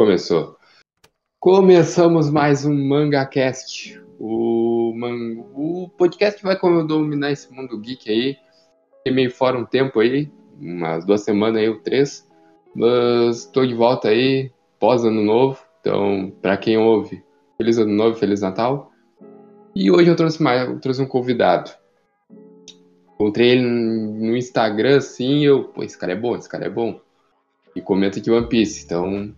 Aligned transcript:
Começou. 0.00 0.56
Começamos 1.40 2.30
mais 2.30 2.64
um 2.64 2.72
MangaCast. 2.72 4.00
O, 4.16 4.92
man... 4.94 5.42
o 5.56 5.90
podcast 5.98 6.40
vai 6.40 6.56
dominar 6.86 7.32
esse 7.32 7.52
mundo 7.52 7.76
geek 7.80 8.08
aí. 8.08 8.36
Fiquei 8.98 9.12
meio 9.12 9.28
fora 9.32 9.58
um 9.58 9.64
tempo 9.64 9.98
aí, 9.98 10.30
umas 10.56 11.04
duas 11.04 11.22
semanas 11.22 11.56
aí, 11.56 11.68
ou 11.68 11.80
três. 11.80 12.24
Mas 12.72 13.38
estou 13.38 13.66
de 13.66 13.74
volta 13.74 14.10
aí, 14.10 14.52
pós 14.78 15.04
ano 15.04 15.20
novo. 15.20 15.60
Então, 15.80 16.32
para 16.40 16.56
quem 16.56 16.78
ouve, 16.78 17.20
feliz 17.56 17.76
ano 17.76 17.92
novo, 17.92 18.16
feliz 18.16 18.40
Natal. 18.40 18.92
E 19.74 19.90
hoje 19.90 20.08
eu 20.08 20.16
trouxe 20.16 20.40
mais, 20.40 20.68
eu 20.68 20.78
trouxe 20.78 21.02
um 21.02 21.08
convidado. 21.08 21.72
Encontrei 23.14 23.50
ele 23.50 23.62
no 23.62 24.36
Instagram 24.36 24.98
assim, 24.98 25.44
eu, 25.44 25.64
pô, 25.64 25.82
esse 25.82 25.98
cara 25.98 26.12
é 26.12 26.16
bom, 26.16 26.36
esse 26.36 26.48
cara 26.48 26.66
é 26.66 26.70
bom. 26.70 27.00
E 27.74 27.80
comenta 27.80 28.20
de 28.20 28.30
One 28.30 28.48
Piece, 28.48 28.84
então 28.84 29.34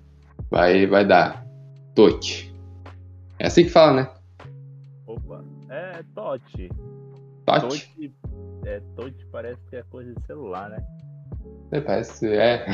vai, 0.50 0.86
vai 0.86 1.04
dar. 1.04 1.45
Tote. 1.95 2.54
É 3.39 3.46
assim 3.46 3.64
que 3.64 3.71
fala, 3.71 4.03
né? 4.03 4.11
Opa, 5.07 5.44
é 5.68 6.03
Tote. 6.14 6.71
Tote? 7.44 8.14
é, 8.64 8.80
Tote 8.94 9.26
parece 9.32 9.61
que 9.68 9.76
é 9.76 9.82
coisa 9.90 10.14
de 10.14 10.26
celular, 10.26 10.71
né? 10.71 10.79
É, 11.72 11.80
parece, 11.80 12.29
é. 12.29 12.66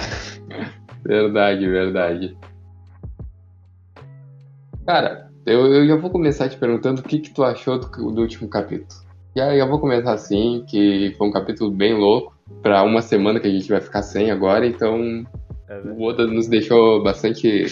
verdade, 1.05 1.69
verdade. 1.69 2.39
Cara, 4.87 5.30
eu, 5.45 5.67
eu 5.67 5.87
já 5.87 5.97
vou 5.97 6.11
começar 6.11 6.48
te 6.48 6.56
perguntando 6.56 7.01
o 7.01 7.05
que, 7.05 7.19
que 7.19 7.30
tu 7.30 7.42
achou 7.45 7.78
do, 7.78 7.89
do 7.89 8.20
último 8.20 8.48
capítulo. 8.48 9.06
Já, 9.37 9.56
já 9.56 9.67
vou 9.67 9.78
começar 9.78 10.12
assim, 10.12 10.64
que 10.67 11.14
foi 11.19 11.28
um 11.28 11.33
capítulo 11.33 11.70
bem 11.70 11.95
louco, 11.95 12.37
para 12.62 12.83
uma 12.83 13.03
semana 13.03 13.39
que 13.41 13.47
a 13.47 13.51
gente 13.51 13.69
vai 13.69 13.80
ficar 13.80 14.03
sem 14.03 14.30
agora, 14.30 14.67
então 14.67 15.27
é 15.69 15.79
o 15.80 16.02
Oda 16.02 16.27
nos 16.27 16.48
deixou 16.48 17.02
bastante. 17.02 17.66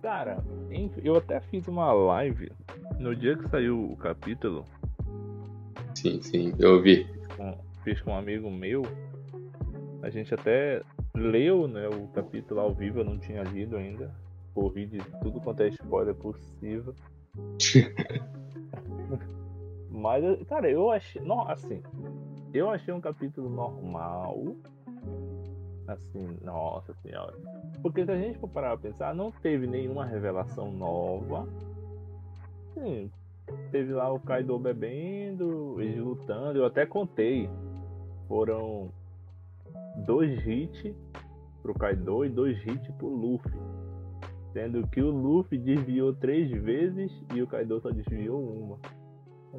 Cara, 0.00 0.42
eu 1.02 1.16
até 1.16 1.40
fiz 1.40 1.68
uma 1.68 1.92
live 1.92 2.50
no 2.98 3.14
dia 3.14 3.36
que 3.36 3.48
saiu 3.48 3.92
o 3.92 3.96
capítulo. 3.96 4.64
Sim, 5.94 6.20
sim, 6.22 6.52
eu 6.58 6.80
vi. 6.80 7.06
Com, 7.36 7.58
fiz 7.84 8.00
com 8.00 8.12
um 8.12 8.16
amigo 8.16 8.50
meu. 8.50 8.82
A 10.02 10.10
gente 10.10 10.32
até 10.34 10.82
leu 11.14 11.68
né, 11.68 11.88
o 11.88 12.08
capítulo 12.08 12.60
ao 12.60 12.74
vivo, 12.74 13.00
eu 13.00 13.04
não 13.04 13.18
tinha 13.18 13.42
lido 13.42 13.76
ainda. 13.76 14.14
Corri 14.54 14.86
de 14.86 14.98
tudo 15.22 15.40
quanto 15.40 15.62
é 15.62 15.68
spoiler 15.68 16.14
possível. 16.14 16.94
Mas, 19.90 20.24
cara, 20.48 20.70
eu 20.70 20.90
achei. 20.90 21.22
Não, 21.22 21.48
assim. 21.48 21.82
Eu 22.52 22.70
achei 22.70 22.92
um 22.92 23.00
capítulo 23.00 23.48
normal 23.48 24.56
assim, 25.86 26.38
nossa 26.42 26.94
senhora. 27.02 27.34
Porque 27.82 28.04
se 28.04 28.10
a 28.10 28.16
gente 28.16 28.38
for 28.38 28.48
parar 28.48 28.76
pra 28.76 28.90
pensar, 28.90 29.14
não 29.14 29.30
teve 29.30 29.66
nenhuma 29.66 30.04
revelação 30.04 30.70
nova. 30.70 31.46
Sim, 32.74 33.10
teve 33.70 33.92
lá 33.92 34.12
o 34.12 34.20
Kaido 34.20 34.58
bebendo, 34.58 35.80
eles 35.80 35.98
lutando, 35.98 36.58
eu 36.58 36.64
até 36.64 36.86
contei. 36.86 37.48
Foram 38.28 38.90
dois 40.06 40.46
hits 40.46 40.94
pro 41.62 41.74
Kaido 41.74 42.24
e 42.24 42.28
dois 42.28 42.58
hits 42.66 42.90
pro 42.96 43.08
Luffy. 43.08 43.52
Sendo 44.52 44.86
que 44.88 45.00
o 45.00 45.10
Luffy 45.10 45.58
desviou 45.58 46.14
três 46.14 46.50
vezes 46.50 47.10
e 47.34 47.42
o 47.42 47.46
Kaido 47.46 47.80
só 47.80 47.90
desviou 47.90 48.40
uma. 48.40 48.78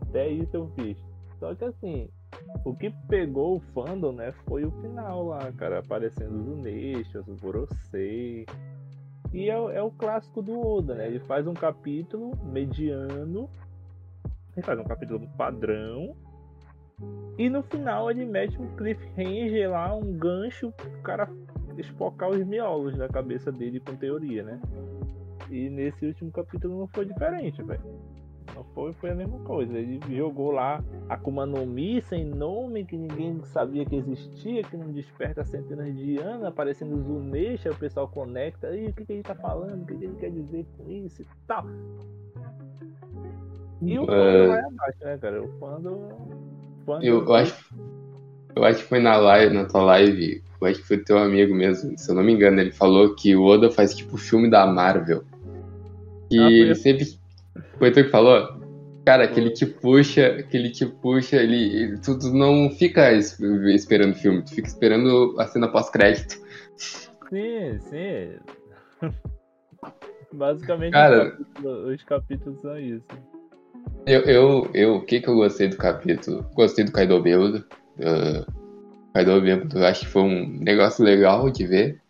Até 0.01 0.29
isso 0.29 0.55
eu 0.55 0.71
fiz. 0.75 0.97
Só 1.39 1.53
que 1.55 1.65
assim, 1.65 2.09
o 2.63 2.75
que 2.75 2.89
pegou 3.07 3.57
o 3.57 3.59
fandom, 3.73 4.11
né, 4.11 4.31
foi 4.47 4.63
o 4.63 4.71
final 4.81 5.27
lá, 5.27 5.51
cara, 5.53 5.79
aparecendo 5.79 6.39
os 6.39 6.47
Uneixas, 6.47 7.27
o 7.27 7.35
Gorosei. 7.35 8.45
E 9.33 9.49
é, 9.49 9.53
é, 9.53 9.81
o 9.81 9.91
clássico 9.91 10.41
do 10.41 10.59
Oda, 10.59 10.93
né? 10.93 11.07
Ele 11.07 11.19
faz 11.21 11.47
um 11.47 11.53
capítulo 11.53 12.37
mediano, 12.43 13.49
ele 14.55 14.63
faz 14.63 14.79
um 14.79 14.83
capítulo 14.83 15.27
padrão, 15.35 16.15
e 17.37 17.49
no 17.49 17.63
final 17.63 18.11
ele 18.11 18.25
mete 18.25 18.61
um 18.61 18.75
cliffhanger 18.75 19.71
lá, 19.71 19.95
um 19.95 20.13
gancho 20.13 20.71
pro 20.71 20.91
cara 21.01 21.27
espocar 21.77 22.29
os 22.29 22.45
miolos 22.45 22.95
da 22.95 23.09
cabeça 23.09 23.51
dele 23.51 23.79
com 23.79 23.95
teoria, 23.95 24.43
né? 24.43 24.61
E 25.49 25.69
nesse 25.69 26.05
último 26.05 26.31
capítulo 26.31 26.77
não 26.79 26.87
foi 26.87 27.05
diferente, 27.05 27.61
velho. 27.63 28.12
Não 28.55 28.63
foi, 28.75 28.93
foi 28.93 29.11
a 29.11 29.15
mesma 29.15 29.39
coisa. 29.39 29.77
Ele 29.77 29.99
jogou 30.15 30.51
lá 30.51 30.83
Akuma 31.09 31.45
no 31.45 31.65
Mi 31.65 32.01
sem 32.01 32.25
nome, 32.25 32.85
que 32.85 32.95
ninguém 32.95 33.41
sabia 33.45 33.85
que 33.85 33.95
existia, 33.95 34.63
que 34.63 34.77
não 34.77 34.91
desperta 34.91 35.43
centenas 35.43 35.95
de 35.95 36.17
anos, 36.19 36.45
aparecendo 36.45 37.01
Zunesha, 37.01 37.71
o 37.71 37.75
pessoal 37.75 38.07
conecta, 38.07 38.67
aí 38.67 38.87
o 38.87 38.93
que, 38.93 39.05
que 39.05 39.13
ele 39.13 39.23
tá 39.23 39.35
falando, 39.35 39.83
o 39.83 39.85
que, 39.85 39.95
que 39.95 40.05
ele 40.05 40.15
quer 40.15 40.31
dizer 40.31 40.65
com 40.77 40.91
isso 40.91 41.21
e 41.21 41.27
tal. 41.47 41.65
E 43.81 43.99
o 43.99 44.03
é... 44.03 44.47
vai 44.47 44.59
abaixo, 44.59 44.99
né, 45.01 45.17
cara? 45.17 45.43
O 45.43 45.47
fando. 45.59 46.09
Eu, 47.01 47.25
eu, 47.25 47.33
acho. 47.33 47.73
Eu 48.55 48.63
acho 48.63 48.83
que 48.83 48.89
foi 48.89 48.99
na 48.99 49.15
live, 49.17 49.53
na 49.53 49.65
tua 49.65 49.83
live, 49.83 50.43
eu 50.61 50.67
acho 50.67 50.81
que 50.81 50.87
foi 50.87 50.97
teu 50.97 51.17
amigo 51.17 51.53
mesmo, 51.53 51.97
se 51.97 52.09
eu 52.09 52.15
não 52.15 52.23
me 52.23 52.33
engano, 52.33 52.59
ele 52.59 52.71
falou 52.71 53.15
que 53.15 53.35
o 53.35 53.43
Oda 53.43 53.69
faz 53.69 53.95
tipo 53.95 54.15
filme 54.17 54.49
da 54.49 54.65
Marvel. 54.65 55.23
E 56.31 56.39
ah, 56.39 56.49
ele 56.49 56.75
sempre 56.75 57.05
foi 57.77 57.91
tu 57.91 58.03
que 58.03 58.09
falou? 58.09 58.61
Cara, 59.05 59.25
aquele 59.25 59.49
te 59.49 59.65
puxa, 59.65 60.27
aquele 60.27 60.69
te 60.69 60.85
puxa, 60.85 61.35
ele, 61.35 61.75
ele 61.75 61.97
tu, 61.97 62.17
tu, 62.17 62.33
não 62.33 62.69
fica 62.69 63.11
esperando 63.11 64.13
o 64.13 64.15
filme, 64.15 64.41
tu 64.41 64.55
fica 64.55 64.67
esperando 64.67 65.35
a 65.37 65.45
cena 65.45 65.67
pós-crédito. 65.67 66.41
Sim, 67.29 67.79
sim. 67.79 68.37
Basicamente 70.31 70.93
Cara, 70.93 71.25
os, 71.25 71.31
capítulos, 71.31 71.89
os 71.89 72.03
capítulos 72.03 72.61
são 72.61 72.79
isso. 72.79 73.05
Eu, 74.05 74.21
eu, 74.21 74.69
eu, 74.73 74.95
o 74.95 75.01
que 75.01 75.19
que 75.19 75.27
eu 75.27 75.35
gostei 75.35 75.67
do 75.67 75.77
capítulo? 75.77 76.45
Gostei 76.53 76.85
do 76.85 76.91
Kaido 76.91 77.21
Bêbado. 77.21 77.65
Uh, 77.99 78.51
Kaido 79.13 79.41
Bêbado, 79.41 79.85
acho 79.85 80.01
que 80.01 80.11
foi 80.11 80.21
um 80.23 80.59
negócio 80.59 81.03
legal 81.03 81.49
de 81.49 81.67
ver 81.67 82.02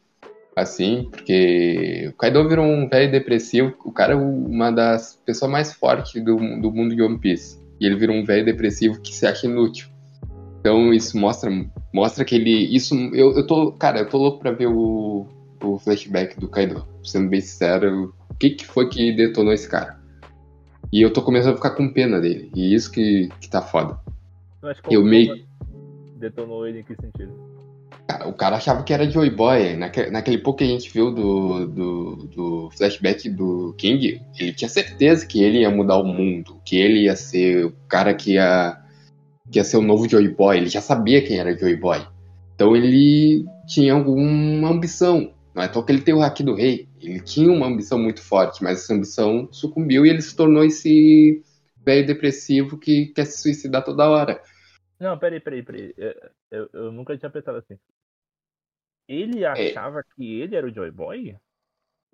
assim, 0.56 1.08
porque 1.10 2.10
o 2.10 2.18
Kaido 2.18 2.48
virou 2.48 2.66
um 2.66 2.88
velho 2.88 3.12
depressivo. 3.12 3.74
O 3.84 3.92
cara 3.92 4.14
é 4.14 4.16
uma 4.16 4.72
das 4.72 5.20
pessoas 5.26 5.52
mais 5.52 5.74
fortes 5.74 6.24
do, 6.24 6.36
do 6.36 6.72
mundo 6.72 6.96
de 6.96 7.02
One 7.02 7.20
Piece. 7.20 7.60
E 7.80 7.86
ele 7.86 7.96
virou 7.96 8.16
um 8.16 8.24
velho 8.24 8.46
depressivo 8.46 9.02
que 9.02 9.14
se 9.14 9.26
acha 9.26 9.48
inútil. 9.48 9.88
Então 10.60 10.94
isso 10.94 11.18
mostra, 11.18 11.50
mostra 11.94 12.24
que 12.24 12.36
ele. 12.36 12.74
Isso. 12.74 12.96
Eu, 13.14 13.36
eu 13.36 13.46
tô. 13.46 13.74
Cara, 13.74 14.00
eu 14.00 14.10
tô 14.10 14.18
louco 14.18 14.40
pra 14.40 14.52
ver 14.52 14.68
o, 14.68 15.28
o 15.62 15.80
flashback 15.80 16.40
do 16.40 16.48
Kaido. 16.48 16.88
Sendo 17.04 17.30
bem 17.30 17.42
sincero, 17.42 18.14
o 18.30 18.34
que, 18.36 18.52
que 18.52 18.66
foi 18.66 18.88
que 18.88 19.12
detonou 19.12 19.52
esse 19.52 19.68
cara? 19.68 20.02
E 20.92 21.02
eu 21.02 21.12
tô 21.12 21.22
começando 21.22 21.54
a 21.54 21.58
ficar 21.58 21.72
com 21.72 21.92
pena 21.92 22.22
dele. 22.22 22.50
E 22.56 22.74
isso 22.74 22.92
que, 22.92 23.28
que 23.42 23.50
tá 23.50 23.62
foda. 23.62 24.00
Mas 24.62 24.80
como 24.80 24.96
eu 24.96 25.04
meio. 25.04 25.46
Detonou 26.18 26.66
ele 26.66 26.80
em 26.80 26.84
que 26.84 26.96
sentido? 26.96 27.53
Cara, 28.08 28.28
o 28.28 28.34
cara 28.34 28.58
achava 28.58 28.84
que 28.84 28.94
era 28.94 29.10
Joy 29.10 29.30
Boy. 29.30 29.76
Naquele, 29.76 30.12
naquele 30.12 30.38
pouco 30.38 30.60
que 30.60 30.66
a 30.66 30.68
gente 30.68 30.92
viu 30.92 31.12
do, 31.12 31.68
do, 31.68 32.16
do, 32.28 32.70
flashback 32.72 33.30
do 33.30 33.74
King, 33.78 34.22
ele 34.38 34.54
tinha 34.54 34.70
certeza 34.70 35.26
que 35.26 35.42
ele 35.42 35.60
ia 35.60 35.70
mudar 35.70 35.98
o 35.98 36.04
mundo, 36.04 36.62
que 36.66 36.78
ele 36.78 37.04
ia 37.04 37.16
ser 37.16 37.66
o 37.66 37.72
cara 37.88 38.14
que 38.14 38.34
ia, 38.34 38.78
que 39.52 39.60
ia 39.60 39.64
ser 39.64 39.78
o 39.78 39.82
novo 39.82 40.08
Joy 40.08 40.28
Boy. 40.30 40.58
Ele 40.58 40.70
já 40.70 40.82
sabia 40.82 41.24
quem 41.24 41.38
era 41.38 41.58
Joy 41.58 41.76
Boy. 41.78 42.06
Então 42.56 42.76
ele 42.76 43.46
tinha 43.66 43.94
alguma 43.94 44.70
ambição. 44.70 45.34
Não 45.56 45.64
é 45.64 45.72
só 45.72 45.82
que 45.82 45.92
ele 45.92 46.02
tem 46.02 46.14
o 46.14 46.22
Haki 46.22 46.44
do 46.44 46.56
Rei. 46.56 46.88
Ele 47.00 47.20
tinha 47.20 47.52
uma 47.52 47.68
ambição 47.68 48.00
muito 48.00 48.22
forte, 48.22 48.64
mas 48.64 48.80
essa 48.80 48.94
ambição 48.94 49.48
sucumbiu 49.52 50.06
e 50.06 50.10
ele 50.10 50.22
se 50.22 50.36
tornou 50.36 50.64
esse 50.64 51.42
velho 51.86 52.08
depressivo 52.08 52.78
que 52.78 53.08
quer 53.08 53.26
se 53.26 53.42
suicidar 53.42 53.84
toda 53.84 54.10
hora. 54.10 54.42
Não, 55.00 55.18
peraí, 55.18 55.40
peraí, 55.40 55.64
peraí. 55.64 55.94
Eu, 56.50 56.70
eu 56.74 56.92
nunca 56.92 57.18
tinha 57.18 57.30
pensado 57.30 57.58
assim. 57.58 57.78
Ele 59.08 59.44
é. 59.44 59.48
achava 59.48 60.00
é. 60.00 60.04
que 60.16 60.42
ele 60.42 60.56
era 60.56 60.68
o 60.68 60.74
Joy 60.74 60.92
Boy? 60.92 61.36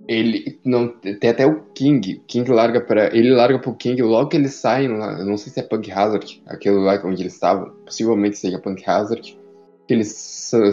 Ele 0.07 0.59
não 0.63 0.87
tem 0.87 1.29
até 1.29 1.45
o 1.45 1.61
King. 1.73 2.21
King 2.25 2.49
larga 2.49 2.79
para 2.79 3.15
ele 3.15 3.31
larga 3.31 3.59
pro 3.59 3.75
King 3.75 4.01
logo 4.01 4.29
que 4.29 4.37
eles 4.37 4.53
saem 4.53 4.87
lá. 4.87 5.23
Não 5.23 5.37
sei 5.37 5.51
se 5.51 5.59
é 5.59 5.63
Punk 5.63 5.91
Hazard, 5.91 6.41
aquele 6.45 6.77
lá 6.77 6.99
onde 7.03 7.21
eles 7.21 7.33
estavam. 7.33 7.71
Possivelmente 7.85 8.37
seja 8.37 8.59
Punk 8.59 8.87
Hazard. 8.87 9.37
Que 9.87 9.93
eles 9.93 10.07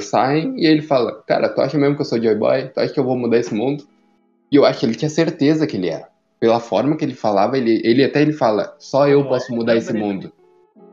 saem 0.02 0.54
e 0.60 0.66
ele 0.66 0.82
fala: 0.82 1.22
Cara, 1.26 1.48
tu 1.48 1.60
acha 1.60 1.76
mesmo 1.76 1.96
que 1.96 2.02
eu 2.02 2.06
sou 2.06 2.22
Joy 2.22 2.36
Boy? 2.36 2.68
Tu 2.68 2.78
acha 2.78 2.92
que 2.92 3.00
eu 3.00 3.04
vou 3.04 3.16
mudar 3.16 3.38
esse 3.38 3.54
mundo? 3.54 3.84
E 4.50 4.56
eu 4.56 4.64
acho 4.64 4.80
que 4.80 4.86
ele 4.86 4.94
tinha 4.94 5.08
certeza 5.08 5.66
que 5.66 5.76
ele 5.76 5.88
era. 5.88 6.08
Pela 6.38 6.60
forma 6.60 6.96
que 6.96 7.04
ele 7.04 7.14
falava, 7.14 7.58
ele, 7.58 7.80
ele 7.84 8.04
até 8.04 8.22
ele 8.22 8.32
fala: 8.32 8.76
Só 8.78 9.08
eu 9.08 9.26
posso 9.26 9.52
mudar 9.52 9.74
esse 9.74 9.92
mundo. 9.92 10.32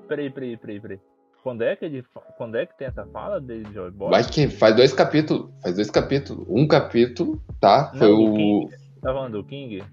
Peraí, 0.07 0.29
peraí, 0.29 0.57
peraí, 0.57 0.79
peraí. 0.79 0.99
Quando 1.43 1.61
é 1.61 1.75
que 1.75 1.83
ele, 1.83 2.05
quando 2.37 2.55
é 2.55 2.65
que 2.65 2.77
tem 2.77 2.87
essa 2.87 3.05
fala 3.07 3.41
dele 3.41 3.65
de 3.65 3.73
Joy 3.73 3.91
Boy? 3.91 4.15
Acho 4.15 4.31
que 4.31 4.47
faz 4.47 4.73
dois 4.77 4.93
capítulos, 4.93 5.51
faz 5.61 5.75
dois 5.75 5.91
capítulos. 5.91 6.45
Um 6.49 6.65
capítulo, 6.65 7.43
tá? 7.59 7.91
Foi 7.97 8.07
não, 8.07 8.23
o 8.23 8.33
King. 8.33 8.75
Tá 9.01 9.13
falando 9.13 9.33
do 9.33 9.43
King? 9.43 9.83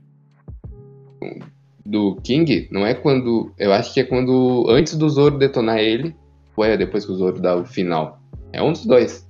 Do 1.84 2.16
King? 2.22 2.68
Não 2.70 2.86
é 2.86 2.94
quando, 2.94 3.52
eu 3.58 3.72
acho 3.72 3.92
que 3.92 3.98
é 3.98 4.04
quando 4.04 4.66
antes 4.68 4.96
do 4.96 5.08
Zoro 5.08 5.38
detonar 5.38 5.78
ele, 5.78 6.14
ou 6.56 6.64
é 6.64 6.76
depois 6.76 7.04
que 7.04 7.10
o 7.10 7.16
Zoro 7.16 7.40
dá 7.40 7.56
o 7.56 7.64
final. 7.64 8.20
É 8.52 8.62
um 8.62 8.70
dos 8.70 8.86
dois. 8.86 9.28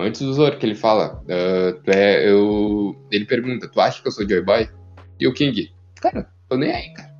Antes 0.00 0.22
do 0.22 0.34
Zoro 0.34 0.58
que 0.58 0.66
ele 0.66 0.74
fala, 0.74 1.22
uh, 1.22 1.90
é, 1.90 2.28
eu, 2.28 2.96
Ele 3.12 3.24
pergunta, 3.24 3.68
tu 3.68 3.80
acha 3.80 4.02
que 4.02 4.08
eu 4.08 4.12
sou 4.12 4.28
Joy 4.28 4.42
Boy? 4.42 4.68
E 5.20 5.28
o 5.28 5.32
King, 5.32 5.72
cara, 6.00 6.28
tô 6.48 6.56
nem 6.56 6.72
aí, 6.72 6.92
cara. 6.94 7.12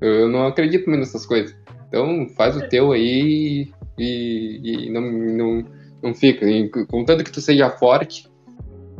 Eu 0.00 0.28
não 0.28 0.48
acredito 0.48 0.88
muito 0.88 0.98
nessas 0.98 1.24
coisas. 1.24 1.54
Então 1.90 2.28
faz 2.36 2.56
o 2.56 2.68
teu 2.68 2.92
aí 2.92 3.68
e, 3.98 4.86
e 4.86 4.90
não, 4.90 5.02
não, 5.02 5.64
não 6.00 6.14
fica. 6.14 6.48
E, 6.48 6.68
contanto 6.86 7.24
que 7.24 7.32
tu 7.32 7.40
seja 7.40 7.68
forte, 7.68 8.30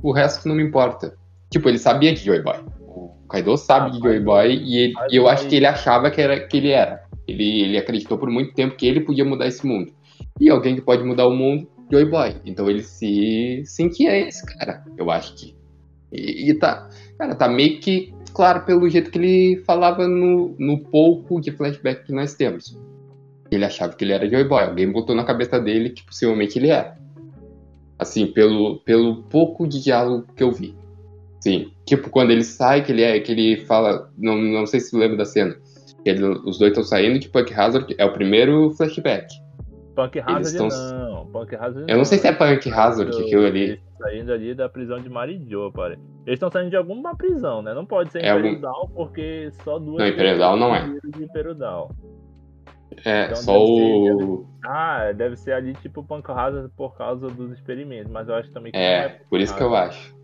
o 0.02 0.10
resto 0.10 0.48
não 0.48 0.56
me 0.56 0.64
importa. 0.64 1.16
Tipo, 1.48 1.68
ele 1.68 1.78
sabia 1.78 2.12
de 2.12 2.24
Joy 2.24 2.42
Boy. 2.42 2.56
O 2.80 3.28
Kaido 3.28 3.56
sabe 3.56 3.92
de 3.92 4.00
Joy 4.00 4.18
Boy 4.18 4.54
e, 4.56 4.76
ele, 4.78 4.94
e 5.08 5.16
eu 5.16 5.28
acho 5.28 5.46
que 5.46 5.54
ele 5.54 5.66
achava 5.66 6.10
que, 6.10 6.20
era, 6.20 6.40
que 6.48 6.56
ele 6.56 6.70
era. 6.70 7.04
Ele, 7.28 7.62
ele 7.62 7.78
acreditou 7.78 8.18
por 8.18 8.28
muito 8.28 8.52
tempo 8.54 8.74
que 8.74 8.86
ele 8.86 9.00
podia 9.00 9.24
mudar 9.24 9.46
esse 9.46 9.64
mundo. 9.64 9.92
E 10.40 10.50
alguém 10.50 10.74
que 10.74 10.82
pode 10.82 11.04
mudar 11.04 11.28
o 11.28 11.36
mundo, 11.36 11.68
Joy 11.90 12.06
Boy. 12.06 12.36
Então 12.44 12.68
ele 12.68 12.82
se 12.82 13.62
sentia 13.64 14.16
esse 14.18 14.44
cara, 14.44 14.84
eu 14.98 15.10
acho 15.12 15.36
que. 15.36 15.56
E, 16.12 16.50
e 16.50 16.54
tá, 16.54 16.88
cara, 17.16 17.36
tá 17.36 17.48
meio 17.48 17.78
que 17.78 18.12
claro 18.30 18.64
pelo 18.64 18.88
jeito 18.88 19.10
que 19.10 19.18
ele 19.18 19.62
falava 19.64 20.06
no, 20.06 20.54
no 20.58 20.78
pouco 20.78 21.40
de 21.40 21.50
flashback 21.50 22.06
que 22.06 22.12
nós 22.12 22.34
temos. 22.34 22.78
Ele 23.50 23.64
achava 23.64 23.94
que 23.94 24.04
ele 24.04 24.12
era 24.12 24.28
Joy 24.28 24.44
Boy. 24.44 24.62
Alguém 24.62 24.90
botou 24.90 25.14
na 25.14 25.24
cabeça 25.24 25.58
dele 25.58 25.90
que 25.90 26.04
possivelmente 26.04 26.58
ele 26.58 26.68
era. 26.68 26.96
Assim, 27.98 28.26
pelo, 28.26 28.78
pelo 28.80 29.24
pouco 29.24 29.66
de 29.66 29.82
diálogo 29.82 30.26
que 30.34 30.42
eu 30.42 30.52
vi. 30.52 30.74
Sim. 31.40 31.72
Tipo, 31.84 32.10
quando 32.10 32.30
ele 32.30 32.44
sai, 32.44 32.82
que 32.82 32.92
ele 32.92 33.02
é, 33.02 33.18
que 33.18 33.32
ele 33.32 33.56
fala. 33.64 34.10
Não, 34.16 34.36
não 34.36 34.66
sei 34.66 34.80
se 34.80 34.96
lembra 34.96 35.16
da 35.16 35.24
cena. 35.24 35.56
Ele, 36.04 36.24
os 36.24 36.58
dois 36.58 36.70
estão 36.70 36.84
saindo 36.84 37.18
de 37.18 37.28
Punk 37.28 37.52
Hazard. 37.52 37.94
É 37.98 38.04
o 38.04 38.12
primeiro 38.12 38.70
flashback. 38.70 39.26
Punk 39.94 40.18
Hazard 40.20 40.56
tão... 40.56 40.68
não. 40.68 41.26
Punk 41.26 41.54
Hazard 41.54 41.90
Eu 41.90 41.96
não 41.96 42.04
sei 42.04 42.18
se 42.18 42.26
é 42.28 42.32
Punk 42.32 42.70
Hazard 42.70 43.12
eu, 43.12 43.20
aquilo 43.20 43.46
ali. 43.46 43.80
Saindo 44.00 44.32
ali 44.32 44.54
da 44.54 44.68
prisão 44.68 44.98
de 44.98 45.08
Marijo, 45.08 45.70
parece. 45.72 46.00
Eles 46.26 46.36
estão 46.36 46.50
saindo 46.50 46.70
de 46.70 46.76
alguma 46.76 47.14
prisão, 47.14 47.60
né? 47.62 47.74
Não 47.74 47.84
pode 47.84 48.10
ser 48.10 48.24
é 48.24 48.30
algum... 48.30 48.60
porque 48.94 49.50
só 49.64 49.78
duas. 49.78 49.98
Não, 49.98 50.06
Imperial 50.06 50.56
não 50.56 50.74
é. 50.74 50.86
De. 51.04 51.28
É, 53.04 53.24
então 53.24 53.36
só 53.36 53.62
o. 53.62 54.38
Ser, 54.38 54.68
ah, 54.68 55.12
deve 55.12 55.36
ser 55.36 55.52
ali 55.52 55.74
tipo 55.74 56.02
Punk 56.02 56.28
Hazard 56.30 56.70
por 56.76 56.96
causa 56.96 57.28
dos 57.28 57.52
experimentos, 57.52 58.10
mas 58.10 58.28
eu 58.28 58.34
acho 58.34 58.50
também 58.52 58.72
que 58.72 58.78
é. 58.78 59.04
é 59.04 59.08
por 59.28 59.40
isso 59.40 59.56
que 59.56 59.62
eu 59.62 59.74
acho. 59.74 60.14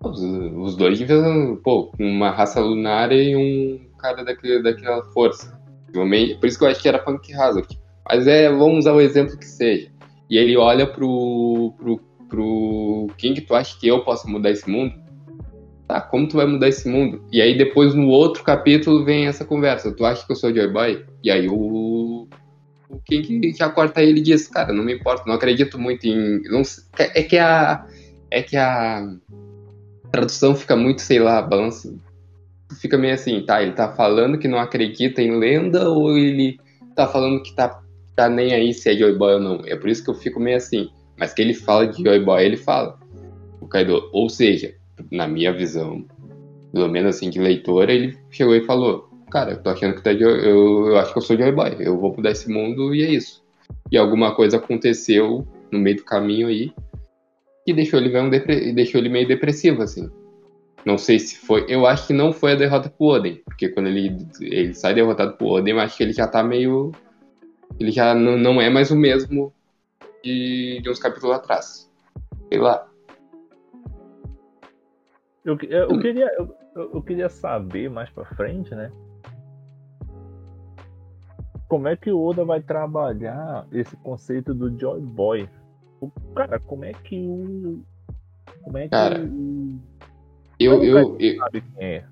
Os, 0.00 0.20
os 0.20 0.76
dois 0.76 0.98
deviam, 0.98 1.56
pô, 1.62 1.92
uma 1.98 2.30
raça 2.30 2.60
lunar 2.60 3.10
e 3.12 3.36
um 3.36 3.96
cara 3.98 4.24
daquele, 4.24 4.62
daquela 4.62 5.02
força. 5.12 5.58
Por 5.92 6.46
isso 6.46 6.58
que 6.58 6.64
eu 6.64 6.68
acho 6.68 6.80
que 6.80 6.88
era 6.88 6.98
Punk 6.98 7.32
Hazard. 7.34 7.78
Mas 8.08 8.26
é, 8.26 8.48
vamos 8.48 8.78
usar 8.78 8.92
o 8.92 9.00
exemplo 9.00 9.36
que 9.36 9.44
seja. 9.44 9.90
E 10.30 10.36
ele 10.36 10.56
olha 10.56 10.86
pro, 10.86 11.74
pro, 11.78 11.98
pro 12.28 13.08
King, 13.16 13.40
tu 13.40 13.54
acha 13.54 13.78
que 13.78 13.88
eu 13.88 14.04
posso 14.04 14.28
mudar 14.28 14.50
esse 14.50 14.68
mundo? 14.68 14.94
Tá, 15.86 16.00
como 16.02 16.28
tu 16.28 16.36
vai 16.36 16.46
mudar 16.46 16.68
esse 16.68 16.86
mundo? 16.86 17.24
E 17.32 17.40
aí 17.40 17.56
depois 17.56 17.94
no 17.94 18.08
outro 18.08 18.44
capítulo 18.44 19.04
vem 19.04 19.26
essa 19.26 19.44
conversa. 19.44 19.90
Tu 19.90 20.04
acha 20.04 20.24
que 20.26 20.32
eu 20.32 20.36
sou 20.36 20.54
Joy 20.54 20.68
Boy? 20.68 21.04
E 21.24 21.30
aí 21.30 21.48
o, 21.48 22.28
o 22.90 22.98
King 23.06 23.54
já 23.54 23.70
corta 23.70 24.02
ele 24.02 24.20
e 24.20 24.22
diz, 24.22 24.48
cara, 24.48 24.72
não 24.72 24.84
me 24.84 24.94
importa, 24.94 25.24
não 25.26 25.34
acredito 25.34 25.78
muito 25.78 26.06
em. 26.06 26.42
Não, 26.42 26.62
é 26.98 27.22
que 27.22 27.38
a. 27.38 27.86
É 28.30 28.42
que 28.42 28.58
a 28.58 29.02
tradução 30.12 30.54
fica 30.54 30.76
muito, 30.76 31.00
sei 31.00 31.18
lá, 31.18 31.40
balança. 31.40 31.94
Fica 32.80 32.98
meio 32.98 33.14
assim, 33.14 33.42
tá? 33.46 33.62
Ele 33.62 33.72
tá 33.72 33.88
falando 33.88 34.38
que 34.38 34.46
não 34.46 34.58
acredita 34.58 35.22
em 35.22 35.38
lenda 35.38 35.88
ou 35.88 36.18
ele 36.18 36.58
tá 36.94 37.06
falando 37.06 37.42
que 37.42 37.54
tá, 37.54 37.80
tá 38.14 38.28
nem 38.28 38.52
aí 38.52 38.74
se 38.74 38.90
é 38.90 38.94
Joy 38.94 39.16
Boy 39.16 39.34
ou 39.34 39.40
não? 39.40 39.62
É 39.64 39.74
por 39.74 39.88
isso 39.88 40.04
que 40.04 40.10
eu 40.10 40.14
fico 40.14 40.38
meio 40.38 40.58
assim. 40.58 40.90
Mas 41.18 41.34
que 41.34 41.42
ele 41.42 41.54
fala 41.54 41.86
de 41.86 42.02
Joy 42.02 42.20
Boy, 42.20 42.44
ele 42.44 42.56
fala. 42.56 42.98
O 43.60 43.66
Kaido. 43.66 44.08
Ou 44.12 44.28
seja, 44.28 44.74
na 45.10 45.26
minha 45.26 45.52
visão, 45.52 46.04
pelo 46.72 46.88
menos 46.88 47.16
assim 47.16 47.28
de 47.28 47.40
leitora, 47.40 47.92
ele 47.92 48.16
chegou 48.30 48.54
e 48.54 48.64
falou: 48.64 49.08
Cara, 49.30 49.52
eu 49.52 49.62
tô 49.62 49.70
achando 49.70 49.94
que 49.94 50.02
tá 50.02 50.12
de, 50.12 50.22
eu, 50.22 50.86
eu 50.86 50.98
acho 50.98 51.12
que 51.12 51.18
eu 51.18 51.22
sou 51.22 51.36
Joy 51.36 51.52
Boy, 51.52 51.76
eu 51.80 51.98
vou 51.98 52.14
mudar 52.14 52.30
esse 52.30 52.50
mundo 52.50 52.94
e 52.94 53.02
é 53.02 53.10
isso. 53.10 53.42
E 53.90 53.98
alguma 53.98 54.34
coisa 54.34 54.56
aconteceu 54.56 55.46
no 55.70 55.78
meio 55.78 55.96
do 55.96 56.04
caminho 56.04 56.48
aí 56.48 56.72
que 57.68 57.74
deixou 57.74 58.00
ele, 58.00 58.18
um 58.18 58.30
depre... 58.30 58.72
deixou 58.72 58.98
ele 58.98 59.10
meio 59.10 59.28
depressivo, 59.28 59.82
assim. 59.82 60.08
Não 60.86 60.96
sei 60.96 61.18
se 61.18 61.36
foi. 61.36 61.66
Eu 61.68 61.84
acho 61.84 62.06
que 62.06 62.14
não 62.14 62.32
foi 62.32 62.52
a 62.52 62.54
derrota 62.54 62.88
pro 62.88 63.08
Oden. 63.08 63.42
Porque 63.44 63.68
quando 63.68 63.88
ele, 63.88 64.26
ele 64.40 64.72
sai 64.72 64.94
derrotado 64.94 65.34
pro 65.34 65.48
Oden, 65.48 65.74
eu 65.74 65.80
acho 65.80 65.94
que 65.94 66.02
ele 66.02 66.14
já 66.14 66.26
tá 66.26 66.42
meio. 66.42 66.92
Ele 67.78 67.90
já 67.90 68.14
não, 68.14 68.38
não 68.38 68.58
é 68.58 68.70
mais 68.70 68.90
o 68.90 68.96
mesmo 68.96 69.52
de, 70.28 70.80
de 70.82 70.90
uns 70.90 70.98
capítulos 70.98 71.34
atrás. 71.34 71.90
Sei 72.48 72.58
lá. 72.58 72.86
Eu, 75.44 75.56
eu, 75.62 75.88
eu 75.88 76.00
queria, 76.00 76.30
eu, 76.38 76.56
eu, 76.74 77.02
queria 77.02 77.28
saber 77.28 77.88
mais 77.88 78.10
pra 78.10 78.24
frente, 78.24 78.74
né? 78.74 78.92
Como 81.68 81.88
é 81.88 81.96
que 81.96 82.10
o 82.10 82.20
Oda 82.20 82.44
vai 82.44 82.60
trabalhar 82.60 83.66
esse 83.72 83.96
conceito 83.98 84.52
do 84.54 84.78
Joy 84.78 85.00
Boy? 85.00 85.48
Cara, 86.34 86.58
como 86.60 86.84
é 86.84 86.92
que 86.92 87.16
o. 87.16 87.82
Como 88.62 88.78
é 88.78 88.82
que 88.82 88.88
cara, 88.90 89.22
o. 89.22 89.78
Eu, 90.58 90.82
eu, 90.82 90.98
eu, 90.98 91.16
quem 91.16 91.62
é? 91.76 92.04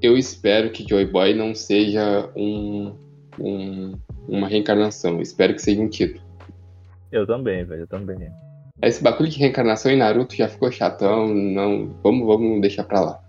eu 0.00 0.16
espero 0.16 0.70
que 0.70 0.86
Joy 0.88 1.06
Boy 1.06 1.34
não 1.34 1.54
seja 1.54 2.30
um, 2.36 2.94
um, 3.38 3.94
uma 4.28 4.48
reencarnação. 4.48 5.14
Eu 5.14 5.22
espero 5.22 5.54
que 5.54 5.62
seja 5.62 5.80
um 5.80 5.88
título. 5.88 6.23
Eu 7.14 7.24
também, 7.24 7.64
velho, 7.64 7.82
eu 7.82 7.86
também. 7.86 8.28
Esse 8.82 9.00
bagulho 9.00 9.30
de 9.30 9.38
reencarnação 9.38 9.92
em 9.92 9.96
Naruto 9.96 10.34
já 10.34 10.48
ficou 10.48 10.68
chatão, 10.72 11.28
não. 11.32 11.90
Vamos, 12.02 12.26
vamos 12.26 12.60
deixar 12.60 12.82
pra 12.82 13.00
lá. 13.00 13.20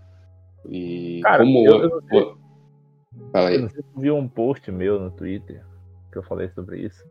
E 0.68 1.20
Cara, 1.22 1.44
como 1.44 1.64
eu, 1.64 1.82
eu, 1.82 2.02
sei, 2.10 2.34
Fala 3.30 3.48
aí. 3.48 3.54
Eu 3.54 3.62
não 3.62 3.68
sei 3.68 3.82
se 3.82 4.00
viu 4.00 4.16
um 4.16 4.26
post 4.26 4.72
meu 4.72 4.98
no 4.98 5.12
Twitter 5.12 5.64
que 6.10 6.18
eu 6.18 6.22
falei 6.24 6.48
sobre 6.48 6.80
isso. 6.80 7.06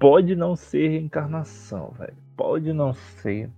Pode 0.00 0.34
não 0.34 0.56
ser 0.56 0.88
reencarnação, 0.88 1.94
velho. 1.96 2.16
Pode 2.36 2.72
não 2.72 2.92
ser. 2.92 3.48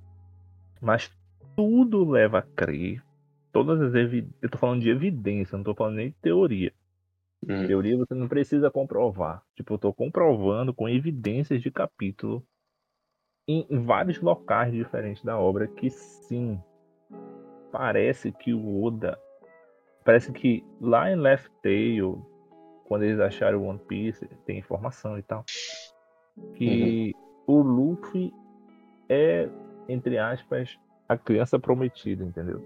Mas 0.79 1.11
tudo 1.57 2.05
leva 2.11 2.41
a 2.41 2.43
crer. 2.43 3.03
Todas 3.53 3.81
as 3.81 3.95
evidências. 3.95 4.43
Eu 4.43 4.51
tô 4.51 4.59
falando 4.59 4.83
de 4.83 4.91
evidência, 4.91 5.57
não 5.57 5.65
tô 5.65 5.75
falando 5.75 5.97
nem 5.97 6.09
de 6.09 6.17
teoria. 6.21 6.73
Hum. 7.49 7.67
Teoria 7.67 7.97
você 7.97 8.15
não 8.15 8.29
precisa 8.29 8.71
comprovar. 8.71 9.43
Tipo, 9.57 9.75
eu 9.75 9.79
tô 9.79 9.93
comprovando 9.93 10.73
com 10.73 10.89
evidências 10.89 11.61
de 11.61 11.71
capítulo 11.71 12.45
em 13.49 13.67
vários 13.85 14.21
locais 14.21 14.73
diferentes 14.73 15.25
da 15.25 15.39
obra 15.39 15.67
que 15.67 15.91
sim 15.91 16.63
parece 17.73 18.31
que 18.31 18.55
o 18.55 18.85
Oda 18.85 19.19
parece 20.05 20.31
que 20.33 20.65
lá 20.81 21.11
em 21.11 21.17
Left 21.17 21.51
Tail 21.63 22.25
quando 22.85 23.03
eles 23.03 23.19
acharam 23.19 23.67
One 23.67 23.81
Piece 23.81 24.27
tem 24.47 24.59
informação 24.59 25.19
e 25.19 25.23
tal 25.23 25.45
que 26.55 27.13
uhum. 27.47 27.59
o 27.59 27.63
Luffy 27.63 28.33
é 29.09 29.49
entre 29.89 30.19
aspas 30.19 30.79
a 31.09 31.19
criança 31.19 31.59
prometida 31.59 32.25
entendeu 32.25 32.63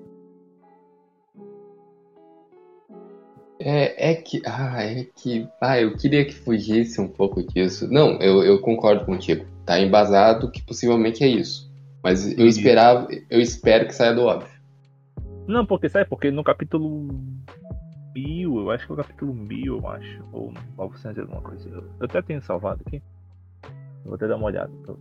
é, 3.68 4.12
é 4.12 4.14
que 4.14 4.42
ah 4.46 4.82
é 4.82 5.04
que 5.04 5.48
ah 5.60 5.80
eu 5.80 5.96
queria 5.96 6.24
que 6.24 6.34
fugisse 6.34 7.00
um 7.00 7.08
pouco 7.08 7.42
disso 7.42 7.88
não 7.90 8.20
eu, 8.20 8.42
eu 8.42 8.60
concordo 8.60 9.04
contigo 9.04 9.44
tá 9.66 9.80
embasado 9.80 10.50
que 10.50 10.62
possivelmente 10.62 11.24
é 11.24 11.26
isso. 11.26 11.68
Mas 12.02 12.38
eu 12.38 12.46
esperava, 12.46 13.08
eu 13.28 13.40
espero 13.40 13.84
que 13.86 13.94
saia 13.94 14.14
do 14.14 14.22
óbvio. 14.22 14.48
Não, 15.48 15.66
porque 15.66 15.88
sabe, 15.88 16.08
porque 16.08 16.30
no 16.30 16.44
capítulo 16.44 17.08
mil, 18.14 18.58
eu 18.58 18.70
acho 18.70 18.86
que 18.86 18.92
é 18.92 18.94
o 18.94 18.98
capítulo 18.98 19.34
mil, 19.34 19.78
eu 19.78 19.88
acho, 19.88 20.22
ou 20.32 20.54
900 20.78 21.18
alguma 21.18 21.42
coisa. 21.42 21.68
Eu, 21.68 21.82
eu 21.82 22.04
até 22.04 22.22
tenho 22.22 22.40
salvado 22.40 22.80
aqui. 22.86 23.02
Vou 24.04 24.14
até 24.14 24.28
dar 24.28 24.36
uma 24.36 24.46
olhada 24.46 24.70
pra 24.84 24.94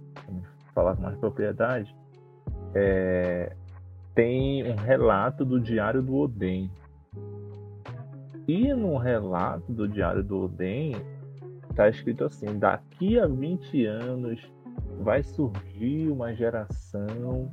falar 0.74 0.96
com 0.96 1.04
mais 1.04 1.18
propriedade. 1.18 1.96
É, 2.74 3.56
tem 4.16 4.68
um 4.68 4.76
relato 4.76 5.46
do 5.46 5.60
Diário 5.60 6.02
do 6.02 6.16
Oden. 6.16 6.72
E 8.48 8.74
no 8.74 8.98
relato 8.98 9.72
do 9.72 9.88
Diário 9.88 10.24
do 10.24 10.44
Oden, 10.44 10.96
tá 11.76 11.90
escrito 11.90 12.26
assim: 12.26 12.58
daqui 12.60 13.20
a 13.20 13.28
20 13.28 13.86
anos 13.86 14.40
vai 15.00 15.24
surgir 15.24 16.10
uma 16.10 16.34
geração 16.34 17.50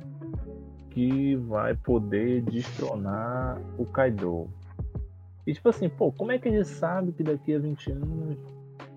que 0.91 1.35
vai 1.35 1.75
poder 1.75 2.41
destronar 2.43 3.59
o 3.77 3.85
Kaido. 3.85 4.47
E 5.45 5.53
tipo 5.53 5.69
assim, 5.69 5.89
pô, 5.89 6.11
como 6.11 6.31
é 6.31 6.37
que 6.37 6.47
ele 6.47 6.63
sabe 6.63 7.11
que 7.11 7.23
daqui 7.23 7.55
a 7.55 7.59
20 7.59 7.91
anos 7.91 8.37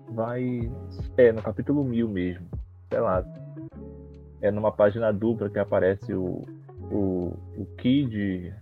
vai. 0.09 0.71
É, 1.17 1.31
no 1.31 1.41
capítulo 1.41 1.83
1000 1.83 2.07
mesmo. 2.07 2.47
Sei 2.89 2.99
lá. 2.99 3.25
É 4.39 4.51
numa 4.51 4.71
página 4.71 5.11
dupla 5.11 5.49
que 5.49 5.57
aparece 5.57 6.13
o, 6.13 6.43
o, 6.91 7.33
o 7.57 7.65
Kid, 7.77 8.53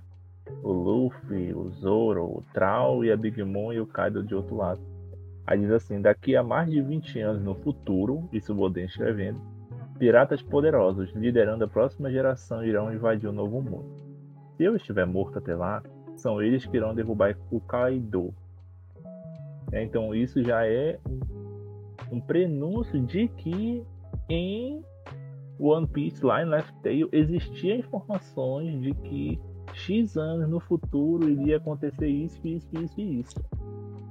o 0.63 0.71
Luffy, 0.71 1.53
o 1.53 1.69
Zoro, 1.69 2.25
o 2.25 2.43
Troll 2.53 3.05
e 3.05 3.11
a 3.11 3.17
Big 3.17 3.43
Mom 3.43 3.73
e 3.73 3.79
o 3.79 3.87
Kaido 3.87 4.23
de 4.23 4.35
outro 4.35 4.55
lado. 4.55 4.81
Aí 5.45 5.59
diz 5.59 5.71
assim: 5.71 6.01
daqui 6.01 6.35
a 6.35 6.43
mais 6.43 6.69
de 6.69 6.81
20 6.81 7.19
anos 7.19 7.43
no 7.43 7.55
futuro, 7.55 8.27
isso 8.31 8.51
o 8.51 8.55
Boden 8.55 8.85
escrevendo, 8.85 9.39
Piratas 9.97 10.41
poderosos, 10.41 11.09
liderando 11.15 11.63
a 11.63 11.67
próxima 11.67 12.11
geração, 12.11 12.65
irão 12.65 12.93
invadir 12.93 13.29
o 13.29 13.33
novo 13.33 13.61
mundo. 13.61 13.95
se 14.57 14.63
eu 14.63 14.75
estiver 14.75 15.05
morto 15.05 15.37
até 15.37 15.55
lá, 15.55 15.81
são 16.17 16.41
eles 16.41 16.65
que 16.65 16.75
irão 16.75 16.93
derrubar 16.93 17.37
o 17.49 17.61
Kaido. 17.61 18.33
É, 19.71 19.83
então 19.83 20.13
isso 20.13 20.43
já 20.43 20.67
é 20.67 20.99
um 22.11 22.19
prenúncio 22.19 22.99
de 23.01 23.27
que 23.29 23.83
em 24.29 24.83
One 25.57 25.87
Piece 25.87 26.25
lá 26.25 26.41
em 26.41 26.45
Left 26.45 26.73
Tail 26.81 27.07
existiam 27.11 27.77
informações 27.77 28.81
de 28.81 28.93
que 28.93 29.39
X 29.75 30.17
anos 30.17 30.49
no 30.49 30.59
futuro 30.59 31.29
iria 31.29 31.57
acontecer 31.57 32.07
isso, 32.07 32.39
isso, 32.43 32.67
isso 32.73 32.93
e 32.97 33.19
isso. 33.19 33.35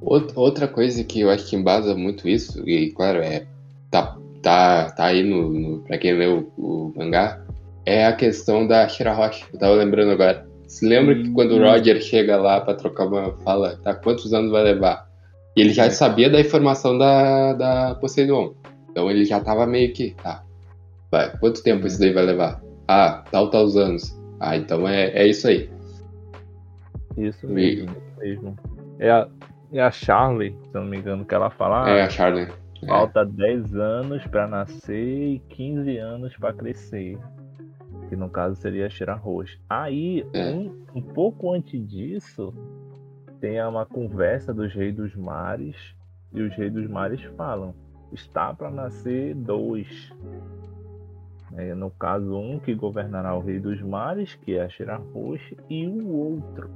Outra 0.01 0.69
coisa 0.69 1.03
que 1.03 1.21
eu 1.21 1.31
acho 1.31 1.49
que 1.49 1.57
embasa 1.57 1.95
muito 1.95 2.29
isso, 2.29 2.69
e 2.69 2.91
claro, 2.93 3.19
é 3.19 3.47
tá, 3.91 4.19
tá, 4.43 4.91
tá 4.91 5.07
aí 5.07 5.23
no, 5.23 5.53
no 5.53 5.79
pra 5.81 5.97
quem 5.97 6.13
leu 6.13 6.53
o, 6.59 6.89
o 6.89 6.93
mangá, 6.95 7.43
é 7.87 8.07
a 8.07 8.13
questão 8.13 8.67
da 8.67 8.87
Shirahoshi. 8.89 9.47
Eu 9.53 9.59
tava 9.59 9.75
lembrando 9.75 10.13
agora. 10.13 10.47
Se 10.67 10.87
lembra 10.87 11.15
que 11.15 11.31
quando 11.31 11.53
o 11.53 11.59
Roger 11.59 12.03
chega 12.03 12.37
lá 12.37 12.61
para 12.61 12.75
trocar 12.75 13.07
uma 13.07 13.33
fala, 13.39 13.79
tá, 13.83 13.95
quantos 13.95 14.33
anos 14.35 14.51
vai 14.51 14.65
levar? 14.65 15.09
E 15.57 15.61
ele 15.61 15.73
já 15.73 15.85
é. 15.85 15.91
sabia 15.91 16.29
da 16.29 16.41
informação 16.41 16.99
da, 16.99 17.53
da 17.53 17.95
Poseidon. 17.95 18.55
Então 18.91 19.11
ele 19.11 19.25
já 19.25 19.41
tava 19.41 19.67
meio 19.67 19.93
que, 19.93 20.15
tá, 20.23 20.43
vai, 21.11 21.37
quanto 21.39 21.63
tempo 21.63 21.87
isso 21.87 22.01
daí 22.01 22.13
vai 22.13 22.25
levar? 22.25 22.61
Ah, 22.89 23.25
tal, 23.31 23.51
tal 23.51 23.67
anos. 23.79 24.24
Ah, 24.45 24.57
então 24.57 24.87
é, 24.87 25.07
é 25.11 25.27
isso 25.27 25.49
aí. 25.49 25.71
Isso 27.17 27.49
mesmo, 27.49 27.97
e... 28.21 28.27
mesmo. 28.27 28.57
É 28.99 29.11
a, 29.11 29.29
é 29.73 29.81
a 29.81 29.91
Charlie, 29.91 30.57
se 30.67 30.75
não 30.75 30.85
me 30.85 30.99
engano, 30.99 31.25
que 31.25 31.35
ela 31.35 31.51
fala. 31.51 31.89
É 31.89 32.03
a 32.03 32.11
Charlie. 32.11 32.49
É. 32.83 32.87
Falta 32.87 33.21
é. 33.21 33.25
10 33.25 33.75
anos 33.77 34.27
para 34.27 34.47
nascer 34.47 35.35
e 35.35 35.39
15 35.49 35.97
anos 35.97 36.37
para 36.37 36.53
crescer 36.53 37.19
que 38.09 38.17
no 38.17 38.29
caso 38.29 38.57
seria 38.57 38.89
Shirahoshi. 38.89 39.59
Aí, 39.69 40.27
é. 40.33 40.51
um, 40.53 40.85
um 40.95 41.03
pouco 41.03 41.53
antes 41.53 41.87
disso, 41.87 42.55
tem 43.41 43.63
uma 43.63 43.87
conversa 43.87 44.53
dos 44.53 44.73
reis 44.73 44.95
dos 44.95 45.15
mares, 45.15 45.77
e 46.33 46.43
os 46.43 46.55
reis 46.55 46.73
dos 46.73 46.89
mares 46.89 47.23
falam: 47.37 47.75
está 48.13 48.53
para 48.55 48.71
nascer 48.71 49.35
dois. 49.35 50.13
É, 51.57 51.75
no 51.75 51.91
caso, 51.91 52.37
um 52.37 52.59
que 52.59 52.75
governará 52.75 53.35
o 53.35 53.41
rei 53.41 53.61
dos 53.61 53.81
mares, 53.81 54.35
que 54.35 54.57
é 54.57 54.63
a 54.63 54.69
Shirahoshi, 54.69 55.57
e 55.71 55.87
o 55.87 56.09
outro. 56.09 56.69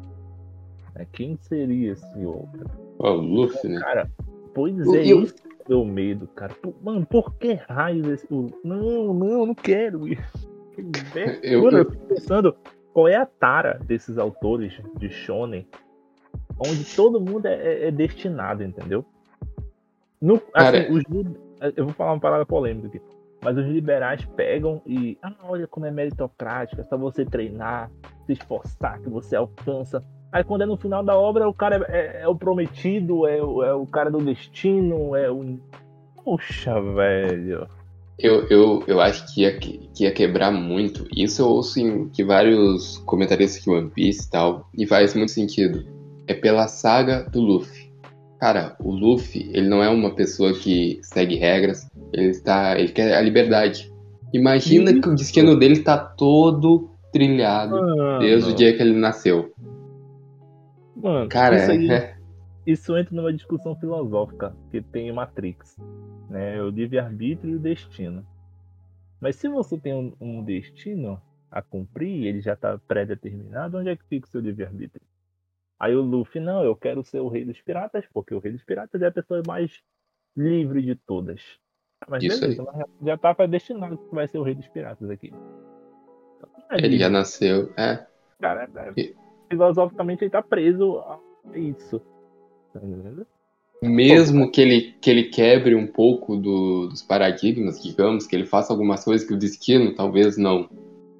É, 0.95 1.05
quem 1.05 1.37
seria 1.37 1.93
esse 1.93 2.25
outro? 2.25 2.71
o 2.99 3.11
Luffy, 3.11 3.71
né? 3.71 3.81
Cara, 3.81 4.11
pois 4.55 4.77
o, 4.87 4.95
é, 4.95 5.07
eu... 5.07 5.23
isso 5.23 5.35
deu 5.69 5.85
medo, 5.85 6.27
cara. 6.29 6.55
Mano, 6.83 7.05
por 7.05 7.35
que 7.35 7.55
raios 7.55 8.07
esse. 8.09 8.27
Não, 8.31 9.13
não, 9.13 9.47
não 9.47 9.55
quero 9.55 10.09
isso. 10.09 10.49
Eu, 11.43 11.65
Mano, 11.65 11.79
eu 11.79 11.91
fico 11.91 12.07
pensando 12.07 12.55
qual 12.93 13.09
é 13.09 13.17
a 13.17 13.27
tara 13.27 13.81
desses 13.85 14.17
autores 14.17 14.81
de 14.97 15.11
shonen, 15.11 15.67
onde 16.57 16.85
todo 16.95 17.21
mundo 17.21 17.47
é, 17.47 17.55
é, 17.55 17.89
é 17.89 17.91
destinado, 17.91 18.63
entendeu? 18.63 19.05
No, 20.21 20.35
assim, 20.35 20.53
Cara, 20.53 20.93
os, 20.93 21.03
eu 21.77 21.85
vou 21.85 21.95
falar 21.95 22.13
uma 22.13 22.21
parada 22.21 22.47
polêmica 22.47 22.87
aqui, 22.87 23.01
mas 23.43 23.57
os 23.57 23.67
liberais 23.67 24.25
pegam 24.37 24.83
e, 24.87 25.17
ah, 25.23 25.33
olha 25.45 25.67
como 25.67 25.87
é 25.87 25.91
meritocrático, 25.91 26.81
é 26.81 26.85
só 26.85 26.97
você 26.97 27.25
treinar, 27.25 27.91
se 28.27 28.33
esforçar, 28.33 29.01
que 29.01 29.09
você 29.09 29.37
alcança. 29.37 30.03
Aí 30.31 30.45
quando 30.45 30.63
é 30.63 30.67
no 30.67 30.77
final 30.77 31.03
da 31.03 31.17
obra, 31.17 31.49
o 31.49 31.55
cara 31.55 31.87
é, 31.89 32.21
é, 32.21 32.23
é 32.23 32.29
o 32.29 32.37
prometido, 32.37 33.27
é, 33.27 33.39
é 33.39 33.73
o 33.73 33.87
cara 33.87 34.11
do 34.11 34.19
destino, 34.19 35.17
é 35.17 35.31
o. 35.31 35.59
Poxa, 36.25 36.81
velho. 36.81 37.67
Eu, 38.19 38.47
eu, 38.49 38.83
eu 38.89 39.01
acho 39.01 39.33
que 39.33 39.43
ia, 39.43 39.57
que 39.59 39.89
ia 40.01 40.13
quebrar 40.13 40.51
muito. 40.51 41.07
Isso 41.17 41.41
eu 41.41 41.47
ouço 41.47 41.79
em 41.79 42.09
que 42.09 42.25
vários 42.25 42.99
comentaristas 42.99 43.63
de 43.63 43.71
One 43.71 43.91
Piece 43.91 44.27
e 44.27 44.31
tal, 44.31 44.69
e 44.77 44.87
faz 44.87 45.15
muito 45.15 45.31
sentido. 45.31 45.87
É 46.27 46.35
pela 46.35 46.67
saga 46.67 47.23
do 47.23 47.41
Luffy. 47.41 47.78
Cara, 48.39 48.77
o 48.79 48.93
Luffy, 48.93 49.51
ele 49.53 49.69
não 49.69 49.83
é 49.83 49.89
uma 49.89 50.15
pessoa 50.15 50.53
que 50.55 51.01
segue 51.03 51.35
regras, 51.35 51.91
ele 52.13 52.29
está, 52.29 52.79
ele 52.79 52.93
quer 52.93 53.17
a 53.17 53.21
liberdade. 53.21 53.93
Imagina 54.33 54.91
Isso. 54.91 55.01
que 55.01 55.09
o 55.09 55.15
destino 55.15 55.59
dele 55.59 55.81
tá 55.81 55.99
todo 55.99 56.91
trilhado 57.13 57.73
Mano. 57.73 58.19
desde 58.21 58.51
o 58.51 58.55
dia 58.55 58.77
que 58.77 58.83
ele 58.83 58.95
nasceu. 58.95 59.53
Mano, 60.95 61.29
cara, 61.29 61.57
isso, 61.57 61.71
aí, 61.71 61.91
é... 61.91 62.17
isso 62.67 62.97
entra 62.97 63.15
numa 63.15 63.33
discussão 63.33 63.75
filosófica 63.77 64.55
que 64.71 64.81
tem 64.83 65.13
Matrix 65.13 65.77
né? 66.29 66.61
O 66.63 66.69
livre-arbítrio 66.69 67.53
e 67.53 67.57
o 67.57 67.59
destino. 67.59 68.25
Mas 69.21 69.37
se 69.37 69.49
você 69.49 69.77
tem 69.79 69.95
um, 69.95 70.13
um 70.21 70.43
destino 70.43 71.21
a 71.51 71.63
cumprir, 71.63 72.27
ele 72.27 72.41
já 72.41 72.53
está 72.53 72.79
pré-determinado, 72.87 73.79
onde 73.79 73.89
é 73.89 73.97
que 73.97 74.05
fica 74.05 74.27
o 74.27 74.31
seu 74.31 74.41
livre-arbítrio? 74.41 75.01
Aí 75.79 75.95
o 75.95 76.03
Luffy, 76.03 76.41
não, 76.41 76.65
eu 76.65 76.75
quero 76.75 77.05
ser 77.05 77.21
o 77.21 77.29
rei 77.29 77.45
dos 77.45 77.61
piratas, 77.61 78.05
porque 78.13 78.35
o 78.35 78.39
rei 78.39 78.53
dos 78.53 78.65
piratas 78.65 79.01
é 79.01 79.07
a 79.07 79.13
pessoa 79.13 79.43
mais 79.47 79.81
livre 80.37 80.83
de 80.83 80.95
todas. 80.95 81.41
Mas 82.09 82.23
Isso 82.23 82.41
beleza, 82.41 82.65
já 83.03 83.15
está 83.15 83.35
predestinado 83.35 83.99
que 83.99 84.15
vai 84.15 84.27
ser 84.29 84.39
o 84.39 84.43
rei 84.43 84.55
dos 84.55 84.69
piratas 84.69 85.09
aqui. 85.11 85.33
Então, 86.37 86.51
é 86.71 86.85
ele 86.85 86.99
já 86.99 87.09
nasceu, 87.09 87.73
é. 87.77 88.07
Cara, 88.41 88.69
é, 88.75 89.01
é, 89.01 89.15
filosoficamente 89.49 90.23
ele 90.23 90.29
está 90.29 90.43
preso 90.43 90.99
a 90.99 91.19
isso. 91.57 92.01
Tá 92.73 92.81
entendendo? 92.83 93.27
mesmo 93.81 94.51
que 94.51 94.61
ele, 94.61 94.95
que 95.01 95.09
ele 95.09 95.25
quebre 95.25 95.75
um 95.75 95.87
pouco 95.87 96.37
do, 96.37 96.89
dos 96.89 97.03
paradigmas, 97.03 97.81
digamos, 97.81 98.27
que 98.27 98.35
ele 98.35 98.45
faça 98.45 98.73
algumas 98.73 99.05
coisas 99.05 99.27
que 99.27 99.35
o 99.35 99.39
destino 99.39 99.95
talvez 99.95 100.37
não 100.37 100.69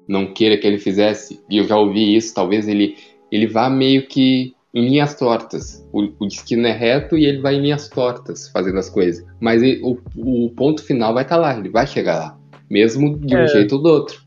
não 0.07 0.33
queira 0.33 0.57
que 0.57 0.65
ele 0.65 0.79
fizesse, 0.79 1.39
e 1.47 1.59
eu 1.59 1.65
já 1.65 1.77
ouvi 1.77 2.15
isso, 2.15 2.33
talvez 2.33 2.67
ele, 2.67 2.97
ele 3.31 3.47
vá 3.47 3.69
meio 3.69 4.07
que 4.07 4.53
em 4.73 4.87
linhas 4.87 5.15
tortas. 5.15 5.85
O, 5.91 6.09
o 6.19 6.27
destino 6.27 6.67
é 6.67 6.71
reto 6.71 7.17
e 7.17 7.25
ele 7.25 7.39
vai 7.39 7.55
em 7.55 7.61
linhas 7.61 7.89
tortas 7.89 8.49
fazendo 8.49 8.77
as 8.77 8.89
coisas. 8.89 9.25
Mas 9.39 9.63
ele, 9.63 9.81
o, 9.83 9.97
o 10.15 10.49
ponto 10.51 10.83
final 10.83 11.13
vai 11.13 11.23
estar 11.23 11.35
tá 11.35 11.41
lá, 11.41 11.57
ele 11.57 11.69
vai 11.69 11.87
chegar 11.87 12.19
lá, 12.19 12.37
mesmo 12.69 13.17
de 13.17 13.35
um 13.35 13.39
é. 13.39 13.47
jeito 13.47 13.75
ou 13.75 13.81
do 13.81 13.89
outro. 13.89 14.21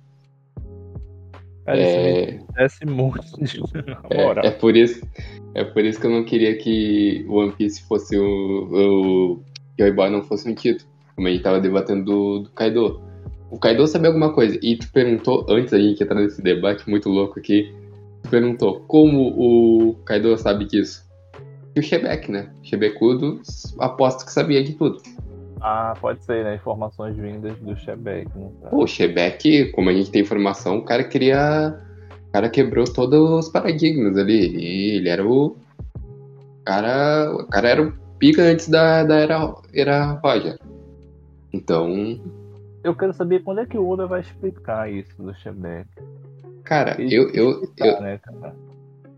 é... 1.66 2.40
Parece 2.54 2.84
muito. 2.84 3.22
É, 4.10 4.48
é, 4.48 4.50
por 4.50 4.76
isso, 4.76 5.06
é 5.54 5.64
por 5.64 5.84
isso 5.84 5.98
que 5.98 6.06
eu 6.06 6.10
não 6.10 6.24
queria 6.24 6.56
que 6.56 7.24
o 7.28 7.36
One 7.36 7.52
Piece 7.52 7.82
fosse 7.82 8.18
o. 8.18 8.68
o 8.70 9.40
Joy 9.78 9.90
Boy 9.92 10.10
não 10.10 10.22
fosse 10.22 10.48
um 10.48 10.54
título. 10.54 10.90
Como 11.16 11.28
a 11.28 11.30
gente 11.30 11.42
tava 11.42 11.60
debatendo 11.60 12.04
do, 12.04 12.38
do 12.40 12.50
Kaido. 12.50 13.00
O 13.50 13.58
Kaido 13.58 13.86
sabe 13.86 14.06
alguma 14.06 14.32
coisa. 14.32 14.58
E 14.62 14.76
tu 14.76 14.90
perguntou, 14.92 15.46
antes 15.48 15.70
da 15.70 15.78
gente 15.78 16.02
entrar 16.02 16.20
nesse 16.20 16.42
debate 16.42 16.88
muito 16.88 17.08
louco 17.08 17.38
aqui, 17.38 17.72
perguntou 18.30 18.80
como 18.86 19.28
o 19.28 19.94
Kaido 20.04 20.36
sabe 20.38 20.64
disso. 20.64 21.10
E 21.74 21.80
o 21.80 21.82
Shebek, 21.82 22.30
né? 22.30 22.50
O 22.62 22.66
Shebecudo, 22.66 23.40
aposto 23.78 24.26
que 24.26 24.32
sabia 24.32 24.62
de 24.62 24.74
tudo. 24.74 25.00
Ah, 25.60 25.94
pode 26.00 26.22
ser, 26.24 26.44
né? 26.44 26.56
Informações 26.56 27.16
vindas 27.16 27.56
do 27.58 27.76
Shebek. 27.76 28.28
Né? 28.36 28.50
Pô, 28.68 28.84
o 28.84 28.86
Shebek, 28.86 29.70
como 29.72 29.88
a 29.88 29.92
gente 29.92 30.10
tem 30.10 30.22
informação, 30.22 30.78
o 30.78 30.84
cara 30.84 31.04
queria 31.04 31.78
o 32.28 32.32
cara 32.32 32.48
quebrou 32.48 32.86
todos 32.86 33.30
os 33.30 33.48
paradigmas 33.50 34.16
ali. 34.16 34.56
E 34.56 34.96
ele 34.96 35.08
era 35.10 35.22
o. 35.22 35.54
cara, 36.64 37.30
o 37.30 37.46
cara 37.46 37.68
era 37.68 37.82
o 37.82 37.92
pica 38.18 38.40
antes 38.40 38.70
da, 38.70 39.04
da 39.04 39.16
era, 39.16 39.54
era 39.74 40.12
Roger. 40.24 40.58
Então. 41.52 42.18
Eu 42.82 42.96
quero 42.96 43.12
saber 43.12 43.42
quando 43.42 43.60
é 43.60 43.66
que 43.66 43.76
o 43.76 43.86
Oda 43.86 44.06
vai 44.06 44.22
explicar 44.22 44.90
isso 44.90 45.22
do 45.22 45.34
Shebeck. 45.34 45.86
Cara, 46.72 46.96
eu. 46.98 47.28
Eu, 47.34 47.70
eu, 47.76 48.00
né, 48.00 48.18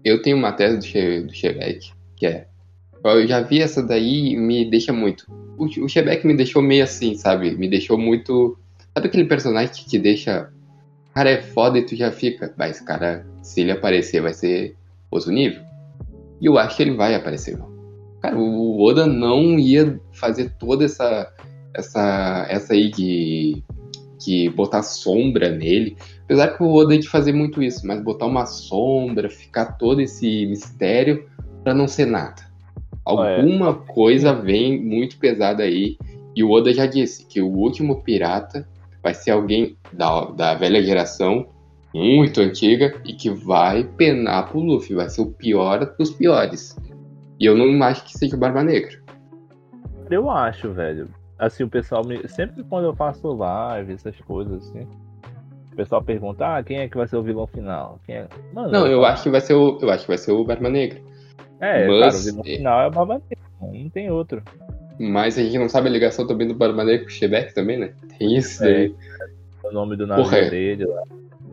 eu 0.04 0.20
tenho 0.20 0.36
uma 0.36 0.50
tese 0.50 0.78
do, 0.78 0.84
She, 0.84 1.20
do 1.20 1.32
Shebeck, 1.32 1.92
que 2.16 2.26
é. 2.26 2.48
Eu 3.04 3.28
já 3.28 3.42
vi 3.42 3.62
essa 3.62 3.80
daí 3.80 4.32
e 4.32 4.36
me 4.36 4.68
deixa 4.68 4.92
muito. 4.92 5.24
O, 5.56 5.66
o 5.66 5.88
Shebeck 5.88 6.26
me 6.26 6.36
deixou 6.36 6.60
meio 6.60 6.82
assim, 6.82 7.14
sabe? 7.14 7.54
Me 7.54 7.70
deixou 7.70 7.96
muito. 7.96 8.58
Sabe 8.92 9.06
aquele 9.06 9.26
personagem 9.26 9.72
que 9.72 9.86
te 9.88 10.00
deixa 10.00 10.50
cara 11.14 11.30
é 11.30 11.40
foda 11.40 11.78
e 11.78 11.86
tu 11.86 11.94
já 11.94 12.10
fica, 12.10 12.52
mas 12.58 12.80
cara, 12.80 13.24
se 13.40 13.60
ele 13.60 13.70
aparecer, 13.70 14.20
vai 14.20 14.34
ser 14.34 14.74
outro 15.08 15.30
nível. 15.30 15.62
E 16.40 16.46
eu 16.46 16.58
acho 16.58 16.76
que 16.76 16.82
ele 16.82 16.96
vai 16.96 17.14
aparecer, 17.14 17.56
Cara, 18.20 18.36
o 18.36 18.82
Oda 18.82 19.06
não 19.06 19.60
ia 19.60 20.00
fazer 20.12 20.50
toda 20.58 20.86
essa 20.86 21.32
essa 21.72 22.46
essa 22.48 22.72
aí 22.72 22.90
de 22.90 23.62
que 24.18 24.48
botar 24.48 24.82
sombra 24.82 25.50
nele. 25.50 25.96
Apesar 26.24 26.56
que 26.56 26.62
o 26.62 26.72
Oda 26.72 26.96
de 26.96 27.08
fazer 27.08 27.32
muito 27.32 27.62
isso, 27.62 27.86
mas 27.86 28.02
botar 28.02 28.26
uma 28.26 28.46
sombra, 28.46 29.28
ficar 29.28 29.72
todo 29.72 30.00
esse 30.00 30.46
mistério 30.46 31.28
para 31.62 31.74
não 31.74 31.86
ser 31.86 32.06
nada. 32.06 32.42
Alguma 33.04 33.70
é. 33.70 33.92
coisa 33.92 34.32
vem 34.32 34.82
muito 34.82 35.18
pesada 35.18 35.62
aí. 35.62 35.98
E 36.34 36.42
o 36.42 36.50
Oda 36.50 36.72
já 36.72 36.86
disse 36.86 37.26
que 37.26 37.40
o 37.40 37.48
último 37.48 38.02
pirata 38.02 38.66
vai 39.02 39.12
ser 39.12 39.32
alguém 39.32 39.76
da, 39.92 40.24
da 40.30 40.54
velha 40.54 40.82
geração, 40.82 41.46
muito 41.94 42.40
antiga, 42.40 42.94
e 43.04 43.12
que 43.12 43.30
vai 43.30 43.84
penar 43.84 44.48
pro 44.48 44.60
Luffy, 44.60 44.96
vai 44.96 45.08
ser 45.08 45.20
o 45.20 45.30
pior 45.30 45.94
dos 45.96 46.10
piores. 46.10 46.76
E 47.38 47.44
eu 47.44 47.56
não 47.56 47.80
acho 47.84 48.04
que 48.04 48.18
seja 48.18 48.34
o 48.34 48.38
Barba 48.38 48.64
Negra. 48.64 48.98
Eu 50.10 50.30
acho, 50.30 50.72
velho. 50.72 51.08
Assim, 51.38 51.64
o 51.64 51.68
pessoal 51.68 52.04
me. 52.04 52.26
Sempre 52.28 52.64
quando 52.64 52.84
eu 52.84 52.94
faço 52.94 53.28
live, 53.28 53.92
essas 53.92 54.18
coisas 54.22 54.68
assim. 54.68 54.88
O 55.74 55.76
pessoal 55.76 56.00
pergunta, 56.00 56.46
ah, 56.46 56.62
quem 56.62 56.78
é 56.78 56.88
que 56.88 56.96
vai 56.96 57.08
ser 57.08 57.16
o 57.16 57.22
vilão 57.22 57.48
final? 57.48 57.98
Quem 58.06 58.14
é? 58.14 58.28
Mano, 58.52 58.70
não, 58.70 58.86
eu, 58.86 59.04
acho 59.04 59.24
que 59.24 59.30
vai 59.30 59.40
ser 59.40 59.54
o. 59.54 59.76
Eu 59.82 59.90
acho 59.90 60.02
que 60.02 60.08
vai 60.08 60.18
ser 60.18 60.30
o 60.30 60.44
Barba 60.44 60.70
Negra. 60.70 61.00
É, 61.60 61.88
Mas... 61.88 61.98
cara, 61.98 62.14
o 62.14 62.22
vilão 62.22 62.44
final 62.44 62.80
é 62.80 62.86
o 62.86 62.90
Barba 62.92 63.14
Negra, 63.14 63.44
não 63.60 63.90
tem 63.90 64.08
outro. 64.08 64.40
Mas 65.00 65.36
a 65.36 65.42
gente 65.42 65.58
não 65.58 65.68
sabe 65.68 65.88
a 65.88 65.90
ligação 65.90 66.28
também 66.28 66.46
do 66.46 66.54
Barba 66.54 66.84
Negra 66.84 67.00
com 67.00 67.10
o 67.10 67.12
Shebeck 67.12 67.52
também, 67.52 67.76
né? 67.76 67.92
Tem 68.16 68.36
isso 68.36 68.62
é, 68.62 68.72
daí. 68.72 68.94
O 69.64 69.72
nome 69.72 69.96
do 69.96 70.06
navio 70.06 70.22
Porra, 70.22 70.42
dele 70.42 70.84
lá. 70.84 71.02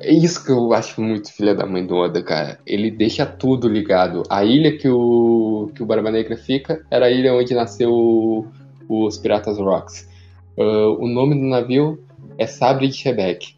É 0.01 0.13
isso 0.13 0.46
que 0.46 0.51
eu 0.51 0.72
acho 0.72 1.01
muito 1.01 1.34
filha 1.34 1.56
da 1.56 1.66
mãe 1.66 1.84
do 1.84 1.96
Oda, 1.96 2.22
cara. 2.22 2.60
Ele 2.63 2.92
deixa 2.92 3.25
tudo 3.25 3.68
ligado. 3.68 4.22
A 4.30 4.46
ilha 4.46 4.78
que 4.78 4.88
o, 4.88 5.72
que 5.74 5.82
o 5.82 5.86
Barba 5.88 6.12
Negra 6.12 6.38
fica 6.38 6.86
era 6.92 7.08
a 7.08 7.10
ilha 7.10 7.34
onde 7.34 7.56
nasceu 7.56 8.48
os 8.88 9.18
Piratas 9.18 9.58
Rocks. 9.58 10.08
Uh, 10.56 11.04
o 11.04 11.08
nome 11.08 11.34
do 11.34 11.48
navio 11.48 12.04
é 12.38 12.46
Sabre 12.46 12.88
de 12.88 12.94
Shebeck. 12.94 13.56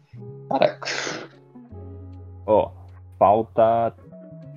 Ó, 2.46 2.70
falta. 3.18 3.94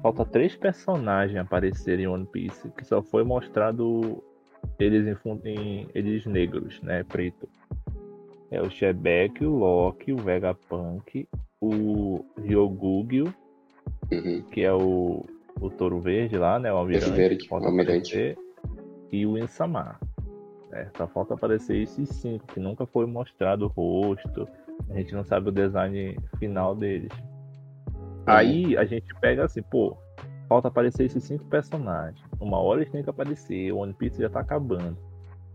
Falta 0.01 0.23
três 0.25 0.55
personagens 0.55 1.39
aparecerem 1.39 2.05
em 2.05 2.07
One 2.07 2.25
Piece, 2.27 2.69
que 2.77 2.85
só 2.85 3.01
foi 3.01 3.23
mostrado 3.23 4.23
eles 4.79 5.07
em, 5.07 5.39
em 5.43 5.87
eles 5.93 6.25
negros, 6.25 6.79
né? 6.81 7.03
Preto. 7.03 7.49
É 8.51 8.61
o 8.61 8.69
Shebeck, 8.69 9.43
o 9.43 9.57
Loki, 9.57 10.13
o 10.13 10.17
Vegapunk, 10.17 11.27
o 11.59 12.23
Ryogugyo, 12.41 13.33
uhum. 14.11 14.41
que 14.51 14.61
é 14.61 14.71
o, 14.71 15.25
o 15.59 15.69
touro 15.69 15.99
verde 15.99 16.37
lá, 16.37 16.59
né? 16.59 16.71
O 16.71 16.77
almirante. 16.77 17.11
Verde, 17.11 17.47
almirante. 17.51 18.37
E 19.11 19.25
o 19.25 19.37
Insama. 19.37 19.99
É, 20.71 20.87
só 20.95 21.07
falta 21.07 21.33
aparecer 21.33 21.77
esses 21.77 22.09
cinco, 22.09 22.45
que 22.47 22.59
nunca 22.59 22.85
foi 22.85 23.05
mostrado 23.05 23.65
o 23.65 23.67
rosto. 23.67 24.47
A 24.89 24.93
gente 24.93 25.13
não 25.13 25.23
sabe 25.23 25.49
o 25.49 25.51
design 25.51 26.17
final 26.39 26.75
deles. 26.75 27.11
É. 28.25 28.31
Aí 28.31 28.77
a 28.77 28.85
gente 28.85 29.13
pega 29.21 29.45
assim, 29.45 29.61
pô, 29.61 29.97
falta 30.47 30.67
aparecer 30.67 31.05
esses 31.05 31.23
cinco 31.23 31.45
personagens. 31.45 32.21
Uma 32.39 32.57
hora 32.57 32.81
eles 32.81 32.91
têm 32.91 33.03
que 33.03 33.09
aparecer, 33.09 33.71
o 33.71 33.77
One 33.77 33.93
Piece 33.93 34.21
já 34.21 34.29
tá 34.29 34.39
acabando. 34.39 34.97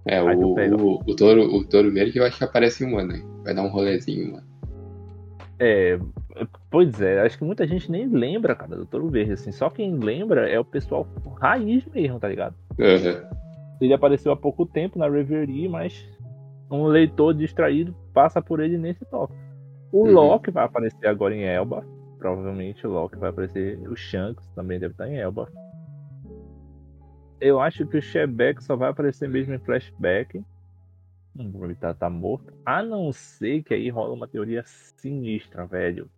É, 0.05 0.21
o, 0.21 0.55
pega... 0.55 0.77
o, 0.77 1.01
o, 1.07 1.17
touro, 1.17 1.43
o 1.43 1.65
touro 1.65 1.93
verde 1.93 2.19
eu 2.19 2.25
acho 2.25 2.39
que 2.39 2.45
aparece 2.45 2.85
um 2.85 2.99
ano. 2.99 3.15
Vai 3.45 3.55
dar 3.55 3.63
um 3.63 3.69
rolezinho, 3.69 4.33
mano. 4.33 4.53
É, 5.65 5.97
pois 6.69 7.01
é, 7.01 7.21
acho 7.21 7.39
que 7.39 7.45
muita 7.45 7.67
gente 7.69 7.91
nem 7.91 8.09
lembra, 8.09 8.55
cara, 8.55 8.75
do 8.75 8.85
Touro 8.85 9.09
Verde, 9.09 9.33
assim. 9.33 9.53
Só 9.53 9.71
quem 9.71 9.97
lembra 9.97 10.49
é 10.49 10.59
o 10.59 10.65
pessoal 10.65 11.07
raiz 11.41 11.87
mesmo, 11.87 12.19
tá 12.19 12.29
ligado? 12.29 12.57
Uhum. 12.77 13.39
Ele 13.81 13.93
apareceu 13.93 14.33
há 14.33 14.37
pouco 14.37 14.67
tempo 14.67 14.99
na 14.99 15.09
Reverie, 15.09 15.69
mas 15.69 16.05
um 16.73 16.87
leitor 16.87 17.35
distraído 17.35 17.95
passa 18.13 18.41
por 18.41 18.61
ele 18.61 18.79
nesse 18.79 19.05
toque. 19.05 19.35
O 19.93 20.05
uhum. 20.05 20.13
Loki 20.13 20.51
vai 20.51 20.65
aparecer 20.65 21.07
agora 21.07 21.35
em 21.35 21.45
Elba. 21.45 21.85
Provavelmente 22.19 22.87
o 22.87 22.91
Loki 22.91 23.17
vai 23.19 23.31
aparecer. 23.31 23.79
O 23.89 23.97
Shanks 23.97 24.47
também 24.55 24.79
deve 24.79 24.95
estar 24.95 25.09
em 25.09 25.19
Elba 25.19 25.49
eu 27.43 27.61
acho 27.61 27.85
que 27.87 27.99
o 27.99 28.03
Shebeck 28.03 28.63
só 28.63 28.77
vai 28.77 28.89
aparecer 28.89 29.29
mesmo 29.29 29.53
em 29.53 29.59
flashback. 29.59 30.41
Hum, 31.37 31.65
ele 31.65 31.75
tá, 31.75 31.93
tá 31.93 32.09
morto. 32.09 32.53
A 32.65 32.83
não 32.83 33.13
ser 33.13 33.65
que 33.65 33.75
aí 33.75 33.91
rola 33.91 34.15
uma 34.15 34.29
teoria 34.29 34.63
sinistra, 34.65 35.67
velho. 35.67 36.09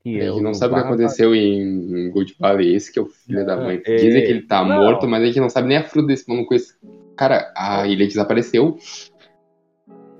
Que 0.00 0.18
é, 0.18 0.26
a 0.26 0.32
gente 0.32 0.42
não 0.42 0.54
sabe 0.54 0.74
o 0.74 0.76
que 0.76 0.82
aconteceu 0.82 1.32
em, 1.36 2.10
Good 2.10 2.34
Valley, 2.36 2.74
esse 2.74 2.92
que 2.92 2.98
é 2.98 3.02
o 3.02 3.06
filho 3.06 3.46
da 3.46 3.56
mãe. 3.56 3.80
É... 3.86 3.94
Dizem 3.94 4.24
que 4.24 4.30
ele 4.30 4.42
tá 4.42 4.64
não. 4.64 4.82
morto, 4.82 5.06
mas 5.06 5.22
a 5.22 5.26
gente 5.26 5.38
não 5.38 5.48
sabe 5.48 5.68
nem 5.68 5.76
a 5.76 5.84
fruta 5.84 6.08
desse 6.08 6.28
mano 6.28 6.44
com 6.44 6.54
esse. 6.54 6.74
Cara, 7.16 7.52
a 7.56 7.86
ilha 7.86 8.06
desapareceu. 8.08 8.76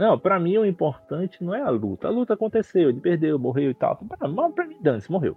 Não, 0.03 0.19
pra 0.19 0.41
mim 0.41 0.59
o 0.59 0.67
importante 0.67 1.45
não 1.45 1.55
é 1.55 1.61
a 1.61 1.71
luta. 1.71 2.09
A 2.09 2.11
luta 2.11 2.35
aconteceu, 2.35 2.89
ele 2.89 2.99
perdeu, 2.99 3.39
morreu 3.39 3.71
e 3.71 3.75
tal. 3.75 3.97
Mas 4.03 4.53
pra 4.53 4.67
mim, 4.67 4.77
dane 4.81 5.01
morreu. 5.09 5.37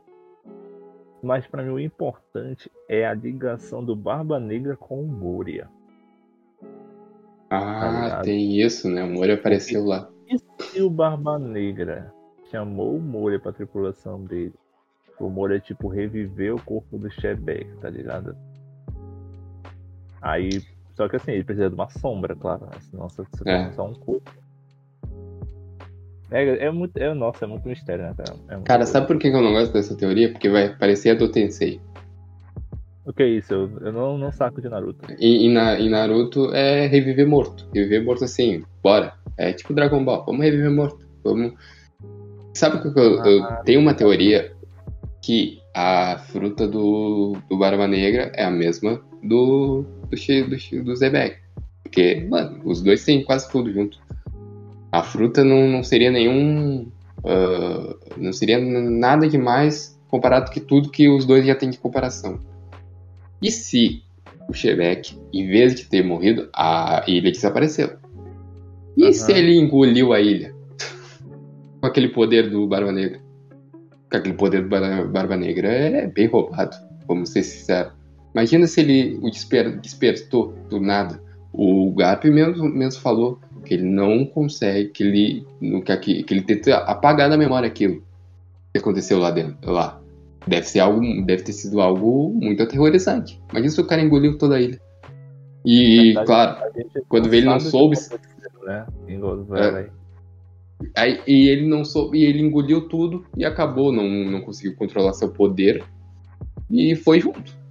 Mas 1.22 1.46
para 1.46 1.62
mim 1.62 1.70
o 1.70 1.80
importante 1.80 2.72
é 2.90 3.06
a 3.06 3.14
ligação 3.14 3.86
do 3.86 3.96
Barba 3.96 4.40
Negra 4.40 4.76
com 4.76 5.04
o 5.04 5.08
Moria. 5.08 5.70
Ah, 7.52 8.10
tá 8.10 8.22
tem 8.22 8.60
isso, 8.60 8.90
né? 8.90 9.04
O 9.04 9.08
Moria 9.14 9.36
apareceu 9.36 9.84
Porque 9.84 10.00
lá. 10.00 10.10
E 10.28 10.64
se 10.64 10.82
o 10.82 10.90
Barba 10.90 11.38
Negra 11.38 12.12
chamou 12.50 12.96
o 12.96 13.00
Moria 13.00 13.40
pra 13.40 13.54
tripulação 13.54 14.24
dele? 14.24 14.56
O 15.20 15.30
Moria, 15.30 15.60
tipo, 15.60 15.88
reviveu 15.88 16.56
o 16.56 16.62
corpo 16.64 16.98
do 16.98 17.12
Shebeck, 17.12 17.72
tá 17.78 17.90
ligado? 17.92 18.36
Aí, 20.20 20.50
só 20.96 21.08
que 21.08 21.18
assim, 21.18 21.34
ele 21.34 21.44
precisa 21.44 21.70
de 21.70 21.76
uma 21.76 21.88
sombra, 21.88 22.36
claro. 22.36 22.66
Né? 22.66 22.80
Senão 22.90 23.08
você 23.08 23.22
é. 23.46 23.72
só 23.74 23.86
um 23.86 23.94
corpo. 23.94 24.45
É, 26.32 26.66
é 26.66 26.72
muito. 26.72 26.98
É, 26.98 27.14
nossa, 27.14 27.46
é 27.46 27.48
muito 27.48 27.68
mistério, 27.68 28.04
né, 28.06 28.14
cara? 28.18 28.38
É 28.50 28.62
cara, 28.64 28.86
sabe 28.86 29.08
por 29.08 29.18
que 29.18 29.28
eu 29.28 29.42
não 29.42 29.54
gosto 29.54 29.74
dessa 29.74 29.96
teoria? 29.96 30.32
Porque 30.32 30.50
vai 30.50 30.76
parecer 30.76 31.12
a 31.12 31.14
do 31.14 31.30
Tensei. 31.30 31.80
O 33.06 33.14
que 33.14 33.22
é 33.22 33.28
isso? 33.28 33.54
Eu, 33.54 33.70
eu 33.82 33.94
não, 33.94 34.18
não 34.18 34.32
saco 34.32 34.60
de 34.60 34.68
Naruto. 34.68 35.06
E, 35.20 35.46
e, 35.46 35.54
na, 35.54 35.80
e 35.80 35.88
Naruto 35.88 36.54
é 36.54 36.88
reviver 36.88 37.28
morto. 37.28 37.68
Reviver 37.74 38.04
morto 38.04 38.24
assim, 38.24 38.64
bora. 38.82 39.14
É 39.38 39.54
tipo 39.54 39.74
Dragon 39.74 40.04
Ball. 40.04 40.26
Vamos 40.26 40.44
reviver 40.44 40.72
morto. 40.72 41.08
Vamos. 41.24 41.54
Sabe 42.54 42.82
que 42.82 43.00
eu, 43.00 43.22
ah, 43.22 43.30
eu 43.30 43.64
tenho 43.64 43.80
uma 43.80 43.94
teoria 43.94 44.54
que 45.22 45.60
a 45.76 46.18
fruta 46.18 46.68
do, 46.68 47.38
do 47.50 47.58
Barba 47.58 47.88
Negra 47.88 48.32
é 48.34 48.46
a 48.46 48.50
mesma 48.50 49.02
do, 49.22 49.86
do, 50.10 50.50
do, 50.50 50.84
do 50.84 50.96
Zebek. 50.96 51.38
Porque, 51.84 52.26
mano, 52.30 52.62
os 52.66 52.82
dois 52.82 53.04
têm 53.06 53.24
quase 53.24 53.50
tudo 53.52 53.72
junto. 53.72 54.00
A 54.96 55.04
fruta 55.04 55.44
não, 55.44 55.68
não 55.68 55.84
seria 55.84 56.10
nenhum. 56.10 56.88
Uh, 57.18 58.00
não 58.16 58.32
seria 58.32 58.58
nada 58.60 59.28
demais 59.28 60.00
comparado 60.08 60.52
com 60.54 60.60
tudo 60.62 60.90
que 60.90 61.10
os 61.10 61.26
dois 61.26 61.46
já 61.46 61.54
têm 61.54 61.70
de 61.70 61.78
comparação. 61.78 62.40
E 63.42 63.52
se 63.52 64.04
o 64.48 64.54
Shebeck, 64.54 65.18
em 65.34 65.48
vez 65.48 65.76
de 65.76 65.86
ter 65.86 66.02
morrido, 66.02 66.48
a 66.54 67.04
ilha 67.08 67.30
desapareceu? 67.30 67.98
E 68.96 69.04
uhum. 69.04 69.12
se 69.12 69.34
ele 69.34 69.60
engoliu 69.60 70.14
a 70.14 70.22
ilha? 70.22 70.56
com 71.82 71.88
aquele 71.88 72.08
poder 72.08 72.50
do 72.50 72.66
Barba 72.66 72.94
Negra? 72.94 73.20
Com 74.10 74.18
aquele 74.18 74.36
poder 74.36 74.62
do 74.62 74.70
Barba 74.70 75.36
Negra 75.36 75.68
é 75.68 76.08
bem 76.08 76.28
roubado, 76.28 76.78
vamos 77.06 77.32
ser 77.32 77.44
sinceros. 77.44 77.92
Imagina 78.34 78.66
se 78.66 78.80
ele 78.80 79.20
o 79.22 79.30
desper, 79.30 79.78
despertou 79.82 80.54
do 80.70 80.80
nada. 80.80 81.22
O 81.52 81.94
Garp 81.96 82.24
mesmo, 82.26 82.70
mesmo 82.70 83.02
falou 83.02 83.42
que 83.66 83.74
ele 83.74 83.84
não 83.84 84.26
consegue, 84.26 84.90
que 84.90 85.04
ele, 85.04 85.46
que, 86.02 86.24
que 86.24 86.34
ele 86.34 86.42
tenta 86.42 86.78
apagar 86.78 87.30
da 87.30 87.38
memória 87.38 87.68
aquilo 87.68 88.04
que 88.72 88.80
aconteceu 88.80 89.20
lá 89.20 89.32
dentro, 89.32 89.72
lá. 89.72 90.02
Deve 90.48 90.68
ser 90.68 90.80
algo, 90.80 91.02
deve 91.26 91.44
ter 91.44 91.54
sido 91.54 91.82
algo 91.82 92.30
muito 92.34 92.62
aterrorizante. 92.62 93.42
Imagina 93.52 93.72
se 93.72 93.82
o 93.82 93.88
cara 93.88 94.02
engoliu 94.02 94.38
toda 94.38 94.56
a 94.56 94.62
ilha. 94.62 94.80
E, 95.66 96.14
verdade, 96.14 96.28
claro, 96.28 96.72
quando 97.10 97.34
ele 97.34 97.46
não 97.46 97.60
soube. 97.60 97.98
Né? 98.66 98.86
É, 99.58 99.90
aí, 100.96 101.20
e 101.26 101.48
ele 101.50 101.68
não 101.68 101.84
soube, 101.84 102.20
e 102.20 102.26
ele 102.26 102.42
engoliu 102.42 102.88
tudo 102.88 103.26
e 103.36 103.44
acabou, 103.44 103.92
não, 103.92 104.08
não 104.08 104.42
conseguiu 104.42 104.76
controlar 104.76 105.14
seu 105.14 105.30
poder 105.30 105.84
e 106.70 106.96
foi 106.96 107.20
junto. 107.20 107.65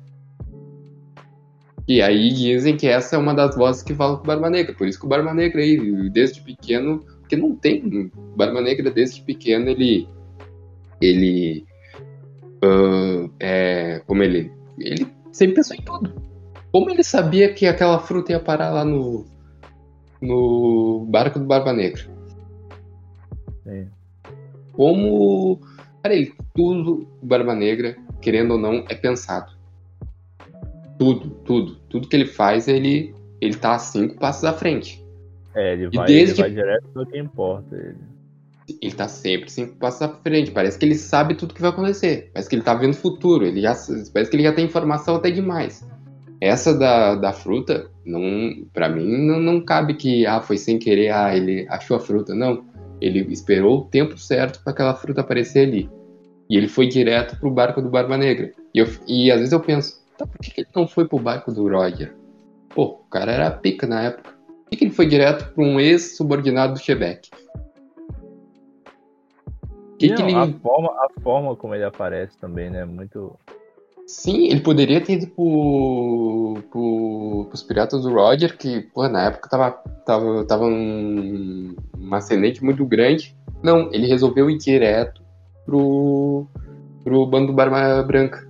E 1.87 2.01
aí 2.01 2.31
dizem 2.33 2.77
que 2.77 2.87
essa 2.87 3.17
é 3.17 3.19
uma 3.19 3.35
das 3.35 3.57
vozes 3.57 3.83
que 3.83 3.95
fala 3.95 4.17
com 4.17 4.25
o 4.25 4.27
Barba 4.27 4.49
Negra. 4.49 4.75
Por 4.75 4.89
isso 4.89 4.99
que 4.99 5.05
o 5.05 5.09
Barba 5.09 5.35
Negra 5.35 5.61
aí, 5.61 6.09
desde 6.11 6.41
pequeno, 6.41 7.05
porque 7.21 7.37
não 7.37 7.55
tem. 7.55 8.11
Barba 8.37 8.61
Negra 8.61 8.91
desde 8.91 9.21
pequeno 9.23 9.69
ele. 9.69 10.09
Ele. 11.01 11.67
Uh, 12.65 13.31
é, 13.39 14.01
como 14.07 14.23
ele. 14.23 14.51
Ele 14.79 15.07
sempre 15.31 15.57
pensou 15.57 15.77
em 15.77 15.83
tudo. 15.83 16.15
Como 16.73 16.91
ele 16.91 17.05
sabia 17.05 17.53
que 17.53 17.67
aquela 17.67 17.99
fruta 17.99 18.33
ia 18.33 18.41
parar 18.41 18.71
lá 18.71 18.85
no. 18.85 19.27
No 20.23 21.07
barco 21.11 21.39
do 21.39 21.45
Barba 21.45 21.73
Negra? 21.75 22.03
É. 23.67 23.87
Como. 24.73 25.61
Cara, 26.03 26.15
ele, 26.15 26.33
tudo 26.55 27.07
Barba 27.23 27.55
Negra, 27.55 27.97
querendo 28.23 28.53
ou 28.53 28.59
não, 28.59 28.85
é 28.89 28.95
pensado. 28.95 29.54
Tudo, 30.99 31.31
tudo. 31.45 31.77
Tudo 31.89 32.09
que 32.09 32.17
ele 32.17 32.27
faz, 32.27 32.69
ele, 32.69 33.15
ele 33.41 33.55
tá 33.55 33.79
cinco 33.79 34.19
passos 34.19 34.45
à 34.45 34.53
frente. 34.53 35.05
É, 35.55 35.73
ele 35.75 35.89
vai, 35.89 36.11
ele 36.11 36.33
que... 36.33 36.41
vai 36.41 36.51
direto 36.51 36.87
no 36.95 37.07
que 37.07 37.19
importa. 37.19 37.77
Ele. 37.77 37.97
ele 38.81 38.95
tá 38.95 39.09
sempre 39.09 39.51
cinco 39.51 39.77
passos 39.77 40.03
à 40.03 40.09
frente. 40.09 40.51
Parece 40.51 40.79
que 40.79 40.85
ele 40.85 40.95
sabe 40.95 41.35
tudo 41.35 41.55
que 41.55 41.61
vai 41.61 41.71
acontecer. 41.71 42.31
Parece 42.33 42.49
que 42.49 42.57
ele 42.57 42.63
tá 42.63 42.75
vendo 42.75 42.93
o 42.93 42.97
futuro. 42.97 43.45
Ele 43.45 43.61
já, 43.61 43.75
parece 44.13 44.31
que 44.31 44.37
ele 44.37 44.45
já 44.45 44.53
tem 44.53 44.65
informação 44.65 45.17
até 45.17 45.31
demais. 45.31 45.87
Essa 46.41 46.77
da, 46.77 47.15
da 47.15 47.33
fruta, 47.33 47.89
não, 48.05 48.67
para 48.73 48.89
mim, 48.89 49.27
não, 49.27 49.41
não 49.41 49.61
cabe 49.61 49.95
que 49.95 50.27
ah, 50.27 50.41
foi 50.41 50.59
sem 50.59 50.79
querer, 50.79 51.11
ah, 51.11 51.35
ele 51.35 51.67
achou 51.69 51.97
a 51.97 52.01
fruta. 52.01 52.35
Não. 52.35 52.65
Ele 53.01 53.21
esperou 53.33 53.79
o 53.79 53.85
tempo 53.85 54.19
certo 54.19 54.63
para 54.63 54.73
aquela 54.73 54.95
fruta 54.95 55.21
aparecer 55.21 55.67
ali. 55.67 55.89
E 56.49 56.57
ele 56.57 56.69
foi 56.69 56.87
direto 56.87 57.39
pro 57.39 57.51
barco 57.51 57.81
do 57.81 57.91
Barba 57.91 58.17
Negra. 58.17 58.53
E, 58.75 58.79
eu, 58.79 58.87
e 59.07 59.31
às 59.31 59.39
vezes 59.39 59.53
eu 59.53 59.61
penso, 59.61 60.04
Tá, 60.17 60.27
por 60.27 60.39
que 60.39 60.61
ele 60.61 60.69
não 60.75 60.87
foi 60.87 61.07
pro 61.07 61.19
barco 61.19 61.53
do 61.53 61.69
Roger? 61.69 62.15
Pô, 62.71 62.85
o 62.85 63.11
cara 63.11 63.33
era 63.33 63.51
pica 63.51 63.87
na 63.87 64.03
época. 64.03 64.35
Por 64.65 64.79
que 64.79 64.85
ele 64.85 64.93
foi 64.93 65.07
direto 65.07 65.53
pra 65.53 65.65
um 65.65 65.79
ex-subordinado 65.79 66.75
do 66.75 66.79
Chebec? 66.79 67.31
Que 69.99 70.09
Não, 70.09 70.17
que 70.17 70.23
ele... 70.23 70.35
a, 70.35 70.53
forma, 70.61 70.89
a 70.91 71.21
forma 71.21 71.57
como 71.57 71.75
ele 71.75 71.85
aparece 71.85 72.37
também, 72.39 72.71
né? 72.71 72.85
Muito. 72.85 73.37
Sim, 74.07 74.49
ele 74.49 74.61
poderia 74.61 75.01
ter 75.01 75.15
ido 75.15 75.29
pro, 75.29 76.59
pro, 76.71 77.47
pros 77.49 77.63
Piratas 77.63 78.03
do 78.03 78.13
Roger, 78.13 78.57
que, 78.57 78.83
pô, 78.93 79.09
na 79.09 79.27
época 79.27 79.49
tava, 79.49 79.71
tava, 80.05 80.45
tava 80.45 80.65
um, 80.67 81.75
uma 81.97 82.19
ascendente 82.19 82.63
muito 82.63 82.85
grande. 82.85 83.35
Não, 83.63 83.91
ele 83.93 84.07
resolveu 84.07 84.51
ir 84.51 84.59
direto 84.59 85.23
pro, 85.65 86.47
pro 87.03 87.27
bando 87.27 87.47
do 87.47 87.53
Barba 87.55 88.03
Branca. 88.03 88.44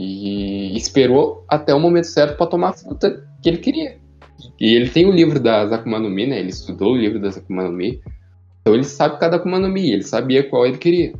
E 0.00 0.76
esperou 0.76 1.44
até 1.48 1.74
o 1.74 1.80
momento 1.80 2.04
certo 2.06 2.36
para 2.36 2.46
tomar 2.46 2.68
a 2.68 2.72
fruta 2.72 3.26
que 3.42 3.48
ele 3.48 3.58
queria. 3.58 3.98
E 4.60 4.74
ele 4.76 4.88
tem 4.88 5.06
o 5.06 5.10
livro 5.10 5.40
das 5.40 5.72
Akuma 5.72 5.98
no 5.98 6.08
Mi, 6.08 6.24
né? 6.24 6.38
Ele 6.38 6.50
estudou 6.50 6.92
o 6.92 6.96
livro 6.96 7.20
das 7.20 7.36
Akuma 7.36 7.64
no 7.64 7.72
Mi. 7.72 8.00
Então 8.60 8.74
ele 8.74 8.84
sabe 8.84 9.18
cada 9.18 9.36
Akuma 9.36 9.58
no 9.58 9.68
Mi, 9.68 9.90
ele 9.90 10.04
sabia 10.04 10.48
qual 10.48 10.64
ele 10.64 10.78
queria. 10.78 11.12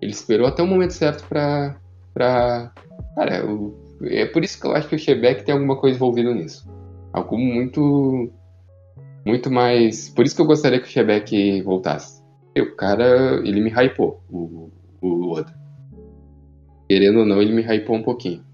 Ele 0.00 0.10
esperou 0.10 0.46
até 0.46 0.62
o 0.62 0.66
momento 0.66 0.92
certo 0.92 1.26
pra. 1.28 1.76
pra... 2.14 2.72
Cara, 3.14 3.40
eu- 3.40 3.76
é 4.04 4.24
por 4.24 4.42
isso 4.42 4.58
que 4.58 4.66
eu 4.66 4.72
acho 4.72 4.88
que 4.88 4.94
o 4.96 4.98
Shebeck 4.98 5.44
tem 5.44 5.52
alguma 5.54 5.76
coisa 5.76 5.96
envolvida 5.96 6.32
nisso. 6.32 6.66
Algo 7.12 7.36
muito. 7.36 8.30
Muito 9.26 9.50
mais. 9.50 10.08
Por 10.08 10.24
isso 10.24 10.34
que 10.34 10.40
eu 10.40 10.46
gostaria 10.46 10.80
que 10.80 10.86
o 10.86 10.90
Shebeck 10.90 11.60
voltasse. 11.60 12.22
E 12.54 12.62
o 12.62 12.74
cara, 12.74 13.40
ele 13.44 13.60
me 13.60 13.68
hypou, 13.70 14.22
o, 14.30 14.70
o 15.02 15.30
Oda. 15.32 15.52
Querendo 16.88 17.20
ou 17.20 17.26
não, 17.26 17.42
ele 17.42 17.52
me 17.52 17.62
hypou 17.62 17.96
um 17.96 18.02
pouquinho. 18.02 18.44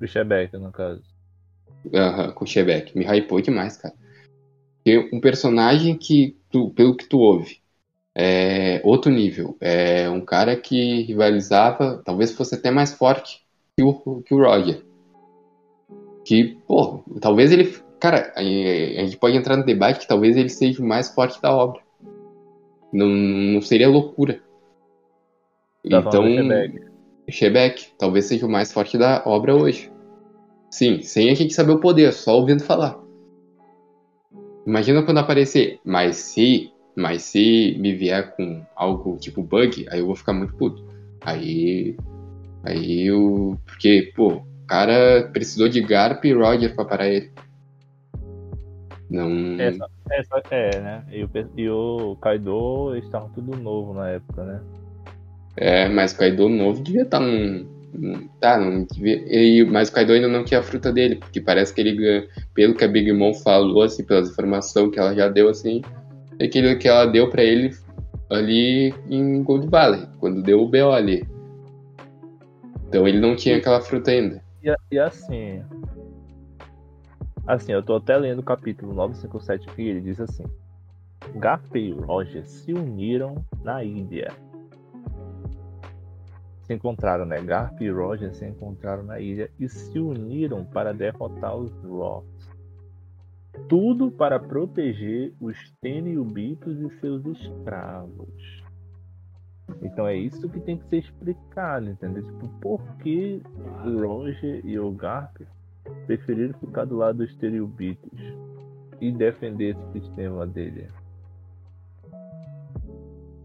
O 0.00 0.06
Shebeck, 0.06 0.56
no 0.56 0.72
caso. 0.72 1.02
Aham, 1.94 2.32
com 2.32 2.44
o 2.44 2.46
Shebeck. 2.46 2.96
Me 2.96 3.04
hypou 3.04 3.40
demais, 3.40 3.76
cara. 3.76 3.94
Porque 4.76 5.10
um 5.12 5.20
personagem 5.20 5.96
que, 5.96 6.36
tu, 6.50 6.70
pelo 6.70 6.96
que 6.96 7.06
tu 7.06 7.18
ouve, 7.18 7.60
é 8.14 8.80
outro 8.84 9.12
nível. 9.12 9.56
É 9.60 10.08
um 10.08 10.20
cara 10.20 10.56
que 10.56 11.02
rivalizava, 11.02 12.02
talvez 12.04 12.32
fosse 12.32 12.54
até 12.54 12.70
mais 12.70 12.92
forte 12.94 13.44
que 13.76 13.82
o, 13.82 14.22
que 14.22 14.34
o 14.34 14.38
Roger. 14.38 14.82
Que, 16.24 16.58
pô, 16.66 17.04
talvez 17.20 17.52
ele. 17.52 17.76
Cara, 18.00 18.32
a, 18.36 18.42
gente 18.42 19.16
pode 19.16 19.36
entrar 19.36 19.56
no 19.56 19.64
debate 19.64 20.00
que 20.00 20.08
talvez 20.08 20.36
ele 20.36 20.48
seja 20.48 20.82
o 20.82 20.86
mais 20.86 21.10
forte 21.10 21.40
da 21.42 21.54
obra. 21.54 21.80
Não, 22.92 23.06
não 23.06 23.60
seria 23.60 23.88
loucura. 23.88 24.40
Tá 25.88 25.98
então, 25.98 26.22
do 26.22 26.87
Shebeck. 27.30 27.92
Talvez 27.98 28.26
seja 28.26 28.46
o 28.46 28.50
mais 28.50 28.72
forte 28.72 28.96
da 28.96 29.22
obra 29.26 29.54
hoje. 29.54 29.92
Sim, 30.70 31.02
sem 31.02 31.30
a 31.30 31.34
gente 31.34 31.54
saber 31.54 31.72
o 31.72 31.80
poder, 31.80 32.12
só 32.12 32.36
ouvindo 32.36 32.62
falar. 32.62 32.98
Imagina 34.66 35.02
quando 35.02 35.18
aparecer, 35.18 35.80
mas 35.82 36.16
se, 36.16 36.70
mas 36.94 37.22
se 37.22 37.76
me 37.80 37.94
vier 37.94 38.36
com 38.36 38.62
algo 38.76 39.16
tipo 39.16 39.42
bug, 39.42 39.86
aí 39.90 40.00
eu 40.00 40.06
vou 40.06 40.14
ficar 40.14 40.34
muito 40.34 40.54
puto. 40.56 40.84
Aí, 41.22 41.96
aí 42.64 43.06
eu, 43.06 43.58
porque, 43.64 44.12
pô, 44.14 44.34
o 44.34 44.66
cara 44.66 45.30
precisou 45.32 45.68
de 45.68 45.80
Garp 45.80 46.24
e 46.24 46.34
Roger 46.34 46.74
pra 46.74 46.84
parar 46.84 47.08
ele. 47.08 47.32
Não, 49.10 49.58
Essa, 49.58 49.88
essa, 50.10 50.42
é, 50.50 50.80
né? 50.80 51.04
E 51.10 51.24
o, 51.24 51.30
e 51.56 51.70
o 51.70 52.16
Kaido, 52.20 52.90
eles 52.92 53.06
estavam 53.06 53.30
tudo 53.30 53.56
novo 53.56 53.94
na 53.94 54.10
época, 54.10 54.44
né? 54.44 54.60
É, 55.60 55.88
mas 55.88 56.12
o 56.12 56.18
Kaido 56.18 56.48
novo 56.48 56.82
devia 56.82 57.02
estar 57.02 57.20
um, 57.20 57.66
um- 57.94 58.28
tá, 58.40 58.56
não 58.58 58.84
devia, 58.84 59.16
e, 59.26 59.64
mas 59.64 59.88
o 59.88 59.92
Kaido 59.92 60.12
ainda 60.12 60.28
não 60.28 60.44
tinha 60.44 60.60
a 60.60 60.62
fruta 60.62 60.92
dele, 60.92 61.16
porque 61.16 61.40
parece 61.40 61.74
que 61.74 61.80
ele, 61.80 62.28
pelo 62.54 62.74
que 62.74 62.84
a 62.84 62.88
Big 62.88 63.12
Mom 63.12 63.34
falou, 63.34 63.82
assim, 63.82 64.04
pelas 64.04 64.30
informações 64.30 64.90
que 64.92 64.98
ela 65.00 65.14
já 65.14 65.28
deu, 65.28 65.48
assim, 65.48 65.82
é 66.38 66.44
aquilo 66.44 66.78
que 66.78 66.86
ela 66.86 67.06
deu 67.06 67.28
pra 67.28 67.42
ele 67.42 67.74
ali 68.30 68.94
em 69.08 69.42
Gold 69.42 69.66
Valley, 69.66 70.06
quando 70.20 70.42
deu 70.42 70.62
o 70.62 70.68
BO 70.68 70.92
ali. 70.92 71.26
Então 72.86 73.06
ele 73.06 73.18
não 73.18 73.34
tinha 73.34 73.56
aquela 73.56 73.80
fruta 73.80 74.10
ainda. 74.10 74.40
E, 74.62 74.72
e 74.92 74.98
assim. 74.98 75.62
Assim, 77.46 77.72
eu 77.72 77.82
tô 77.82 77.96
até 77.96 78.16
lendo 78.16 78.40
o 78.40 78.42
capítulo 78.44 78.92
957 78.94 79.68
aqui, 79.68 79.82
ele 79.82 80.00
diz 80.00 80.20
assim: 80.20 80.44
Garp 81.34 81.74
e 81.74 81.90
Roger 81.90 82.46
se 82.46 82.72
uniram 82.72 83.34
na 83.64 83.82
ilha. 83.82 84.32
Se 86.68 86.74
encontraram, 86.74 87.24
né? 87.24 87.40
Garp 87.40 87.80
e 87.80 87.88
Roger 87.90 88.34
se 88.34 88.46
encontraram 88.46 89.02
na 89.02 89.18
ilha 89.18 89.50
e 89.58 89.66
se 89.70 89.98
uniram 89.98 90.66
para 90.66 90.92
derrotar 90.92 91.56
os 91.56 91.72
Rocks. 91.82 92.46
Tudo 93.70 94.10
para 94.10 94.38
proteger 94.38 95.32
os 95.40 95.56
Tenryubitos 95.80 96.78
e 96.78 97.00
seus 97.00 97.24
escravos. 97.24 98.62
Então 99.80 100.06
é 100.06 100.14
isso 100.14 100.46
que 100.50 100.60
tem 100.60 100.76
que 100.76 100.86
ser 100.88 100.98
explicado, 100.98 101.88
entendeu? 101.88 102.22
Tipo, 102.22 102.48
por 102.60 102.82
que 102.98 103.42
o 103.86 104.06
Roger 104.06 104.60
e 104.62 104.78
o 104.78 104.90
Garp 104.92 105.38
preferiram 106.06 106.52
ficar 106.58 106.84
do 106.84 106.96
lado 106.96 107.24
dos 107.24 107.34
Tenryubitos 107.36 108.20
e 109.00 109.10
defender 109.10 109.74
esse 109.74 110.00
sistema 110.00 110.46
dele? 110.46 110.88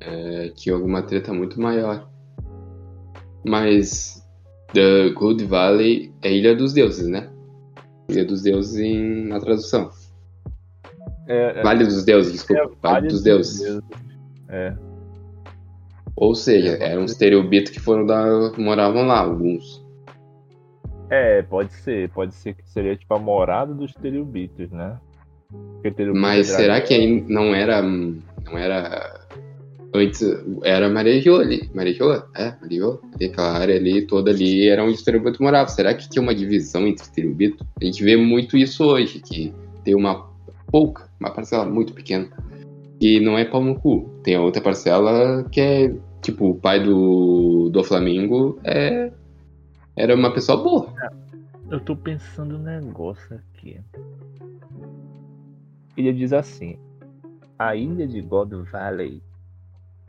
É, 0.02 0.50
tinha 0.50 0.76
alguma 0.76 1.02
treta 1.04 1.34
muito 1.34 1.62
maior. 1.62 2.12
Mas 3.46 4.26
The 4.74 5.10
Gold 5.10 5.46
Valley 5.46 6.14
é 6.22 6.32
Ilha 6.32 6.56
dos 6.56 6.74
Deuses, 6.74 7.08
né? 7.08 7.30
Ilha 8.10 8.26
dos 8.26 8.42
Deuses 8.42 8.80
em, 8.80 9.28
na 9.28 9.40
tradução. 9.40 9.92
É, 11.28 11.60
é, 11.60 11.64
Vale 11.64 11.86
dos 11.86 12.04
Deuses, 12.04 12.34
desculpa. 12.34 12.64
Vale, 12.64 12.78
Vale 12.82 13.08
dos 13.08 13.24
Deuses. 13.24 13.82
É. 14.50 14.74
Ou 16.16 16.36
seja, 16.36 16.78
eram 16.82 17.06
os 17.06 17.16
Tereobitos 17.16 17.72
que 17.72 17.80
foram 17.80 18.06
da. 18.06 18.52
moravam 18.58 19.06
lá, 19.06 19.20
alguns. 19.20 19.84
É, 21.10 21.42
pode 21.44 21.74
ser. 21.74 22.10
Pode 22.10 22.34
ser 22.36 22.54
que 22.54 22.68
seria 22.70 22.96
tipo 22.96 23.14
a 23.14 23.20
morada 23.20 23.74
dos 23.74 23.94
Tenryubitos, 23.94 24.72
né? 24.72 25.00
Mas 26.16 26.52
é 26.52 26.56
será 26.56 26.82
que 26.82 26.94
aí 26.94 27.22
não 27.28 27.54
era. 27.54 27.82
não 27.82 28.58
era. 28.58 29.23
Antes 29.96 30.24
era 30.64 30.90
Marejô 30.90 31.36
ali. 31.36 31.70
Marejô? 31.74 32.14
É, 32.36 32.56
Marejô. 32.60 33.00
Aquela 33.16 33.60
área 33.60 33.76
ali, 33.76 34.02
toda 34.08 34.32
ali 34.32 34.68
era 34.68 34.84
onde 34.84 34.96
os 34.96 35.04
Tereobitos 35.04 35.40
moravam. 35.40 35.68
Será 35.68 35.94
que 35.94 36.10
tinha 36.10 36.22
uma 36.22 36.34
divisão 36.34 36.88
entre 36.88 37.08
Tereobitos? 37.12 37.66
A 37.80 37.86
gente 37.86 38.04
vê 38.04 38.18
muito 38.18 38.58
isso 38.58 38.84
hoje, 38.84 39.20
que 39.20 39.54
tem 39.84 39.94
uma 39.94 40.28
pouca, 40.72 41.08
uma 41.20 41.30
parcela 41.30 41.64
muito 41.66 41.94
pequena, 41.94 42.28
que 43.00 43.20
não 43.20 43.38
é 43.38 43.46
pau 43.46 43.64
no 43.64 43.76
cu. 43.76 44.10
Tem 44.24 44.36
a 44.36 44.42
outra 44.42 44.62
parcela 44.62 45.44
que 45.52 45.62
é, 45.62 45.96
tipo, 46.24 46.50
o 46.50 46.56
pai 46.56 46.84
do, 46.84 47.70
do 47.70 47.84
Flamengo 47.84 48.60
é, 48.64 49.12
era 49.96 50.16
uma 50.16 50.34
pessoa 50.34 50.64
boa. 50.64 50.92
Eu 51.70 51.80
tô 51.80 51.96
pensando 51.96 52.56
um 52.56 52.64
negócio 52.64 53.36
aqui. 53.36 53.80
Ele 55.96 56.14
diz 56.14 56.34
assim: 56.34 56.78
a 57.60 57.76
ilha 57.76 58.08
de 58.08 58.22
God 58.22 58.52
Valley 58.72 59.22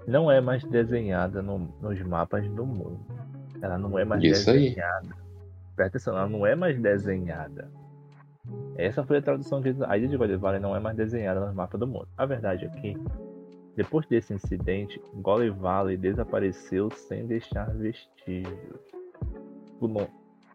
não 0.06 0.30
é 0.30 0.40
mais 0.40 0.62
desenhada 0.64 1.42
no- 1.42 1.68
nos 1.80 2.00
mapas 2.02 2.48
do 2.50 2.64
mundo. 2.66 3.00
Ela 3.62 3.78
não 3.78 3.98
é 3.98 4.04
mais 4.04 4.22
Isso 4.22 4.50
aí. 4.50 4.68
desenhada. 4.70 5.08
Presta 5.76 5.96
atenção, 5.98 6.16
ela 6.16 6.28
não 6.28 6.46
é 6.46 6.54
mais 6.54 6.78
desenhada. 6.80 7.70
Essa 8.76 9.02
foi 9.02 9.18
a 9.18 9.22
tradução 9.22 9.62
que 9.62 9.74
a 9.86 9.96
ilha 9.96 10.08
de 10.08 10.36
Valley 10.36 10.60
não 10.60 10.76
é 10.76 10.80
mais 10.80 10.96
desenhada 10.96 11.40
nos 11.46 11.54
mapas 11.54 11.80
do 11.80 11.86
mundo. 11.86 12.08
A 12.16 12.26
verdade 12.26 12.66
é 12.66 12.68
que, 12.68 12.96
depois 13.74 14.06
desse 14.06 14.34
incidente, 14.34 15.00
Valley 15.14 15.96
desapareceu 15.96 16.90
sem 16.90 17.26
deixar 17.26 17.72
vestígios. 17.74 18.54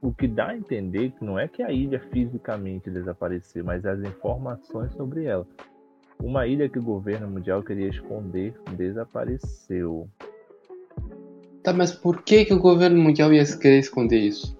O 0.01 0.13
que 0.13 0.27
dá 0.27 0.49
a 0.49 0.55
entender 0.57 1.11
que 1.11 1.25
não 1.25 1.37
é 1.37 1.47
que 1.47 1.61
a 1.61 1.71
ilha 1.71 1.99
fisicamente 1.99 2.89
desapareceu, 2.89 3.65
mas 3.65 3.85
as 3.85 3.99
informações 4.01 4.93
sobre 4.93 5.25
ela. 5.25 5.45
Uma 6.21 6.45
ilha 6.45 6.67
que 6.67 6.77
o 6.77 6.83
governo 6.83 7.29
mundial 7.29 7.63
queria 7.63 7.87
esconder 7.87 8.53
desapareceu. 8.75 10.07
Tá, 11.63 11.71
mas 11.73 11.93
por 11.93 12.21
que, 12.23 12.45
que 12.45 12.53
o 12.53 12.59
governo 12.59 13.01
mundial 13.01 13.33
ia 13.33 13.43
querer 13.57 13.79
esconder 13.79 14.19
isso? 14.19 14.57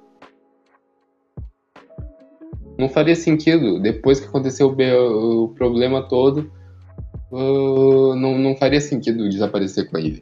Não 2.77 2.87
faria 2.87 3.15
sentido. 3.15 3.79
Depois 3.81 4.19
que 4.19 4.27
aconteceu 4.27 4.69
o, 4.69 5.43
o 5.43 5.49
problema 5.49 6.07
todo, 6.07 6.49
ah, 7.31 8.15
não, 8.15 8.37
não 8.37 8.55
faria 8.55 8.79
sentido 8.79 9.29
desaparecer 9.29 9.89
com 9.89 9.97
a 9.97 10.01
ilha. 10.01 10.21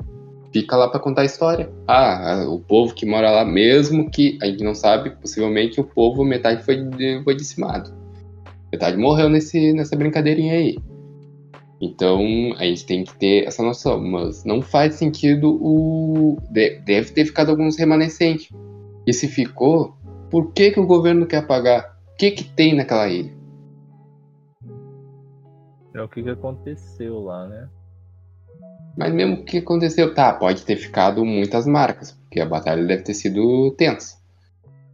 Fica 0.51 0.75
lá 0.75 0.87
pra 0.87 0.99
contar 0.99 1.21
a 1.21 1.25
história. 1.25 1.71
Ah, 1.87 2.45
o 2.47 2.59
povo 2.59 2.95
que 2.95 3.05
mora 3.05 3.29
lá, 3.29 3.45
mesmo 3.45 4.09
que 4.09 4.39
a 4.41 4.45
gente 4.47 4.63
não 4.63 4.73
sabe, 4.73 5.11
possivelmente 5.11 5.79
o 5.79 5.83
povo, 5.83 6.23
metade 6.23 6.63
foi, 6.63 6.77
foi 7.23 7.35
dizimado. 7.35 7.93
Metade 8.71 8.97
morreu 8.97 9.29
nesse, 9.29 9.71
nessa 9.73 9.95
brincadeirinha 9.95 10.53
aí. 10.53 10.77
Então 11.79 12.19
a 12.57 12.63
gente 12.63 12.85
tem 12.85 13.03
que 13.03 13.15
ter 13.15 13.45
essa 13.45 13.61
noção, 13.61 13.99
mas 14.03 14.43
não 14.43 14.61
faz 14.61 14.95
sentido 14.95 15.57
o. 15.61 16.37
de- 16.49 16.79
Deve 16.79 17.11
ter 17.11 17.25
ficado 17.25 17.49
alguns 17.51 17.77
remanescentes. 17.77 18.49
E 19.05 19.13
se 19.13 19.27
ficou, 19.27 19.95
por 20.29 20.51
que, 20.51 20.71
que 20.71 20.79
o 20.79 20.87
governo 20.87 21.25
quer 21.27 21.37
apagar? 21.37 21.97
O 22.13 22.17
que, 22.17 22.31
que 22.31 22.43
tem 22.43 22.75
naquela 22.75 23.07
ilha? 23.07 23.31
É 25.93 26.01
o 26.01 26.07
que, 26.09 26.21
que 26.21 26.29
aconteceu 26.29 27.19
lá, 27.21 27.47
né? 27.47 27.69
Mas 28.97 29.13
mesmo 29.13 29.35
o 29.35 29.45
que 29.45 29.59
aconteceu, 29.59 30.13
tá, 30.13 30.33
pode 30.33 30.63
ter 30.63 30.75
ficado 30.75 31.23
muitas 31.23 31.67
marcas, 31.67 32.11
porque 32.11 32.39
a 32.39 32.45
batalha 32.45 32.83
deve 32.85 33.03
ter 33.03 33.13
sido 33.13 33.71
tensa. 33.77 34.17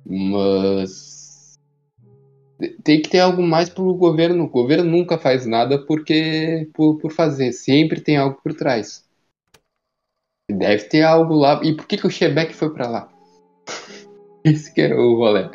Mas 0.06 1.13
tem 2.84 3.02
que 3.02 3.10
ter 3.10 3.20
algo 3.20 3.42
mais 3.42 3.70
pro 3.70 3.94
governo. 3.94 4.44
O 4.44 4.50
governo 4.50 4.90
nunca 4.90 5.18
faz 5.18 5.46
nada 5.46 5.78
porque 5.78 6.70
por, 6.74 6.98
por 6.98 7.12
fazer, 7.12 7.52
sempre 7.52 8.02
tem 8.02 8.18
algo 8.18 8.40
por 8.42 8.54
trás. 8.54 9.04
Deve 10.50 10.84
ter 10.86 11.04
algo 11.04 11.34
lá. 11.34 11.62
E 11.64 11.76
por 11.76 11.88
que, 11.88 11.98
que 11.98 12.08
o 12.08 12.12
Shebeck 12.12 12.54
foi 12.54 12.74
para 12.74 12.90
lá? 12.90 13.10
Esse 14.44 14.74
que 14.74 14.82
era 14.82 15.00
o 15.00 15.16
rolê. 15.16 15.50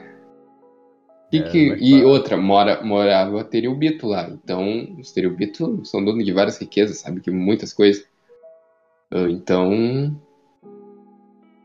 Que 1.31 1.39
é, 1.39 1.43
que... 1.43 1.59
E 1.79 2.05
outra, 2.05 2.37
mora, 2.37 2.83
morava 2.83 3.45
Teriubito 3.45 4.07
lá. 4.07 4.29
Então, 4.31 4.97
os 4.99 5.13
Teriubito 5.13 5.85
são 5.85 6.03
donos 6.03 6.25
de 6.25 6.33
várias 6.33 6.59
riquezas, 6.59 6.99
sabe? 6.99 7.21
Que 7.21 7.31
muitas 7.31 7.73
coisas. 7.73 8.07
Ah, 9.11 9.29
então, 9.29 10.19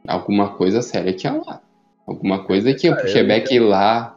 alguma 0.05 0.49
coisa 0.55 0.81
séria 0.81 1.13
tinha 1.13 1.33
lá. 1.33 1.61
Alguma 2.05 2.43
coisa 2.43 2.73
tinha 2.73 2.93
pro 2.95 3.07
Shebeck 3.07 3.53
ir 3.53 3.59
lá. 3.61 4.12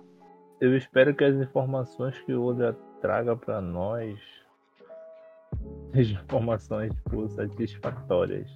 Eu 0.60 0.76
espero 0.76 1.14
que 1.14 1.24
as 1.24 1.34
informações 1.36 2.18
que 2.20 2.32
o 2.32 2.44
Oda 2.44 2.76
traga 3.00 3.36
para 3.36 3.60
nós 3.60 4.18
sejam 5.92 6.22
informações 6.22 6.94
tipo, 6.94 7.28
satisfatórias. 7.28 8.48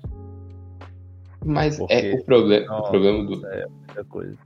Mas 1.45 1.75
é 1.75 1.79
Porque, 1.79 1.95
é 1.95 2.15
o, 2.15 2.25
proble 2.25 2.69
o 2.69 2.83
problema 2.83 3.25
do. 3.25 3.47
É 3.47 3.67
muita 3.67 4.05
coisa. 4.05 4.39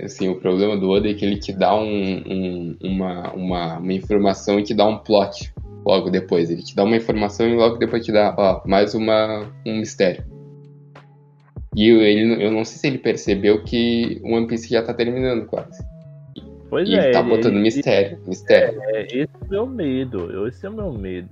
Assim, 0.00 0.28
o 0.28 0.38
problema 0.38 0.76
do 0.76 0.90
Oda 0.90 1.10
é 1.10 1.14
que 1.14 1.24
ele 1.24 1.38
te 1.38 1.52
dá 1.52 1.74
um, 1.74 1.86
um, 1.86 2.76
uma, 2.82 3.32
uma, 3.32 3.78
uma 3.78 3.92
informação 3.92 4.58
e 4.58 4.62
te 4.62 4.74
dá 4.74 4.86
um 4.86 4.98
plot 4.98 5.54
logo 5.86 6.10
depois. 6.10 6.50
Ele 6.50 6.62
te 6.62 6.76
dá 6.76 6.84
uma 6.84 6.96
informação 6.96 7.48
e 7.48 7.54
logo 7.54 7.76
depois 7.76 8.04
te 8.04 8.12
dá 8.12 8.34
ó, 8.36 8.62
mais 8.66 8.94
uma, 8.94 9.50
um 9.66 9.78
mistério. 9.78 10.24
E 11.74 11.88
ele, 11.88 12.44
eu 12.44 12.50
não 12.50 12.64
sei 12.64 12.78
se 12.78 12.86
ele 12.86 12.98
percebeu 12.98 13.62
que 13.62 14.20
o 14.24 14.34
One 14.34 14.46
Piece 14.46 14.68
já 14.68 14.82
tá 14.82 14.92
terminando 14.92 15.46
quase. 15.46 15.82
Pois 16.68 16.88
e 16.88 16.94
é. 16.94 17.10
Tá 17.10 17.22
botando 17.22 17.54
ele, 17.54 17.62
mistério. 17.62 18.18
mistério. 18.26 18.80
É, 18.82 19.02
esse 19.02 19.30
é 19.34 19.46
o 19.46 19.48
meu 19.48 19.66
medo. 19.66 20.46
Esse 20.46 20.66
é 20.66 20.70
o 20.70 20.72
meu 20.72 20.92
medo. 20.92 21.28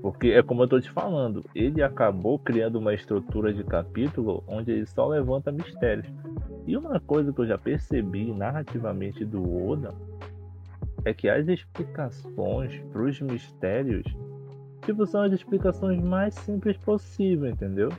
Porque 0.00 0.28
é 0.28 0.42
como 0.42 0.62
eu 0.62 0.68
tô 0.68 0.80
te 0.80 0.90
falando, 0.90 1.44
ele 1.54 1.82
acabou 1.82 2.38
criando 2.38 2.78
uma 2.78 2.94
estrutura 2.94 3.52
de 3.52 3.64
capítulo 3.64 4.44
onde 4.46 4.70
ele 4.70 4.86
só 4.86 5.08
levanta 5.08 5.50
mistérios. 5.50 6.06
E 6.66 6.76
uma 6.76 7.00
coisa 7.00 7.32
que 7.32 7.40
eu 7.40 7.46
já 7.46 7.58
percebi 7.58 8.32
narrativamente 8.32 9.24
do 9.24 9.42
Oda 9.68 9.92
é 11.04 11.12
que 11.12 11.28
as 11.28 11.48
explicações 11.48 12.80
para 12.92 13.02
os 13.02 13.20
mistérios 13.20 14.04
tipo, 14.84 15.06
são 15.06 15.22
as 15.22 15.32
explicações 15.32 16.02
mais 16.02 16.34
simples 16.34 16.76
possível, 16.78 17.48
entendeu? 17.50 17.90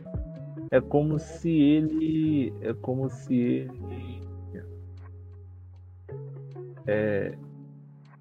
É 0.71 0.79
como 0.79 1.19
se 1.19 1.49
ele. 1.49 2.53
É 2.61 2.73
como 2.73 3.09
se 3.09 3.35
ele. 3.35 3.69
É, 6.89 7.37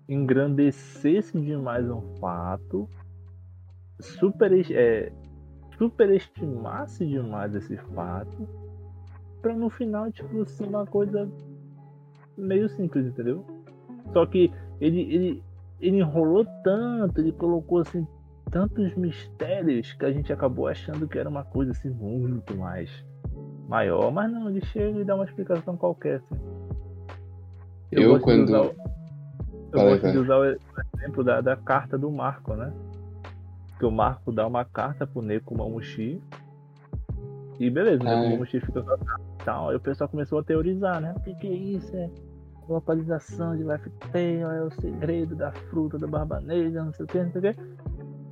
engrandecesse 0.09 1.39
demais 1.41 1.89
um 1.91 2.01
fato, 2.19 2.89
super, 4.01 4.53
é, 4.73 5.13
superestimasse 5.77 7.07
demais 7.07 7.55
esse 7.55 7.77
fato, 7.95 8.49
para 9.41 9.55
no 9.55 9.71
final, 9.71 10.11
tipo, 10.11 10.45
ser 10.47 10.67
uma 10.67 10.87
coisa 10.87 11.31
meio 12.37 12.69
simples, 12.69 13.07
entendeu? 13.07 13.45
Só 14.13 14.25
que 14.27 14.53
ele, 14.81 15.01
ele, 15.03 15.45
ele 15.81 15.99
enrolou 15.99 16.47
tanto, 16.65 17.21
ele 17.21 17.33
colocou 17.33 17.79
assim 17.81 18.07
tantos 18.51 18.95
mistérios 18.95 19.93
que 19.93 20.05
a 20.05 20.13
gente 20.13 20.33
acabou 20.33 20.67
achando 20.67 21.07
que 21.07 21.19
era 21.19 21.29
uma 21.29 21.45
coisa 21.45 21.73
assim 21.73 21.91
muito 21.91 22.57
mais 22.57 22.91
maior, 23.69 24.11
mas 24.11 24.33
não, 24.33 24.49
ele 24.49 24.65
chega 24.65 24.99
e 25.01 25.05
dá 25.05 25.15
uma 25.15 25.25
explicação 25.25 25.77
qualquer. 25.77 26.17
Assim. 26.17 26.58
Eu, 27.91 28.15
eu 28.15 28.21
quando. 28.21 28.45
Usar, 28.45 28.59
eu 28.59 28.75
Falei, 29.73 29.99
gosto 29.99 30.13
de 30.13 30.19
usar 30.19 30.37
o 30.39 30.45
exemplo 30.45 31.25
da, 31.25 31.41
da 31.41 31.57
carta 31.57 31.99
do 31.99 32.11
Marco, 32.11 32.55
né? 32.55 32.73
Que 33.79 33.85
o 33.85 33.91
Marco 33.91 34.33
dá 34.33 34.47
uma 34.47 34.65
carta 34.65 35.07
pro 35.07 35.23
Neko 35.23 35.57
Mamushi. 35.57 36.23
E 37.59 37.71
beleza, 37.71 38.03
o 38.03 38.05
Neko 38.05 38.27
ah, 38.27 38.31
Mamushi 38.31 38.61
fica 38.61 38.83
com 38.83 38.91
a 38.91 38.99
carta 38.99 39.23
e 39.41 39.45
tal. 39.45 39.69
Aí 39.71 39.77
o 39.77 39.81
pessoal 39.81 40.09
começou 40.09 40.39
a 40.39 40.43
teorizar, 40.43 41.01
né? 41.01 41.15
O 41.17 41.21
que, 41.21 41.35
que 41.35 41.47
é 41.47 41.53
isso? 41.53 41.95
É 41.97 42.11
localização 42.69 43.57
de 43.57 43.63
Life 43.63 43.91
Tail, 44.13 44.51
é 44.51 44.63
o 44.63 44.71
segredo 44.71 45.35
da 45.35 45.51
fruta 45.53 45.99
da 45.99 46.07
barbaneja, 46.07 46.85
não 46.85 46.93
sei 46.93 47.05
o 47.05 47.09
que, 47.09 47.23
não 47.23 47.33
sei 47.33 47.51
o 47.51 47.55
que. 47.55 47.61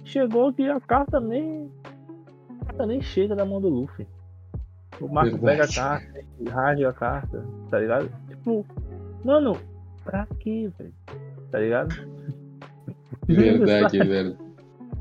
Chegou 0.04 0.52
que 0.52 0.68
a 0.68 0.80
carta 0.80 1.18
nem. 1.18 1.70
A 2.60 2.64
carta 2.66 2.86
nem 2.86 3.00
chega 3.00 3.34
da 3.34 3.44
mão 3.44 3.60
do 3.60 3.68
Luffy. 3.68 4.06
O 5.00 5.08
Marco 5.08 5.36
Verdade. 5.38 5.58
pega 5.58 5.64
a 5.64 5.74
carta 5.74 6.20
e 6.38 6.48
rasga 6.48 6.88
a 6.88 6.92
carta, 6.92 7.44
tá 7.70 7.78
ligado? 7.78 8.10
Tipo, 8.28 8.64
mano, 9.26 9.58
pra 10.04 10.26
quê, 10.38 10.70
velho? 10.78 10.92
Tá 11.50 11.58
ligado? 11.58 11.94
Verdade, 13.26 13.98
velho. 14.06 14.36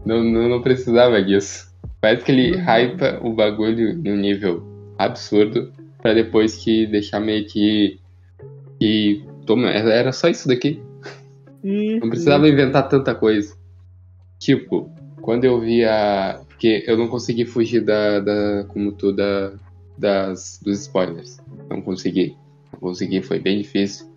Não, 0.06 0.24
não, 0.24 0.50
não 0.50 0.62
precisava 0.62 1.22
disso. 1.24 1.74
Parece 2.02 2.26
que 2.26 2.32
ele 2.32 2.58
hypa 2.58 3.20
o 3.24 3.34
bagulho 3.34 3.96
num 3.98 4.18
nível 4.18 4.64
absurdo 4.98 5.72
pra 6.02 6.14
depois 6.14 6.56
que 6.58 6.86
deixar 6.88 7.20
meio 7.20 7.46
que 7.48 8.00
e 8.80 9.24
toma, 9.46 9.70
era 9.70 10.12
só 10.12 10.28
isso 10.28 10.48
daqui. 10.48 10.82
Isso, 11.64 12.00
não 12.00 12.10
precisava 12.10 12.48
inventar 12.48 12.88
tanta 12.90 13.16
coisa. 13.16 13.56
Tipo, 14.40 14.92
quando 15.22 15.46
eu 15.46 15.60
via. 15.60 16.40
Porque 16.48 16.84
eu 16.88 16.98
não 16.98 17.08
consegui 17.08 17.46
fugir 17.46 17.82
da. 17.82 18.20
da 18.20 18.66
como 18.66 18.92
tu, 18.92 19.12
da, 19.12 19.54
das, 19.98 20.60
dos 20.64 20.82
spoilers. 20.82 21.40
Não 21.70 21.82
consegui. 21.82 22.36
Não 22.72 22.80
consegui, 22.80 23.22
foi 23.22 23.40
bem 23.40 23.58
difícil. 23.60 24.15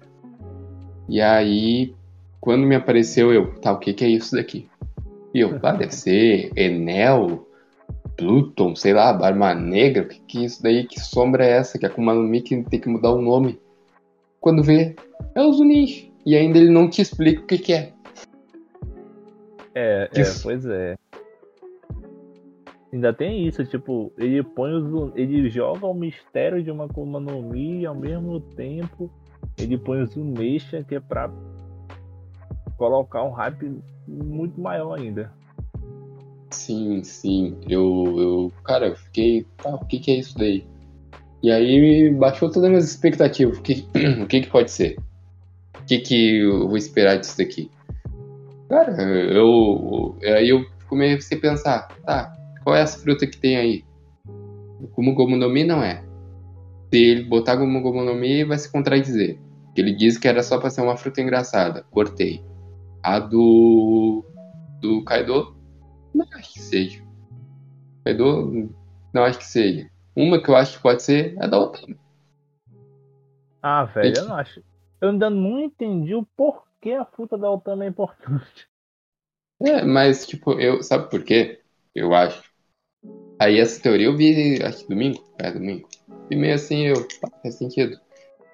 E 1.08 1.20
aí, 1.20 1.94
quando 2.40 2.66
me 2.66 2.74
apareceu, 2.74 3.32
eu, 3.32 3.54
tá, 3.60 3.72
o 3.72 3.78
que, 3.78 3.94
que 3.94 4.04
é 4.04 4.08
isso 4.08 4.36
daqui? 4.36 4.68
E 5.32 5.40
eu, 5.40 5.58
ah, 5.62 5.72
deve 5.72 5.94
ser 5.94 6.50
Enel, 6.56 7.46
Pluton, 8.16 8.74
sei 8.74 8.92
lá, 8.92 9.12
Barma 9.12 9.54
Negra, 9.54 10.02
o 10.02 10.08
que, 10.08 10.20
que 10.20 10.38
é 10.38 10.44
isso 10.44 10.62
daí? 10.62 10.84
Que 10.84 11.00
sombra 11.00 11.44
é 11.44 11.50
essa? 11.50 11.78
Que 11.78 11.86
a 11.86 11.88
Akuma 11.88 12.12
no 12.12 12.22
Mi 12.22 12.42
que 12.42 12.62
tem 12.64 12.80
que 12.80 12.88
mudar 12.88 13.12
o 13.12 13.22
nome 13.22 13.58
quando 14.40 14.62
vê, 14.62 14.96
é 15.34 15.42
o 15.42 15.52
Zunis. 15.52 16.10
E 16.26 16.36
ainda 16.36 16.58
ele 16.58 16.70
não 16.70 16.90
te 16.90 17.00
explica 17.00 17.42
o 17.42 17.46
que, 17.46 17.58
que 17.58 17.72
é. 17.72 17.92
É, 19.74 20.08
é, 20.12 20.22
pois 20.42 20.66
é. 20.66 20.96
Ainda 22.92 23.12
tem 23.12 23.46
isso, 23.46 23.64
tipo, 23.66 24.12
ele 24.18 24.42
põe 24.42 24.72
os, 24.72 25.12
ele 25.14 25.48
joga 25.48 25.86
o 25.86 25.94
mistério 25.94 26.62
de 26.62 26.70
uma 26.70 26.86
Akuma 26.86 27.20
no 27.20 27.42
Mi 27.42 27.80
e 27.80 27.86
ao 27.86 27.94
mesmo 27.94 28.40
tempo 28.40 29.10
ele 29.58 29.76
põe 29.76 30.02
o 30.02 30.06
Zunesha 30.06 30.84
que 30.84 30.94
é 30.94 31.00
pra 31.00 31.30
colocar 32.76 33.24
um 33.24 33.30
hype 33.30 33.80
muito 34.06 34.60
maior 34.60 34.98
ainda. 34.98 35.32
Sim, 36.50 37.02
sim. 37.02 37.56
Eu, 37.68 38.14
eu 38.18 38.52
cara, 38.64 38.88
eu 38.88 38.96
fiquei, 38.96 39.46
tá, 39.58 39.74
o 39.74 39.84
que 39.84 39.98
que 39.98 40.10
é 40.10 40.18
isso 40.18 40.38
daí? 40.38 40.66
E 41.42 41.50
aí 41.50 42.10
baixou 42.14 42.48
todas 42.48 42.64
as 42.64 42.70
minhas 42.70 42.90
expectativas. 42.90 43.58
O 43.58 43.62
que, 43.62 43.86
o 44.22 44.26
que, 44.26 44.40
que 44.42 44.50
pode 44.50 44.70
ser? 44.70 44.96
O 45.78 45.84
que, 45.84 45.98
que 45.98 46.38
eu 46.40 46.68
vou 46.68 46.76
esperar 46.76 47.16
disso 47.16 47.36
daqui? 47.38 47.70
Cara, 48.68 48.90
eu. 49.02 50.18
Aí 50.22 50.48
eu 50.48 50.64
comecei 50.88 51.38
a 51.38 51.40
pensar, 51.40 51.88
tá, 52.04 52.32
qual 52.62 52.76
é 52.76 52.80
essa 52.80 52.98
fruta 52.98 53.26
que 53.26 53.36
tem 53.36 53.56
aí? 53.56 53.84
Como 54.92 55.14
Gomu 55.14 55.36
no 55.36 55.48
Mi 55.48 55.64
não 55.64 55.82
é. 55.82 56.02
Se 56.90 56.98
ele 56.98 57.24
botar 57.24 57.56
como 57.56 57.80
Gomu 57.80 58.04
no 58.04 58.14
Mi, 58.14 58.44
vai 58.44 58.58
se 58.58 58.70
contradizer. 58.70 59.38
Ele 59.80 59.94
disse 59.94 60.18
que 60.18 60.28
era 60.28 60.42
só 60.42 60.58
pra 60.58 60.70
ser 60.70 60.80
uma 60.80 60.96
fruta 60.96 61.20
engraçada. 61.20 61.84
Cortei. 61.90 62.44
A 63.02 63.18
do. 63.18 64.24
Do 64.80 65.02
Kaido, 65.04 65.56
não 66.14 66.26
acho 66.34 66.52
que 66.52 66.60
seja. 66.60 67.02
Kaido, 68.04 68.72
não 69.12 69.24
acho 69.24 69.38
que 69.38 69.46
seja. 69.46 69.90
Uma 70.14 70.40
que 70.42 70.48
eu 70.48 70.56
acho 70.56 70.76
que 70.76 70.82
pode 70.82 71.02
ser 71.02 71.36
é 71.40 71.48
da 71.48 71.58
Otama. 71.58 71.96
Ah, 73.62 73.84
velho, 73.84 74.16
eu 74.16 74.24
não 74.28 74.36
acho. 74.36 74.62
Eu 75.00 75.10
ainda 75.10 75.30
não 75.30 75.60
entendi 75.60 76.14
o 76.14 76.24
porquê 76.36 76.92
a 76.92 77.04
fruta 77.04 77.36
da 77.36 77.50
Otama 77.50 77.84
é 77.84 77.88
importante. 77.88 78.68
É, 79.60 79.84
mas, 79.84 80.26
tipo, 80.26 80.52
eu. 80.60 80.82
Sabe 80.82 81.10
por 81.10 81.24
quê? 81.24 81.60
Eu 81.94 82.14
acho. 82.14 82.48
Aí 83.40 83.58
essa 83.58 83.82
teoria 83.82 84.06
eu 84.06 84.16
vi, 84.16 84.62
acho 84.62 84.84
que 84.84 84.88
domingo. 84.88 85.24
É, 85.40 85.50
domingo. 85.50 85.88
E 86.30 86.36
meio 86.36 86.54
assim, 86.54 86.86
eu. 86.86 87.06
faz 87.42 87.54
sentido. 87.56 87.98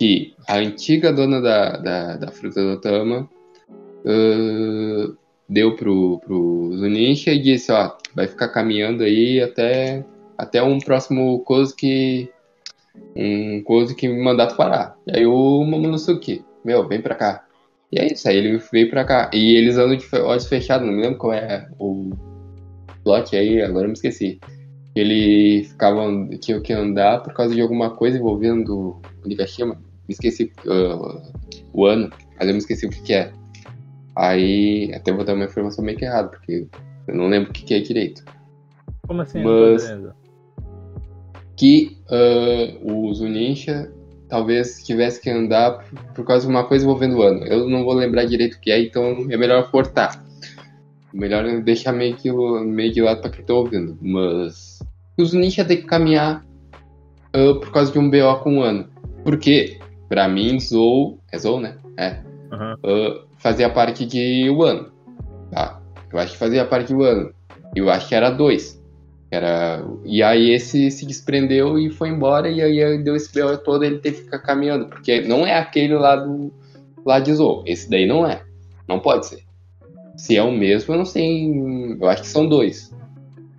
Que 0.05 0.35
a 0.47 0.59
antiga 0.59 1.11
dona 1.11 1.41
da, 1.41 1.79
da, 1.79 2.17
da 2.19 2.31
fruta 2.31 2.63
da 2.63 2.75
Otama 2.75 3.27
uh, 4.05 5.17
deu 5.49 5.75
pro, 5.77 6.19
pro 6.19 6.77
Zunisha 6.77 7.33
e 7.33 7.41
disse: 7.41 7.73
Ó, 7.73 7.91
vai 8.15 8.29
ficar 8.29 8.51
caminhando 8.51 9.03
aí 9.03 9.41
até 9.41 10.05
até 10.37 10.63
um 10.63 10.79
próximo 10.79 11.39
coisa 11.41 11.75
que 11.75 12.29
um 13.17 13.63
coisa 13.63 13.95
que 13.95 14.07
me 14.07 14.23
mandar 14.23 14.55
parar. 14.55 14.95
E 15.07 15.21
aí 15.21 15.27
o 15.27 15.65
Momonosuke, 15.65 16.45
meu, 16.63 16.87
vem 16.87 17.01
pra 17.01 17.15
cá. 17.15 17.47
E 17.91 17.99
é 17.99 18.13
isso, 18.13 18.29
aí 18.29 18.37
ele 18.37 18.59
veio 18.71 18.91
pra 18.91 19.07
cá. 19.07 19.31
E 19.33 19.57
eles 19.57 19.79
andam 19.79 19.97
de 19.97 20.07
olhos 20.17 20.47
fechados, 20.47 20.87
não 20.87 20.93
me 20.93 21.01
lembro 21.01 21.17
qual 21.17 21.33
é 21.33 21.67
o, 21.79 22.11
plot 23.03 23.35
aí, 23.35 23.63
agora 23.63 23.87
eu 23.87 23.89
me 23.89 23.95
esqueci. 23.95 24.39
Ele 24.95 25.65
ficava 25.65 26.03
tinha 26.43 26.61
que 26.61 26.75
andar 26.75 27.23
por 27.23 27.33
causa 27.33 27.55
de 27.55 27.63
alguma 27.63 27.97
coisa 27.97 28.19
envolvendo 28.19 29.01
o 29.25 29.27
Nigashima. 29.27 29.83
Me 30.09 30.15
esqueci 30.15 30.53
uh, 30.67 31.23
o 31.73 31.87
ano, 31.87 32.11
mas 32.39 32.49
eu 32.49 32.55
me 32.55 32.59
esqueci 32.59 32.87
o 32.87 32.91
que, 32.91 33.03
que 33.03 33.15
é. 33.15 33.33
Aí 34.17 34.93
até 34.95 35.13
vou 35.13 35.25
dar 35.25 35.35
uma 35.35 35.45
informação 35.45 35.85
meio 35.85 35.99
que 35.99 36.05
errada, 36.05 36.29
porque 36.29 36.67
eu 37.09 37.15
não 37.15 37.29
lembro 37.29 37.51
o 37.51 37.53
que, 37.53 37.65
que 37.65 37.75
é 37.75 37.81
direito. 37.81 38.25
Como 39.07 39.23
assim? 39.23 39.43
Mas 39.43 39.85
que 41.57 41.97
uh, 42.11 42.93
o 42.93 43.15
Zunisha 43.15 43.91
talvez 44.29 44.83
tivesse 44.83 45.21
que 45.21 45.31
andar 45.31 45.85
por 46.15 46.25
causa 46.25 46.47
de 46.47 46.53
uma 46.53 46.65
coisa 46.65 46.85
envolvendo 46.85 47.19
o 47.19 47.23
ano. 47.23 47.45
Eu 47.47 47.69
não 47.69 47.85
vou 47.85 47.95
lembrar 47.95 48.25
direito 48.25 48.55
o 48.55 48.61
que 48.61 48.71
é, 48.71 48.81
então 48.81 49.27
é 49.31 49.37
melhor 49.37 49.71
cortar. 49.71 50.25
Melhor 51.13 51.63
deixar 51.63 51.93
meio 51.93 52.17
que, 52.17 52.31
meio 52.33 52.93
de 52.93 53.01
lado 53.01 53.21
pra 53.21 53.31
quem 53.31 53.45
tá 53.45 53.55
ouvindo. 53.55 53.97
Mas 54.03 54.81
o 55.17 55.25
Zunisha 55.25 55.65
tem 55.65 55.77
que 55.77 55.87
caminhar 55.87 56.45
uh, 57.37 57.61
por 57.61 57.71
causa 57.71 57.93
de 57.93 57.99
um 57.99 58.11
BO 58.11 58.41
com 58.43 58.55
um 58.55 58.63
ano. 58.63 58.89
Porque, 59.23 59.79
pra 60.09 60.29
mim, 60.29 60.59
Zou. 60.59 61.19
É 61.31 61.39
Zou, 61.39 61.61
né? 61.61 61.77
É. 61.97 62.19
Uhum. 62.53 62.75
Uh, 62.85 63.25
fazia 63.39 63.69
parte 63.69 64.07
de 64.07 64.51
um 64.51 64.63
ano. 64.63 64.91
Tá? 65.51 65.81
Eu 66.13 66.19
acho 66.19 66.33
que 66.33 66.39
fazia 66.39 66.65
parte 66.65 66.89
de 66.89 66.95
um 66.95 67.03
ano. 67.03 67.33
Eu 67.75 67.91
acho 67.91 68.09
que 68.09 68.15
era 68.15 68.31
dois. 68.31 68.83
Era... 69.31 69.85
E 70.05 70.23
aí 70.23 70.51
esse 70.51 70.91
se 70.91 71.05
desprendeu 71.05 71.79
e 71.79 71.91
foi 71.91 72.09
embora, 72.09 72.49
e 72.49 72.63
aí 72.63 73.03
deu 73.03 73.17
esse 73.17 73.33
BO 73.33 73.57
todo, 73.59 73.85
ele 73.85 73.99
teve 73.99 74.19
que 74.19 74.25
ficar 74.25 74.39
caminhando, 74.39 74.87
porque 74.87 75.23
não 75.23 75.45
é 75.45 75.59
aquele 75.59 75.95
lá 75.95 76.15
do 76.15 76.53
lá 77.05 77.19
de 77.21 77.35
Zou. 77.35 77.63
Esse 77.67 77.91
daí 77.91 78.07
não 78.07 78.27
é. 78.27 78.43
Não 78.89 78.99
pode 78.99 79.27
ser. 79.27 79.43
Se 80.17 80.37
é 80.37 80.43
o 80.43 80.53
mesmo, 80.53 80.95
eu 80.95 80.99
não 80.99 81.05
sei. 81.05 81.53
Eu 82.01 82.09
acho 82.09 82.23
que 82.23 82.29
são 82.29 82.49
dois. 82.49 82.95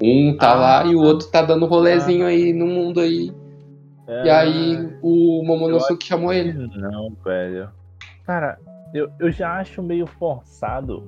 Um 0.01 0.35
tá 0.37 0.51
ah, 0.51 0.55
lá 0.55 0.85
e 0.85 0.95
o 0.95 1.01
outro 1.01 1.27
tá 1.27 1.41
dando 1.41 1.65
rolezinho 1.65 2.25
ah, 2.25 2.29
aí 2.29 2.53
no 2.53 2.65
mundo 2.65 2.99
aí. 2.99 3.31
É, 4.07 4.25
e 4.25 4.29
aí 4.29 4.97
o 5.01 5.43
Momonosuke 5.43 6.05
chamou 6.05 6.31
ele. 6.31 6.53
Não, 6.77 7.11
velho. 7.23 7.69
Cara, 8.25 8.59
eu, 8.93 9.09
eu 9.19 9.31
já 9.31 9.59
acho 9.59 9.81
meio 9.81 10.05
forçado 10.05 11.03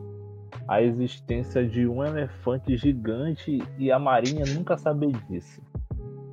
a 0.67 0.81
existência 0.81 1.65
de 1.65 1.87
um 1.87 2.03
elefante 2.03 2.75
gigante 2.75 3.61
e 3.77 3.91
a 3.91 3.97
marinha 3.97 4.43
nunca 4.53 4.77
saber 4.77 5.11
disso. 5.29 5.61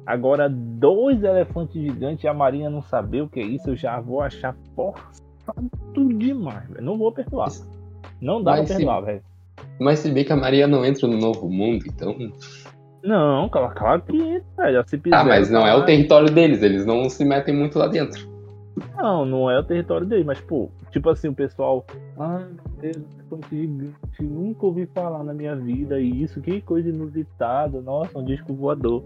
Agora, 0.07 0.49
dois 0.51 1.23
elefantes 1.23 1.81
gigantes 1.81 2.25
e 2.25 2.29
a 2.29 2.35
marinha 2.35 2.69
não 2.69 2.83
saber 2.83 3.23
o 3.23 3.29
que 3.29 3.41
é 3.41 3.45
isso, 3.45 3.71
eu 3.71 3.77
já 3.77 3.99
vou 4.01 4.21
achar 4.21 4.55
forçado 4.75 6.19
demais, 6.19 6.69
velho. 6.69 6.85
Não 6.85 6.99
vou 6.99 7.13
perdoar. 7.13 7.51
Não 8.21 8.43
dá 8.43 8.53
mas 8.53 8.67
pra 8.67 8.77
perdoar, 8.77 9.01
velho. 9.01 9.23
Mas 9.81 10.01
se 10.01 10.11
bem 10.11 10.25
que 10.25 10.33
a 10.33 10.37
Maria 10.37 10.67
não 10.67 10.85
entra 10.85 11.07
no 11.09 11.17
novo 11.17 11.49
mundo, 11.49 11.85
então. 11.87 12.17
Não, 13.05 13.49
claro, 13.51 13.75
claro 13.75 14.03
que 14.03 14.17
entra, 14.17 14.65
velho. 14.65 14.85
Se 14.89 15.01
ah, 15.13 15.25
mas 15.25 15.51
não 15.51 15.67
é 15.67 15.75
o 15.75 15.85
território 15.85 16.31
deles, 16.31 16.63
eles 16.63 16.87
não 16.87 17.09
se 17.11 17.23
metem 17.23 17.55
muito 17.55 17.79
lá 17.79 17.87
dentro. 17.87 18.33
Não, 18.97 19.27
não 19.27 19.51
é 19.51 19.59
o 19.59 19.63
território 19.63 20.07
deles, 20.07 20.25
mas, 20.25 20.41
pô, 20.41 20.71
tipo 20.91 21.11
assim, 21.11 21.29
o 21.29 21.35
pessoal. 21.35 21.85
Ah, 22.19 22.47
elefante 22.83 23.49
gigante, 23.51 24.23
nunca 24.23 24.67
ouvi 24.67 24.87
falar 24.87 25.23
na 25.23 25.35
minha 25.35 25.55
vida 25.55 26.01
isso, 26.01 26.41
que 26.41 26.63
coisa 26.63 26.89
inusitada, 26.89 27.81
nossa, 27.83 28.19
um 28.19 28.25
disco 28.25 28.55
voador. 28.55 29.05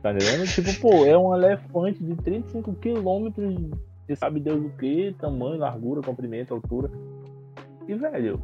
Tá 0.00 0.12
entendendo? 0.12 0.46
Tipo, 0.46 0.80
pô, 0.80 1.04
é 1.04 1.18
um 1.18 1.34
elefante 1.34 2.02
de 2.02 2.14
35 2.14 2.72
quilômetros, 2.74 3.54
você 4.06 4.14
sabe 4.14 4.38
Deus 4.38 4.64
o 4.64 4.70
que, 4.78 5.14
tamanho, 5.18 5.58
largura, 5.58 6.00
comprimento, 6.02 6.54
altura. 6.54 6.90
E, 7.88 7.94
velho, 7.94 8.40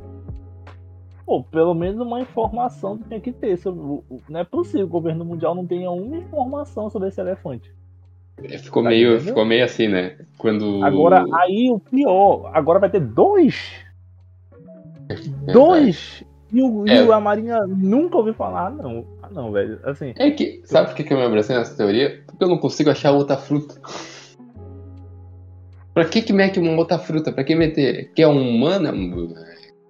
pô, 1.31 1.45
pelo 1.45 1.75
menos 1.75 2.01
uma 2.01 2.21
informação 2.21 2.99
tem 2.99 3.21
que 3.21 3.31
ter. 3.31 3.57
Sobre, 3.57 4.03
não 4.29 4.41
é 4.41 4.43
possível 4.43 4.81
que 4.81 4.87
o 4.87 4.89
governo 4.89 5.25
mundial 5.25 5.55
não 5.55 5.65
tenha 5.65 5.89
uma 5.89 6.17
informação 6.17 6.91
sobre 6.91 7.07
esse 7.07 7.21
elefante. 7.21 7.73
É, 8.43 8.59
ficou, 8.59 8.83
tá 8.83 8.89
meio, 8.89 9.21
ficou 9.21 9.45
meio 9.45 9.65
assim, 9.65 9.87
né? 9.87 10.17
Quando... 10.37 10.83
Agora, 10.83 11.25
aí 11.35 11.71
o 11.71 11.79
pior, 11.79 12.51
agora 12.53 12.81
vai 12.81 12.91
ter 12.91 12.99
dois. 12.99 13.71
É 15.09 15.53
dois! 15.53 16.25
E, 16.53 16.61
o, 16.61 16.85
é. 16.89 17.07
e 17.07 17.13
a 17.13 17.21
Marinha 17.21 17.61
nunca 17.65 18.17
ouviu 18.17 18.35
falar, 18.35 18.67
ah, 18.67 18.71
não. 18.71 19.07
Ah, 19.23 19.29
não, 19.31 19.53
velho. 19.53 19.79
Assim. 19.85 20.13
É 20.17 20.33
que, 20.33 20.63
sabe 20.65 20.89
por 20.89 20.97
que 20.97 21.13
eu 21.13 21.17
me 21.17 21.25
abracei 21.25 21.57
nessa 21.57 21.77
teoria? 21.77 22.25
Porque 22.27 22.43
eu 22.43 22.49
não 22.49 22.59
consigo 22.59 22.91
achar 22.91 23.13
outra 23.13 23.37
fruta. 23.37 23.77
pra 25.95 26.07
que 26.07 26.23
que 26.23 26.33
mete 26.33 26.59
uma 26.59 26.73
outra 26.73 26.99
fruta? 26.99 27.31
Pra 27.31 27.45
que 27.45 27.55
meter? 27.55 28.11
Que 28.15 28.23
é 28.23 28.27
um 28.27 28.57
humana? 28.57 28.93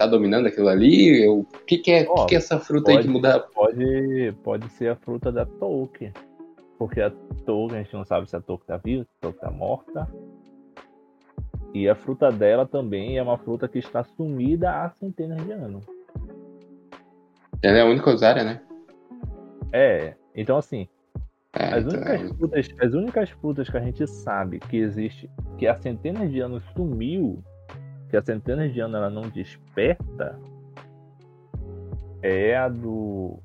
Tá 0.00 0.06
dominando 0.06 0.46
aquilo 0.46 0.70
ali? 0.70 1.28
O 1.28 1.44
que 1.66 1.76
que 1.76 1.90
é, 1.90 2.06
oh, 2.08 2.14
que 2.24 2.28
que 2.28 2.34
é 2.34 2.38
essa 2.38 2.58
fruta 2.58 2.86
pode, 2.86 2.96
aí 2.96 3.04
que 3.04 3.10
muda? 3.10 3.38
Pode, 3.38 4.34
pode 4.42 4.66
ser 4.70 4.92
a 4.92 4.96
fruta 4.96 5.30
da 5.30 5.44
Tolkien. 5.44 6.10
Porque 6.78 7.02
a 7.02 7.10
touca, 7.44 7.74
a 7.74 7.82
gente 7.82 7.92
não 7.92 8.02
sabe 8.06 8.26
se 8.26 8.34
a 8.34 8.40
touca 8.40 8.64
tá 8.66 8.76
viva, 8.78 9.04
se 9.04 9.10
a 9.18 9.26
touca 9.26 9.40
tá 9.40 9.50
morta. 9.50 10.08
E 11.74 11.86
a 11.86 11.94
fruta 11.94 12.32
dela 12.32 12.66
também 12.66 13.18
é 13.18 13.22
uma 13.22 13.36
fruta 13.36 13.68
que 13.68 13.78
está 13.78 14.02
sumida 14.02 14.70
há 14.70 14.88
centenas 14.88 15.44
de 15.44 15.52
anos. 15.52 15.84
Ela 17.62 17.76
é 17.76 17.80
a 17.82 17.84
única 17.84 18.08
usuária, 18.08 18.42
né? 18.42 18.62
É, 19.70 20.14
então 20.34 20.56
assim, 20.56 20.88
é, 21.52 21.74
as, 21.74 21.84
então 21.84 22.00
únicas 22.00 22.22
é... 22.22 22.34
frutas, 22.34 22.68
as 22.80 22.94
únicas 22.94 23.30
frutas 23.32 23.68
que 23.68 23.76
a 23.76 23.80
gente 23.80 24.06
sabe 24.06 24.60
que 24.60 24.78
existe, 24.78 25.30
que 25.58 25.66
há 25.66 25.76
centenas 25.76 26.30
de 26.30 26.40
anos 26.40 26.64
sumiu, 26.74 27.44
que 28.10 28.16
há 28.16 28.22
centenas 28.22 28.72
de 28.72 28.80
anos 28.80 28.96
ela 28.96 29.10
não 29.10 29.22
desperta, 29.22 30.38
é 32.22 32.56
a 32.56 32.68
do. 32.68 33.38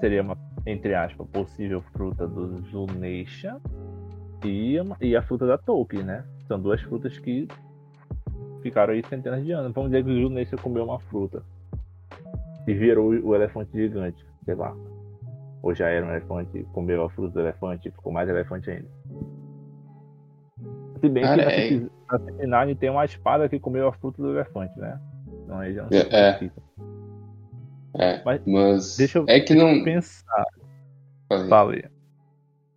Seria 0.00 0.22
uma 0.22 0.36
entre 0.66 0.94
aspas, 0.94 1.26
possível 1.28 1.80
fruta 1.92 2.26
do 2.26 2.60
Zuneisha 2.68 3.56
e, 4.44 4.76
e 5.00 5.16
a 5.16 5.22
fruta 5.22 5.46
da 5.46 5.56
Tolkien, 5.56 6.02
né? 6.02 6.24
São 6.48 6.60
duas 6.60 6.82
frutas 6.82 7.16
que 7.18 7.46
ficaram 8.62 8.92
aí 8.92 9.02
centenas 9.08 9.44
de 9.44 9.52
anos. 9.52 9.72
Vamos 9.72 9.92
dizer 9.92 10.04
que 10.04 10.10
o 10.10 10.22
Zuneisha 10.22 10.56
comeu 10.56 10.84
uma 10.84 10.98
fruta 10.98 11.42
e 12.66 12.74
virou 12.74 13.10
o 13.10 13.34
elefante 13.34 13.70
gigante, 13.72 14.26
sei 14.44 14.56
lá. 14.56 14.76
Ou 15.62 15.72
já 15.72 15.88
era 15.88 16.04
um 16.04 16.10
elefante, 16.10 16.66
comeu 16.72 17.04
a 17.04 17.10
fruta 17.10 17.34
do 17.34 17.40
elefante 17.40 17.88
e 17.88 17.92
ficou 17.92 18.12
mais 18.12 18.28
elefante 18.28 18.68
ainda. 18.68 18.88
Se 21.00 21.08
bem 21.08 21.22
Cara, 21.22 21.44
que 21.44 22.46
na 22.46 22.68
é... 22.68 22.74
tem 22.74 22.90
uma 22.90 23.04
espada 23.04 23.48
que 23.48 23.58
comeu 23.58 23.88
a 23.88 23.92
fruta 23.92 24.22
do 24.22 24.30
elefante, 24.30 24.78
né? 24.78 24.98
Então 25.44 25.72
já 25.72 25.82
não 25.82 25.88
é, 25.92 26.08
é. 26.10 26.50
É, 27.98 28.22
mas, 28.24 28.40
mas 28.46 28.96
deixa 28.96 29.18
eu, 29.18 29.24
é 29.26 29.40
que 29.40 29.54
não 29.54 29.82
pensar. 29.82 30.44
Falei. 31.48 31.84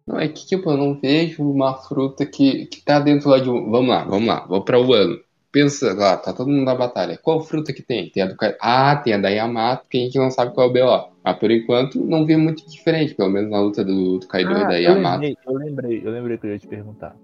Não, 0.07 0.19
é 0.19 0.27
que 0.27 0.45
tipo, 0.47 0.71
eu 0.71 0.77
não 0.77 0.99
vejo 0.99 1.43
uma 1.43 1.75
fruta 1.75 2.25
que, 2.25 2.65
que 2.67 2.83
tá 2.83 2.99
dentro 2.99 3.29
lá 3.29 3.39
de 3.39 3.49
um. 3.49 3.69
Vamos 3.69 3.89
lá, 3.89 4.03
vamos 4.05 4.27
lá, 4.27 4.45
vou 4.47 4.63
para 4.63 4.79
o 4.79 4.93
ano. 4.93 5.19
Pensa 5.51 5.93
lá, 5.93 6.15
tá 6.15 6.31
todo 6.31 6.49
mundo 6.49 6.63
na 6.63 6.75
batalha. 6.75 7.17
Qual 7.17 7.41
fruta 7.41 7.73
que 7.73 7.81
tem? 7.81 8.09
Tem 8.09 8.23
a 8.23 8.27
do 8.27 8.35
Ah, 8.61 8.95
tem 8.95 9.13
a 9.13 9.17
da 9.17 9.29
Yamato, 9.29 9.87
que 9.89 9.97
a 9.97 10.01
gente 10.01 10.17
não 10.17 10.29
sabe 10.29 10.53
qual 10.53 10.67
é 10.67 10.69
o 10.69 10.73
BO. 10.73 11.09
Mas 11.23 11.37
por 11.37 11.51
enquanto 11.51 11.99
não 12.05 12.25
vi 12.25 12.37
muito 12.37 12.67
diferente, 12.69 13.15
pelo 13.15 13.29
menos 13.29 13.49
na 13.49 13.59
luta 13.59 13.83
do, 13.83 14.19
do 14.19 14.27
Kaido 14.27 14.51
ah, 14.51 14.61
e 14.61 14.67
da 14.67 14.75
Yamato. 14.75 15.23
Eu 15.23 15.29
lembrei, 15.29 15.37
eu 15.45 15.53
lembrei, 15.53 16.01
eu 16.05 16.11
lembrei 16.11 16.37
que 16.37 16.47
eu 16.47 16.51
ia 16.51 16.59
te 16.59 16.67
perguntar. 16.67 17.15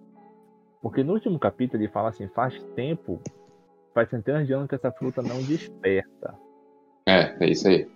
Porque 0.86 1.04
no 1.04 1.14
último 1.14 1.40
capítulo 1.40 1.82
ele 1.82 1.92
fala 1.92 2.10
assim, 2.10 2.28
faz 2.28 2.62
tempo, 2.76 3.20
faz 3.92 4.08
centenas 4.08 4.46
de 4.46 4.54
anos 4.54 4.70
que 4.70 4.76
essa 4.76 4.92
fruta 4.92 5.20
não 5.20 5.42
desperta. 5.42 6.36
É, 7.08 7.36
é 7.44 7.50
isso 7.50 7.68
aí. 7.68 7.90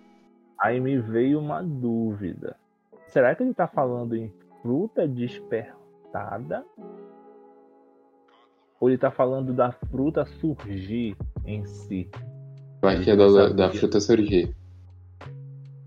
Aí 0.60 0.80
me 0.80 0.98
veio 0.98 1.38
uma 1.38 1.62
dúvida. 1.62 2.56
Será 3.06 3.36
que 3.36 3.44
ele 3.44 3.54
tá 3.54 3.68
falando 3.68 4.16
em 4.16 4.34
fruta 4.64 5.08
despertada? 5.08 6.66
Ou 8.80 8.90
ele 8.90 8.98
tá 8.98 9.12
falando 9.12 9.54
da 9.54 9.72
fruta 9.72 10.26
surgir 10.26 11.16
em 11.46 11.64
si? 11.68 12.10
Eu 12.82 12.90
acho 12.90 13.04
que 13.04 13.12
é 13.12 13.16
da, 13.16 13.50
da 13.50 13.70
fruta 13.70 14.00
surgir. 14.00 14.56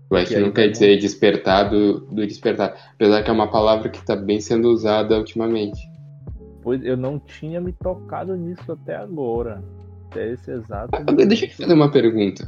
Eu 0.09 0.15
acho 0.15 0.29
que 0.29 0.39
não 0.39 0.53
quer 0.53 0.69
dizer 0.69 0.97
despertado 0.99 1.99
do 2.05 2.25
despertar. 2.25 2.93
Apesar 2.93 3.23
que 3.23 3.29
é 3.29 3.33
uma 3.33 3.51
palavra 3.51 3.89
que 3.89 3.97
está 3.97 4.15
bem 4.15 4.39
sendo 4.39 4.69
usada 4.69 5.17
ultimamente. 5.17 5.91
Pois 6.63 6.83
eu 6.83 6.95
não 6.95 7.19
tinha 7.19 7.59
me 7.59 7.73
tocado 7.73 8.35
nisso 8.35 8.71
até 8.71 8.95
agora. 8.95 9.61
Até 10.09 10.31
esse 10.31 10.51
exato. 10.51 10.89
Ah, 10.93 11.03
deixa 11.03 11.45
eu 11.45 11.49
te 11.49 11.55
fazer 11.57 11.73
uma 11.73 11.91
pergunta. 11.91 12.47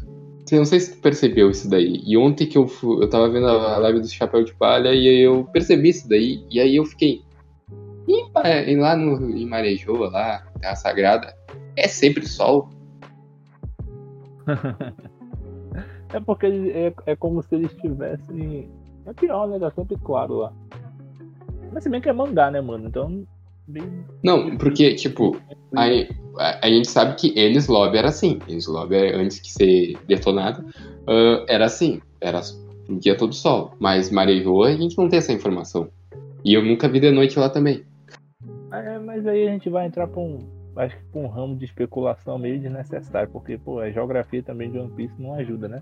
Eu 0.52 0.60
não 0.60 0.66
sei 0.66 0.80
se 0.80 0.96
tu 0.96 1.02
percebeu 1.02 1.50
isso 1.50 1.70
daí. 1.70 2.02
E 2.06 2.16
ontem 2.16 2.46
que 2.46 2.58
eu, 2.58 2.68
fui, 2.68 3.04
eu 3.04 3.10
tava 3.10 3.30
vendo 3.30 3.48
a 3.48 3.78
live 3.78 4.00
do 4.00 4.08
Chapéu 4.08 4.44
de 4.44 4.54
Palha 4.54 4.94
e 4.94 5.22
eu 5.22 5.44
percebi 5.46 5.90
isso 5.90 6.08
daí. 6.08 6.46
E 6.52 6.60
aí 6.60 6.76
eu 6.76 6.86
fiquei. 6.86 7.24
E, 8.08 8.76
lá 8.78 8.96
no, 8.96 9.32
em 9.32 9.48
Marejoa, 9.48 10.12
lá, 10.12 10.46
Terra 10.60 10.76
Sagrada, 10.76 11.36
é 11.76 11.88
sempre 11.88 12.28
sol. 12.28 12.70
é 16.14 16.20
porque 16.20 16.46
é, 16.46 16.94
é 17.08 17.16
como 17.16 17.42
se 17.42 17.56
eles 17.56 17.72
estivessem. 17.72 18.70
É 19.08 19.14
pior, 19.14 19.48
né? 19.48 19.58
Tá 19.58 19.72
sempre 19.72 19.98
claro 19.98 20.36
lá. 20.36 20.54
Mas 21.74 21.84
se 21.84 21.90
bem 21.90 22.00
que 22.00 22.10
é 22.10 22.14
mangá, 22.14 22.52
né, 22.52 22.62
mano? 22.62 22.88
Então. 22.88 23.26
Não, 24.24 24.58
porque, 24.58 24.96
tipo, 24.96 25.38
a, 25.76 26.66
a, 26.66 26.70
gente 26.70 26.90
sabe 26.90 27.16
que 27.16 27.38
Enes 27.40 27.68
Lobby 27.68 27.98
era 27.98 28.10
assim. 28.10 28.40
Enes 28.48 28.68
Lobby, 28.68 28.96
antes 28.96 29.40
que 29.40 29.52
ser 29.52 29.98
detonado, 30.08 30.62
uh, 30.62 31.46
era 31.48 31.66
assim. 31.66 32.02
Era 32.22 32.42
dia 32.90 33.18
todo 33.18 33.34
sol. 33.34 33.74
Mas 33.80 34.12
marejou, 34.12 34.64
a 34.64 34.76
gente 34.76 34.98
não 34.98 35.10
tem 35.10 35.20
essa 35.20 35.34
informação. 35.34 35.90
E 36.44 36.54
eu 36.54 36.64
nunca 36.64 36.88
vi 36.88 37.00
de 37.00 37.12
noite 37.12 37.40
lá 37.40 37.50
também. 37.50 37.84
É, 38.72 39.00
mas 39.00 39.26
aí 39.26 39.48
a 39.48 39.52
gente 39.52 39.70
vai 39.70 39.88
entrar 39.88 40.08
pra 40.08 40.22
um. 40.22 40.40
Acho 40.76 40.98
que 40.98 41.04
pra 41.06 41.22
um 41.22 41.28
ramo 41.28 41.56
de 41.56 41.64
especulação 41.64 42.38
meio 42.38 42.60
desnecessário, 42.60 43.30
porque, 43.32 43.58
pô, 43.58 43.80
a 43.80 43.90
geografia 43.90 44.44
também 44.44 44.70
de 44.70 44.78
One 44.78 44.92
Piece 44.92 45.14
não 45.18 45.34
ajuda, 45.36 45.70
né? 45.70 45.82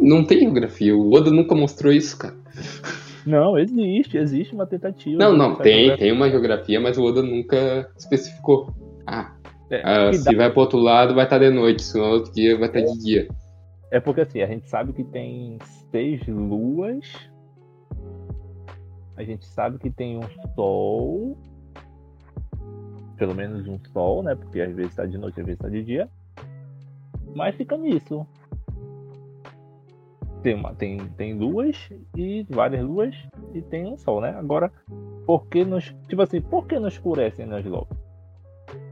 Não 0.00 0.24
tem 0.24 0.40
geografia, 0.40 0.96
o 0.96 1.12
Oda 1.12 1.30
nunca 1.30 1.54
mostrou 1.54 1.92
isso, 1.92 2.18
cara. 2.18 2.34
Não, 3.26 3.58
existe, 3.58 4.16
existe 4.16 4.54
uma 4.54 4.66
tentativa. 4.66 5.18
Não, 5.18 5.36
não, 5.36 5.56
tem, 5.56 5.96
tem 5.96 6.12
uma 6.12 6.30
geografia, 6.30 6.80
mas 6.80 6.96
o 6.96 7.04
Oda 7.04 7.22
nunca 7.22 7.90
especificou. 7.96 8.74
Ah, 9.06 9.34
é, 9.70 9.82
ah 9.84 10.12
se 10.12 10.24
dá... 10.24 10.36
vai 10.36 10.50
pro 10.50 10.60
outro 10.60 10.78
lado, 10.78 11.14
vai 11.14 11.24
estar 11.24 11.38
tá 11.38 11.44
de 11.44 11.50
noite, 11.50 11.82
se 11.82 11.98
no 11.98 12.04
outro 12.04 12.32
dia 12.32 12.56
vai 12.58 12.68
estar 12.68 12.80
tá 12.80 12.86
de 12.86 12.98
dia. 12.98 13.28
É 13.90 14.00
porque 14.00 14.22
assim, 14.22 14.40
a 14.40 14.46
gente 14.46 14.68
sabe 14.68 14.92
que 14.92 15.04
tem 15.04 15.58
seis 15.90 16.26
luas. 16.26 17.04
A 19.16 19.24
gente 19.24 19.44
sabe 19.46 19.78
que 19.78 19.90
tem 19.90 20.16
um 20.16 20.54
sol 20.54 21.36
pelo 23.20 23.34
menos 23.34 23.68
um 23.68 23.78
sol, 23.92 24.22
né? 24.22 24.34
Porque 24.34 24.62
às 24.62 24.74
vezes 24.74 24.92
está 24.92 25.04
de 25.04 25.18
noite, 25.18 25.38
às 25.38 25.46
vezes 25.46 25.60
está 25.60 25.68
de 25.68 25.84
dia. 25.84 26.08
Mas 27.34 27.54
fica 27.54 27.76
nisso. 27.76 28.26
Tem, 30.42 30.54
uma, 30.54 30.74
tem, 30.74 30.98
tem 31.16 31.34
luas 31.34 31.76
e 32.16 32.46
várias 32.48 32.82
luas 32.82 33.14
e 33.52 33.60
tem 33.60 33.86
um 33.86 33.98
sol, 33.98 34.20
né? 34.20 34.30
Agora, 34.30 34.72
por 35.26 35.46
que 35.46 35.64
nos. 35.64 35.94
Tipo 36.08 36.22
assim, 36.22 36.40
por 36.40 36.66
que 36.66 36.78
não 36.78 36.88
escurecem 36.88 37.46
nas 37.46 37.64
logo? 37.64 37.88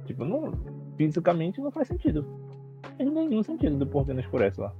Tipo, 0.06 0.24
não, 0.24 0.52
fisicamente 0.96 1.60
não 1.60 1.70
faz 1.70 1.88
sentido. 1.88 2.26
Não 2.98 3.14
tem 3.14 3.28
nenhum 3.28 3.42
sentido 3.42 3.76
do 3.76 3.86
porquê 3.86 4.12
não 4.12 4.20
escurece 4.20 4.60
lá. 4.60 4.72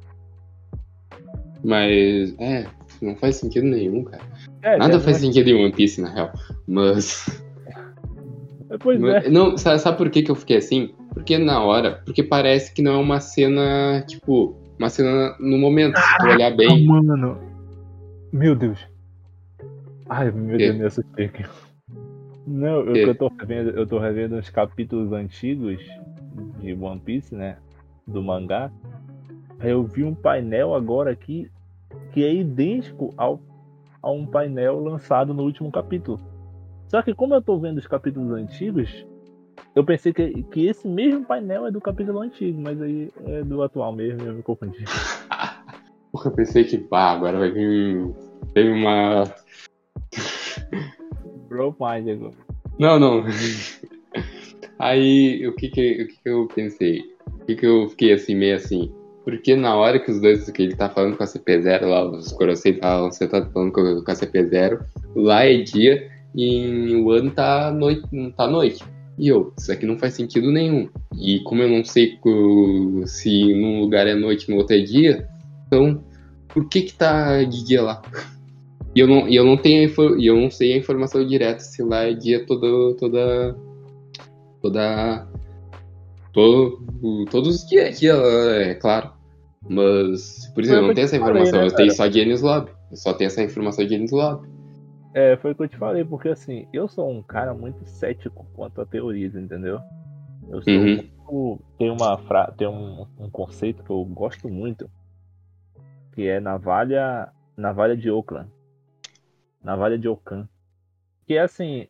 Mas, 1.65 2.39
é, 2.39 2.67
não 3.01 3.17
faz 3.17 3.37
sentido 3.37 3.67
nenhum, 3.67 4.05
cara. 4.05 4.23
É, 4.63 4.77
Nada 4.77 4.97
é, 4.97 5.01
faz 5.01 5.17
mas... 5.17 5.21
sentido 5.21 5.49
em 5.49 5.65
One 5.65 5.73
Piece, 5.73 6.01
na 6.01 6.13
real. 6.13 6.33
Mas. 6.67 7.43
Pois 8.81 9.03
é. 9.03 9.31
Não, 9.31 9.57
sabe, 9.57 9.79
sabe 9.79 9.97
por 9.97 10.11
que, 10.11 10.23
que 10.23 10.31
eu 10.31 10.35
fiquei 10.35 10.59
assim? 10.59 10.95
Porque 11.15 11.39
na 11.39 11.63
hora, 11.63 12.03
porque 12.05 12.23
parece 12.23 12.73
que 12.73 12.83
não 12.83 12.93
é 12.93 12.97
uma 12.97 13.19
cena, 13.19 14.05
tipo, 14.07 14.57
uma 14.79 14.89
cena 14.89 15.37
no 15.41 15.59
momento, 15.59 15.95
Caraca, 15.95 16.35
olhar 16.35 16.57
bem. 16.57 16.87
Mano. 16.87 17.39
Meu 18.33 18.55
Deus. 18.55 18.79
Ai, 20.09 20.31
meu 20.31 20.57
que? 20.57 20.67
Deus, 20.67 20.77
me 20.77 20.85
assustei 20.85 21.27
aqui. 21.27 21.45
Não, 22.47 22.81
eu, 22.81 22.97
eu, 23.09 23.15
tô 23.15 23.29
revendo, 23.29 23.71
eu 23.71 23.87
tô 23.87 23.99
revendo 23.99 24.37
os 24.37 24.49
capítulos 24.49 25.13
antigos 25.13 25.83
de 26.61 26.73
One 26.73 27.01
Piece, 27.01 27.35
né? 27.35 27.59
Do 28.07 28.23
mangá. 28.23 28.71
Aí 29.59 29.71
eu 29.71 29.85
vi 29.85 30.05
um 30.05 30.15
painel 30.15 30.75
agora 30.75 31.11
aqui 31.11 31.51
que 32.13 32.25
é 32.25 32.33
idêntico 32.33 33.13
ao, 33.17 33.41
a 34.01 34.11
um 34.11 34.25
painel 34.25 34.81
lançado 34.81 35.35
no 35.35 35.43
último 35.43 35.71
capítulo. 35.71 36.21
Só 36.87 37.03
que 37.03 37.15
como 37.15 37.35
eu 37.35 37.43
tô 37.43 37.59
vendo 37.59 37.79
os 37.79 37.87
capítulos 37.87 38.33
antigos, 38.33 39.07
eu 39.79 39.85
pensei 39.85 40.13
que, 40.13 40.43
que 40.43 40.67
esse 40.67 40.89
mesmo 40.89 41.25
painel 41.25 41.65
é 41.65 41.71
do 41.71 41.81
capítulo 41.81 42.21
antigo, 42.21 42.61
mas 42.61 42.83
aí 42.83 43.13
é 43.27 43.45
do 43.45 43.63
atual 43.63 43.93
mesmo, 43.93 44.27
eu 44.27 44.35
me 44.35 44.43
confundi. 44.43 44.85
eu 46.13 46.31
pensei 46.33 46.65
que, 46.65 46.77
pá, 46.77 47.13
agora 47.13 47.39
vai 47.39 47.53
vir. 47.53 48.13
Teve 48.53 48.71
uma. 48.71 49.23
Bro 51.49 51.77
mind 51.79 52.09
agora. 52.09 52.35
Não, 52.77 52.99
não. 52.99 53.25
Aí, 54.81 55.47
o 55.47 55.55
que 55.55 55.69
que, 55.69 56.03
o 56.03 56.09
que 56.09 56.23
que 56.23 56.29
eu 56.29 56.49
pensei? 56.53 57.03
O 57.27 57.45
que 57.45 57.57
que 57.57 57.67
eu 57.67 57.89
fiquei 57.89 58.13
assim, 58.13 58.35
meio 58.35 58.57
assim? 58.57 58.93
Porque 59.25 59.55
na 59.55 59.77
hora 59.77 60.01
que 60.01 60.11
os 60.11 60.21
dois, 60.21 60.49
que 60.51 60.63
ele 60.63 60.75
tá 60.75 60.89
falando 60.89 61.17
com 61.17 61.23
a 61.23 61.27
CP0 61.27 61.85
lá, 61.85 62.05
os 62.05 62.33
Corocei 62.33 62.73
estavam 62.73 63.11
sentados 63.11 63.53
falando 63.53 63.73
com 63.73 63.81
a 63.81 64.15
CP0, 64.15 64.81
lá 65.17 65.45
é 65.45 65.59
dia, 65.59 66.11
e 66.35 66.97
o 66.97 67.11
ano 67.11 67.31
tá 67.31 67.73
noite, 67.73 68.03
tá 68.37 68.47
noite. 68.47 68.85
E 69.19 69.29
eu, 69.29 69.53
isso 69.59 69.73
aqui 69.73 69.85
não 69.85 69.99
faz 69.99 70.15
sentido 70.15 70.53
nenhum. 70.53 70.89
E 71.19 71.41
como 71.41 71.63
eu 71.63 71.69
não 71.69 71.85
sei 71.85 72.19
se 73.07 73.55
num 73.55 73.81
lugar 73.81 74.07
é 74.07 74.15
noite 74.15 74.45
e 74.45 74.51
no 74.51 74.59
outro 74.59 74.77
é 74.77 74.81
dia, 74.81 75.29
então 75.67 76.05
por 76.47 76.69
que 76.69 76.83
que 76.83 76.95
tá 76.95 77.43
de 77.43 77.65
dia 77.65 77.83
lá? 77.83 78.03
E 78.97 79.01
eu 79.01 79.07
não, 79.07 79.29
e 79.29 79.37
eu 79.37 79.45
não 79.45 79.57
tenho 79.57 79.89
e 80.19 80.27
eu 80.27 80.35
não 80.35 80.51
sei 80.51 80.73
a 80.73 80.77
informação 80.77 81.25
direta 81.25 81.61
se 81.61 81.83
lá 81.83 82.05
é 82.05 82.15
dia 82.15 82.45
toda 82.47 82.97
toda 82.97 83.57
toda 84.61 85.29
todo, 86.33 87.25
todos 87.31 87.57
os 87.57 87.69
dias, 87.69 88.01
dia, 88.01 88.15
é 88.15 88.75
claro. 88.75 89.13
Mas 89.69 90.51
por 90.55 90.65
isso 90.65 90.73
eu 90.73 90.83
não 90.83 90.95
tenho 90.95 91.05
essa 91.05 91.17
informação, 91.17 91.61
né, 91.61 91.67
eu 91.67 91.75
tenho 91.75 91.93
só 91.93 92.07
de 92.07 92.19
Enes 92.21 92.41
Lobby. 92.41 92.71
Eu 92.91 92.97
só 92.97 93.13
tenho 93.13 93.27
essa 93.29 93.43
informação 93.43 93.87
de 93.87 93.95
Enes 93.95 94.11
Lobby. 94.11 94.49
É, 95.19 95.37
foi 95.37 95.51
o 95.51 95.55
que 95.57 95.65
eu 95.65 95.69
te 95.69 95.77
falei, 95.77 96.05
porque 96.05 96.29
assim, 96.29 96.69
eu 96.73 96.87
sou 96.87 97.11
um 97.11 97.21
cara 97.21 97.53
muito 97.53 97.85
cético 97.85 98.47
quanto 98.55 98.81
a 98.81 98.87
teorias, 98.87 99.35
entendeu? 99.35 99.81
Eu 100.49 100.63
sou 100.63 100.73
uhum. 100.73 100.85
muito, 100.85 101.65
tem 101.77 101.91
uma 101.91 102.17
fra... 102.19 102.53
tem 102.53 102.69
um, 102.69 103.05
um 103.19 103.29
conceito 103.29 103.83
que 103.83 103.91
eu 103.91 104.05
gosto 104.05 104.49
muito, 104.49 104.89
que 106.13 106.29
é 106.29 106.39
navalha, 106.39 107.33
navalha 107.57 107.97
de 107.97 108.09
Oakland. 108.09 108.49
Navalha 109.61 109.99
de 109.99 110.09
Okan. 110.09 110.49
Que 111.27 111.35
é 111.35 111.41
assim, 111.41 111.89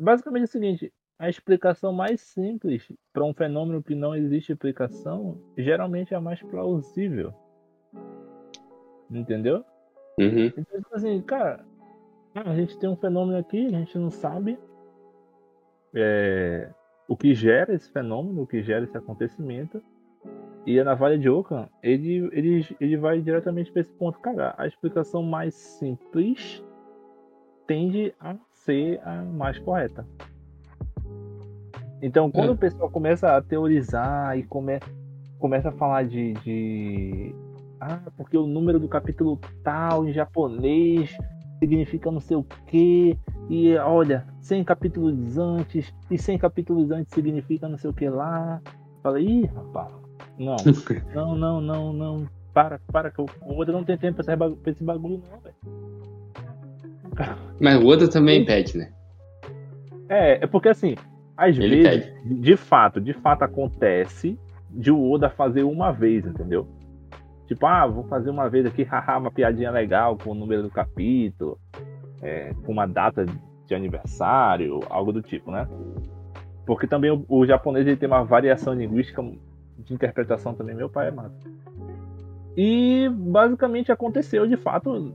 basicamente 0.00 0.42
é 0.42 0.44
o 0.44 0.48
seguinte, 0.48 0.92
a 1.18 1.28
explicação 1.28 1.92
mais 1.92 2.20
simples 2.20 2.92
para 3.12 3.24
um 3.24 3.34
fenômeno 3.34 3.82
que 3.82 3.96
não 3.96 4.14
existe 4.14 4.52
explicação, 4.52 5.36
geralmente 5.58 6.14
é 6.14 6.16
a 6.16 6.20
mais 6.20 6.40
plausível. 6.44 7.34
Entendeu? 9.10 9.64
Uhum. 10.18 10.46
Então, 10.46 10.80
tipo 10.80 10.94
assim, 10.94 11.20
cara, 11.22 11.64
a 12.34 12.54
gente 12.54 12.78
tem 12.78 12.88
um 12.88 12.96
fenômeno 12.96 13.38
aqui, 13.38 13.66
a 13.66 13.78
gente 13.78 13.98
não 13.98 14.10
sabe 14.10 14.58
é, 15.94 16.70
o 17.08 17.16
que 17.16 17.34
gera 17.34 17.74
esse 17.74 17.90
fenômeno, 17.90 18.42
o 18.42 18.46
que 18.46 18.62
gera 18.62 18.84
esse 18.84 18.96
acontecimento. 18.96 19.82
E 20.66 20.80
a 20.80 20.84
navalha 20.84 21.16
de 21.16 21.28
Oca, 21.28 21.70
ele, 21.80 22.28
ele, 22.32 22.66
ele 22.80 22.96
vai 22.96 23.20
diretamente 23.20 23.70
para 23.70 23.82
esse 23.82 23.92
ponto. 23.92 24.18
Cara, 24.18 24.54
a 24.58 24.66
explicação 24.66 25.22
mais 25.22 25.54
simples 25.54 26.64
tende 27.66 28.12
a 28.18 28.36
ser 28.52 29.00
a 29.04 29.22
mais 29.22 29.58
correta. 29.58 30.04
Então, 32.02 32.30
quando 32.30 32.48
é. 32.48 32.52
o 32.52 32.56
pessoal 32.56 32.90
começa 32.90 33.36
a 33.36 33.40
teorizar 33.40 34.36
e 34.36 34.42
come, 34.42 34.80
começa 35.38 35.68
a 35.68 35.72
falar 35.72 36.04
de, 36.04 36.32
de 36.34 37.34
ah, 37.80 38.00
porque 38.16 38.36
o 38.36 38.46
número 38.46 38.78
do 38.80 38.88
capítulo 38.88 39.38
tal 39.62 40.06
em 40.06 40.12
japonês 40.12 41.16
significa 41.58 42.10
não 42.10 42.20
sei 42.20 42.36
o 42.36 42.44
que. 42.66 43.18
E 43.48 43.76
olha, 43.76 44.26
100 44.40 44.64
capítulos 44.64 45.38
antes, 45.38 45.94
e 46.10 46.18
100 46.18 46.38
capítulos 46.38 46.90
antes 46.90 47.12
significa 47.14 47.68
não 47.68 47.78
sei 47.78 47.90
o 47.90 47.94
que 47.94 48.08
lá. 48.08 48.60
Falei, 49.02 49.24
ih, 49.24 49.44
rapaz, 49.46 49.92
não, 50.38 50.56
não, 51.14 51.36
não, 51.36 51.60
não, 51.60 51.92
não. 51.92 52.28
Para, 52.52 52.80
para, 52.90 53.10
que 53.10 53.20
o 53.20 53.26
Oda 53.46 53.70
não 53.70 53.84
tem 53.84 53.98
tempo 53.98 54.24
pra 54.24 54.70
esse 54.70 54.82
bagulho, 54.82 55.22
não, 55.30 55.38
velho. 55.40 55.54
Mas 57.60 57.82
o 57.82 57.86
Oda 57.86 58.08
também 58.08 58.44
pede, 58.44 58.78
né? 58.78 58.92
É, 60.08 60.44
é 60.44 60.46
porque 60.46 60.70
assim, 60.70 60.94
às 61.36 61.58
Ele 61.58 61.82
vezes, 61.82 62.06
pede. 62.06 62.34
de 62.40 62.56
fato, 62.56 63.00
de 63.00 63.12
fato 63.12 63.42
acontece 63.42 64.38
de 64.70 64.90
o 64.90 65.10
Oda 65.10 65.28
fazer 65.28 65.64
uma 65.64 65.92
vez, 65.92 66.24
entendeu? 66.24 66.66
Tipo, 67.46 67.66
ah, 67.66 67.86
vou 67.86 68.04
fazer 68.04 68.30
uma 68.30 68.48
vez 68.48 68.66
aqui, 68.66 68.82
haha, 68.84 69.18
uma 69.18 69.30
piadinha 69.30 69.70
legal 69.70 70.16
com 70.16 70.30
o 70.30 70.34
número 70.34 70.62
do 70.62 70.70
capítulo, 70.70 71.58
é, 72.22 72.52
com 72.64 72.72
uma 72.72 72.86
data 72.86 73.24
de 73.66 73.74
aniversário, 73.74 74.80
algo 74.88 75.12
do 75.12 75.22
tipo, 75.22 75.50
né? 75.50 75.68
Porque 76.64 76.86
também 76.86 77.10
o, 77.10 77.24
o, 77.28 77.46
japonês 77.46 77.86
ele 77.86 77.96
tem 77.96 78.08
uma 78.08 78.24
variação 78.24 78.74
linguística 78.74 79.22
de 79.78 79.94
interpretação 79.94 80.54
também, 80.54 80.74
meu 80.74 80.88
pai 80.88 81.08
é 81.08 81.10
massa. 81.10 81.36
E 82.56 83.08
basicamente 83.08 83.92
aconteceu 83.92 84.46
de 84.46 84.56
fato 84.56 85.12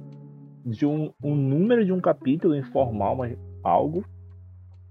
de 0.65 0.85
um, 0.85 1.11
um 1.23 1.35
número 1.35 1.83
de 1.83 1.91
um 1.91 1.99
capítulo 1.99 2.55
informal, 2.55 3.15
mas 3.15 3.37
algo. 3.63 4.05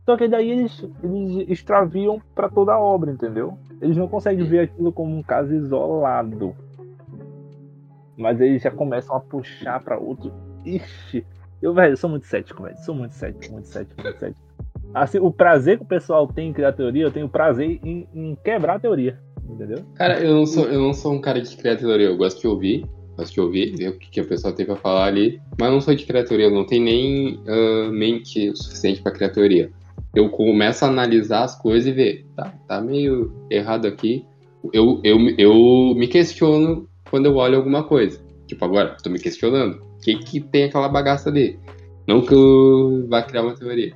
Só 0.04 0.16
que 0.16 0.26
daí 0.26 0.50
eles, 0.50 0.84
eles 1.02 1.48
extraviam 1.48 2.20
para 2.34 2.48
toda 2.48 2.72
a 2.72 2.80
obra, 2.80 3.12
entendeu? 3.12 3.56
Eles 3.80 3.96
não 3.96 4.08
conseguem 4.08 4.44
ver 4.44 4.60
aquilo 4.60 4.92
como 4.92 5.16
um 5.16 5.22
caso 5.22 5.54
isolado 5.54 6.54
mas 8.20 8.40
eles 8.40 8.62
já 8.62 8.70
começam 8.70 9.16
a 9.16 9.20
puxar 9.20 9.80
para 9.80 9.98
outro. 9.98 10.32
Ixi, 10.64 11.24
eu, 11.62 11.74
velho, 11.74 11.96
sou 11.96 12.08
muito 12.08 12.26
cético, 12.26 12.62
velho. 12.62 12.76
Sou 12.78 12.94
muito 12.94 13.12
cético, 13.12 13.52
muito 13.52 13.68
cético, 13.68 14.02
muito 14.02 14.18
cético. 14.18 14.40
Assim, 14.94 15.18
o 15.18 15.30
prazer 15.30 15.78
que 15.78 15.84
o 15.84 15.86
pessoal 15.86 16.26
tem 16.26 16.50
em 16.50 16.52
criar 16.52 16.72
teoria, 16.72 17.04
eu 17.04 17.10
tenho 17.10 17.28
prazer 17.28 17.78
em, 17.84 18.08
em 18.14 18.36
quebrar 18.42 18.76
a 18.76 18.78
teoria. 18.78 19.18
Entendeu? 19.48 19.78
Cara, 19.94 20.20
eu 20.20 20.34
não, 20.34 20.46
sou, 20.46 20.64
eu 20.66 20.80
não 20.80 20.92
sou 20.92 21.12
um 21.12 21.20
cara 21.20 21.40
de 21.40 21.56
criar 21.56 21.76
teoria, 21.76 22.06
eu 22.06 22.16
gosto 22.16 22.40
de 22.40 22.46
ouvir, 22.46 22.86
gosto 23.16 23.32
de 23.32 23.40
ouvir, 23.40 23.76
ver 23.76 23.88
o 23.88 23.98
que, 23.98 24.10
que 24.10 24.20
a 24.20 24.24
pessoa 24.24 24.54
tem 24.54 24.64
pra 24.64 24.76
falar 24.76 25.06
ali, 25.06 25.40
mas 25.58 25.70
não 25.70 25.80
sou 25.80 25.94
de 25.94 26.06
criar 26.06 26.24
teoria, 26.24 26.46
eu 26.46 26.54
não 26.54 26.64
tenho 26.64 26.84
nem 26.84 27.34
uh, 27.38 27.90
mente 27.90 28.50
o 28.50 28.56
suficiente 28.56 29.02
para 29.02 29.12
criar 29.12 29.30
teoria. 29.30 29.70
Eu 30.14 30.28
começo 30.30 30.84
a 30.84 30.88
analisar 30.88 31.44
as 31.44 31.56
coisas 31.56 31.86
e 31.86 31.92
ver, 31.92 32.26
tá, 32.36 32.52
tá 32.66 32.80
meio 32.80 33.32
errado 33.50 33.86
aqui. 33.86 34.24
Eu, 34.72 35.00
eu, 35.04 35.18
eu 35.38 35.94
me 35.96 36.06
questiono 36.08 36.88
quando 37.10 37.26
eu 37.26 37.34
olho 37.36 37.56
alguma 37.56 37.84
coisa. 37.84 38.20
Tipo, 38.46 38.64
agora, 38.64 38.96
tô 39.02 39.10
me 39.10 39.18
questionando. 39.18 39.82
O 39.96 40.00
que 40.00 40.16
que 40.18 40.40
tem 40.40 40.64
aquela 40.64 40.88
bagaça 40.88 41.28
ali? 41.28 41.58
Não 42.06 42.22
que 42.22 42.32
eu 42.34 43.06
vá 43.08 43.22
criar 43.22 43.42
uma 43.42 43.54
teoria. 43.54 43.94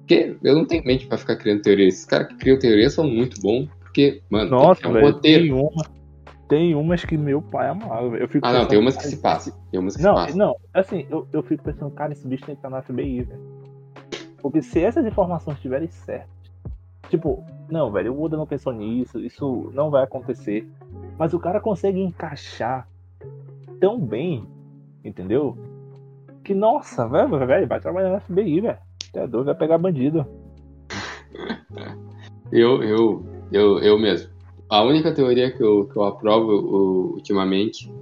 Porque 0.00 0.36
eu 0.42 0.54
não 0.54 0.64
tenho 0.64 0.84
mente 0.84 1.06
pra 1.06 1.18
ficar 1.18 1.36
criando 1.36 1.62
teoria. 1.62 1.86
Esses 1.88 2.04
caras 2.04 2.28
que 2.28 2.36
criam 2.36 2.58
teoria 2.58 2.88
são 2.88 3.06
muito 3.08 3.40
bons, 3.40 3.68
porque, 3.80 4.22
mano, 4.30 4.50
Nossa, 4.50 4.84
é 4.86 4.88
um 4.88 4.92
velho, 4.92 5.06
roteiro. 5.06 5.42
tem, 5.44 5.52
uma, 5.52 5.84
tem 6.48 6.74
umas 6.74 7.04
que 7.04 7.16
meu 7.16 7.42
pai 7.42 7.68
amava. 7.68 8.16
Eu 8.16 8.28
fico 8.28 8.46
Ah, 8.46 8.52
não, 8.52 8.66
tem 8.66 8.78
umas 8.78 8.96
que 8.96 9.04
se 9.04 9.16
passam. 9.18 9.52
Tem 9.70 9.78
umas 9.80 9.96
que 9.96 10.02
Não, 10.02 10.14
se 10.16 10.22
passam. 10.22 10.36
não, 10.38 10.56
assim, 10.72 11.06
eu, 11.10 11.26
eu 11.32 11.42
fico 11.42 11.62
pensando, 11.64 11.90
cara, 11.90 12.12
esse 12.12 12.26
bicho 12.26 12.44
tem 12.46 12.54
que 12.54 12.58
estar 12.60 12.70
na 12.70 12.82
FBI, 12.82 13.22
velho. 13.22 13.40
Porque 14.40 14.62
se 14.62 14.80
essas 14.80 15.04
informações 15.04 15.56
estiverem 15.56 15.88
certas, 15.90 16.35
tipo, 17.08 17.44
não, 17.68 17.90
velho, 17.90 18.14
o 18.14 18.22
Oda 18.22 18.36
não 18.36 18.46
pensou 18.46 18.72
nisso, 18.72 19.18
isso 19.18 19.70
não 19.74 19.90
vai 19.90 20.04
acontecer. 20.04 20.66
Mas 21.18 21.34
o 21.34 21.38
cara 21.38 21.60
consegue 21.60 22.00
encaixar 22.00 22.88
tão 23.80 23.98
bem, 23.98 24.46
entendeu? 25.04 25.56
Que, 26.44 26.54
nossa, 26.54 27.08
velho, 27.08 27.28
velho, 27.46 27.66
vai 27.66 27.80
trabalhar 27.80 28.10
na 28.10 28.20
FBI, 28.20 28.60
velho. 28.60 28.78
É 29.14 29.26
doido, 29.26 29.46
vai 29.46 29.54
pegar 29.54 29.78
bandido. 29.78 30.26
Eu, 32.52 32.80
eu, 32.80 33.26
eu, 33.50 33.80
eu 33.80 33.98
mesmo. 33.98 34.30
A 34.68 34.82
única 34.82 35.12
teoria 35.12 35.50
que 35.50 35.60
eu, 35.60 35.88
que 35.88 35.96
eu 35.96 36.04
aprovo 36.04 37.14
ultimamente, 37.14 37.92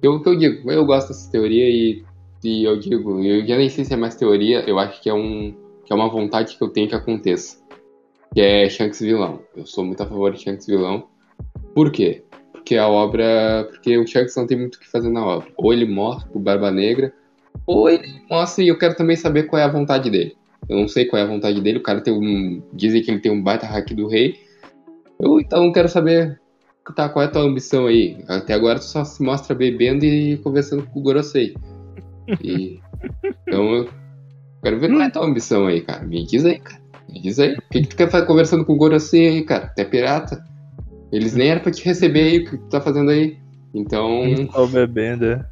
eu, 0.00 0.22
que 0.22 0.28
eu 0.28 0.38
digo, 0.38 0.70
eu 0.70 0.86
gosto 0.86 1.08
dessa 1.08 1.30
teoria 1.30 1.68
e, 1.68 2.04
e 2.42 2.64
eu 2.64 2.78
digo, 2.78 3.20
eu 3.20 3.44
já 3.44 3.56
nem 3.56 3.68
sei 3.68 3.84
se 3.84 3.92
é 3.92 3.96
mais 3.96 4.14
teoria, 4.14 4.60
eu 4.60 4.78
acho 4.78 5.02
que 5.02 5.10
é, 5.10 5.14
um, 5.14 5.54
que 5.84 5.92
é 5.92 5.96
uma 5.96 6.08
vontade 6.08 6.56
que 6.56 6.62
eu 6.62 6.68
tenho 6.68 6.88
que 6.88 6.94
aconteça. 6.94 7.59
Que 8.34 8.40
é 8.40 8.68
Shanks 8.68 9.00
vilão. 9.00 9.40
Eu 9.56 9.66
sou 9.66 9.84
muito 9.84 10.02
a 10.02 10.06
favor 10.06 10.32
de 10.32 10.40
Shanks 10.40 10.66
vilão. 10.66 11.08
Por 11.74 11.90
quê? 11.90 12.24
Porque 12.52 12.76
a 12.76 12.88
obra. 12.88 13.66
Porque 13.70 13.96
o 13.98 14.06
Shanks 14.06 14.36
não 14.36 14.46
tem 14.46 14.58
muito 14.58 14.76
o 14.76 14.80
que 14.80 14.88
fazer 14.88 15.10
na 15.10 15.24
obra. 15.24 15.48
Ou 15.56 15.72
ele 15.72 15.86
morre 15.86 16.26
pro 16.28 16.38
Barba 16.38 16.70
Negra, 16.70 17.12
ou 17.66 17.88
ele 17.88 18.22
mostra 18.28 18.64
e 18.64 18.68
eu 18.68 18.78
quero 18.78 18.96
também 18.96 19.16
saber 19.16 19.44
qual 19.44 19.60
é 19.60 19.64
a 19.64 19.68
vontade 19.68 20.10
dele. 20.10 20.36
Eu 20.68 20.78
não 20.78 20.88
sei 20.88 21.06
qual 21.06 21.20
é 21.20 21.24
a 21.24 21.28
vontade 21.28 21.60
dele. 21.60 21.78
O 21.78 21.82
cara 21.82 22.00
tem 22.00 22.12
um. 22.12 22.62
Dizem 22.72 23.02
que 23.02 23.10
ele 23.10 23.20
tem 23.20 23.32
um 23.32 23.42
baita 23.42 23.66
hack 23.66 23.92
do 23.92 24.08
rei. 24.08 24.36
Eu 25.18 25.40
então 25.40 25.72
quero 25.72 25.88
saber 25.88 26.40
tá, 26.94 27.08
qual 27.08 27.24
é 27.24 27.26
a 27.26 27.30
tua 27.30 27.42
ambição 27.42 27.86
aí. 27.86 28.22
Até 28.28 28.54
agora 28.54 28.78
tu 28.78 28.84
só 28.84 29.04
se 29.04 29.22
mostra 29.22 29.54
bebendo 29.54 30.04
e 30.04 30.38
conversando 30.38 30.84
com 30.86 31.00
o 31.00 31.02
Gorosei. 31.02 31.54
E, 32.42 32.80
então 33.46 33.74
eu 33.74 33.88
quero 34.62 34.80
ver 34.80 34.88
qual 34.88 35.00
é 35.00 35.06
a 35.06 35.10
tua 35.10 35.26
ambição 35.26 35.66
aí, 35.66 35.82
cara. 35.82 36.04
Me 36.04 36.24
diz 36.26 36.44
aí, 36.44 36.58
cara. 36.58 36.79
Me 37.12 37.20
diz 37.20 37.38
aí. 37.38 37.54
O 37.54 37.62
que, 37.70 37.82
que 37.82 37.88
tu 37.88 37.96
quer 37.96 38.10
fazer 38.10 38.26
conversando 38.26 38.64
com 38.64 38.72
o 38.72 38.76
Gorosei 38.76 39.28
aí, 39.28 39.42
cara? 39.44 39.68
Tu 39.74 39.80
é 39.80 39.84
pirata? 39.84 40.44
Eles 41.12 41.34
nem 41.34 41.50
eram 41.50 41.60
pra 41.60 41.72
te 41.72 41.84
receber 41.84 42.20
aí, 42.20 42.38
o 42.38 42.44
que 42.44 42.56
tu 42.56 42.68
tá 42.68 42.80
fazendo 42.80 43.10
aí? 43.10 43.36
Então. 43.74 44.22
Só 44.52 44.66
bebendo. 44.66 45.26
é. 45.26 45.44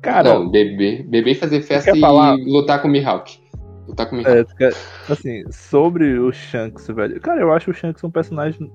Cara, 0.00 0.34
não, 0.34 0.48
beber, 0.48 1.04
beber 1.04 1.30
e 1.32 1.34
fazer 1.36 1.62
festa 1.62 1.96
e 1.96 2.00
falar? 2.00 2.34
lutar 2.34 2.82
com 2.82 2.88
o 2.88 2.90
Mihawk. 2.90 3.38
Lutar 3.86 4.08
com 4.08 4.16
o 4.16 4.18
Mihawk. 4.18 4.38
É, 4.38 4.44
tu 4.44 4.56
quer- 4.56 4.74
assim, 5.08 5.44
sobre 5.50 6.18
o 6.18 6.32
Shanks, 6.32 6.88
velho. 6.88 7.20
Cara, 7.20 7.40
eu 7.40 7.52
acho 7.52 7.70
o 7.70 7.74
Shanks 7.74 8.02
um 8.02 8.10
personagem 8.10 8.70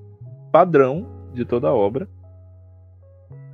padrão 0.50 1.06
de 1.34 1.44
toda 1.44 1.68
a 1.68 1.74
obra. 1.74 2.08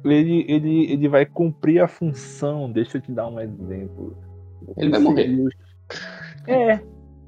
Ele, 0.05 0.45
ele, 0.49 0.93
ele 0.93 1.09
vai 1.09 1.27
cumprir 1.27 1.81
a 1.83 1.89
função. 1.89 2.71
Deixa 2.71 2.99
eu 2.99 3.01
te 3.01 3.11
dar 3.11 3.27
um 3.27 3.41
exemplo. 3.41 4.17
Ele 4.77 4.91
vai 4.91 5.01
morrer. 5.01 5.49
É. 6.47 6.81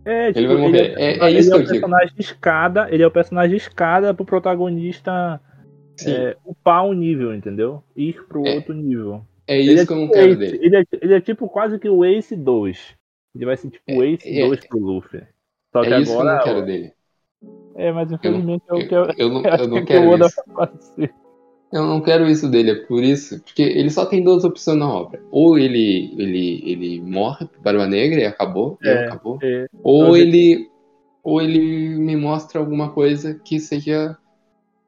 É, 0.07 0.28
Ele 0.28 0.46
vai 0.46 0.57
morrer. 0.57 0.94
É- 0.96 1.18
é 1.18 1.30
ele 1.30 1.38
isso 1.40 1.52
é 1.52 1.57
o 1.57 1.59
eu 1.59 1.61
digo. 1.62 1.70
personagem 1.72 2.14
de 2.14 2.20
escada. 2.22 2.88
Ele 2.90 3.02
é 3.02 3.07
o 3.07 3.11
personagem 3.11 3.50
de 3.50 3.57
escada 3.57 4.14
pro 4.14 4.24
protagonista 4.24 5.40
é, 6.07 6.36
upar 6.44 6.84
um 6.84 6.92
nível, 6.92 7.34
entendeu? 7.34 7.82
Ir 7.96 8.24
pro 8.28 8.46
É. 8.46 8.54
outro 8.54 8.72
nível. 8.74 9.22
É 9.48 9.59
Ele 9.59 9.72
isso 9.72 9.82
é 9.82 9.86
que 9.86 9.92
eu 9.92 9.96
não 9.96 10.02
tipo 10.04 10.14
quero 10.14 10.28
Ace- 10.30 10.38
dele. 10.38 10.59
Ele 10.62 10.76
é, 10.76 10.84
ele 11.02 11.14
é 11.14 11.20
tipo 11.20 11.48
quase 11.48 11.78
que 11.78 11.88
o 11.88 12.04
Ace 12.04 12.36
2. 12.36 12.94
Ele 13.34 13.44
vai 13.46 13.57
ser 13.57 13.70
tipo 13.70 13.92
o 13.92 14.02
Ace 14.04 14.28
é- 14.28 14.46
2 14.46 14.66
pro 14.66 14.78
Luffy. 14.78 15.22
Só 15.72 15.82
que 15.82 15.92
É 15.92 16.00
isso 16.00 16.11
que 16.12 16.16
eu 16.16 16.20
agora. 16.20 16.36
não 16.38 16.44
quero 16.44 16.64
dele. 16.66 16.92
É, 17.76 17.92
mas 17.92 18.11
infelizmente 18.12 18.62
é 18.68 18.74
o 18.74 18.88
que 18.88 18.94
eu, 18.94 19.04
Eu, 19.04 19.14
eu 19.18 19.28
não, 19.28 19.42
eu 19.42 19.50
acho 19.52 19.64
eu 19.64 19.68
não 19.68 19.76
que 19.78 19.82
o 19.82 19.86
quero 19.86 20.09
Oda 20.11 20.26
isso. 20.26 20.42
Eu 21.77 21.85
não 21.85 22.01
quero 22.01 22.27
isso 22.27 22.49
dele, 22.49 22.70
é 22.70 22.74
por 22.74 23.05
isso. 23.05 23.39
Porque 23.41 23.62
ele 23.62 23.91
só 23.91 24.07
tem 24.07 24.24
duas 24.24 24.45
opções 24.45 24.79
na 24.79 24.89
obra. 24.89 25.20
Ou 25.31 25.59
ele, 25.59 26.14
ele, 26.16 26.62
ele 26.64 27.01
morre 27.03 27.45
pro 27.45 27.61
Barba 27.61 27.87
Negra 27.87 28.20
e 28.20 28.24
acabou, 28.24 28.79
e 28.83 28.89
É, 28.89 29.05
acabou. 29.05 29.39
É, 29.43 29.66
Ou 29.83 30.12
Mas 30.12 30.22
ele, 30.22 30.70
ou 31.22 31.43
ele 31.43 31.99
me 31.99 32.16
mostra 32.16 32.59
alguma 32.59 32.93
coisa 32.93 33.35
que 33.35 33.61
seja, 33.61 34.16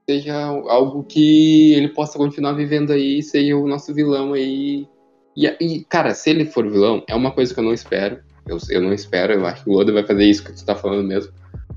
seja 0.08 0.34
algo 0.34 1.04
que 1.04 1.74
ele 1.74 1.88
possa 1.88 2.16
continuar 2.16 2.54
vivendo 2.54 2.90
aí, 2.90 3.22
seja 3.22 3.54
o 3.54 3.68
nosso 3.68 3.92
vilão 3.92 4.32
aí. 4.32 4.88
E, 5.36 5.46
e, 5.60 5.84
cara, 5.84 6.14
se 6.14 6.30
ele 6.30 6.46
for 6.46 6.66
vilão, 6.70 7.04
é 7.06 7.14
uma 7.14 7.32
coisa 7.32 7.52
que 7.52 7.60
eu 7.60 7.64
não 7.64 7.74
espero. 7.74 8.20
Eu, 8.46 8.56
eu 8.70 8.80
não 8.80 8.94
espero, 8.94 9.34
eu 9.34 9.44
acho 9.44 9.62
que 9.62 9.68
o 9.68 9.74
Oda 9.74 9.92
vai 9.92 10.06
fazer 10.06 10.24
isso 10.24 10.42
que 10.42 10.54
tu 10.54 10.64
tá 10.64 10.74
falando 10.74 11.06
mesmo. 11.06 11.30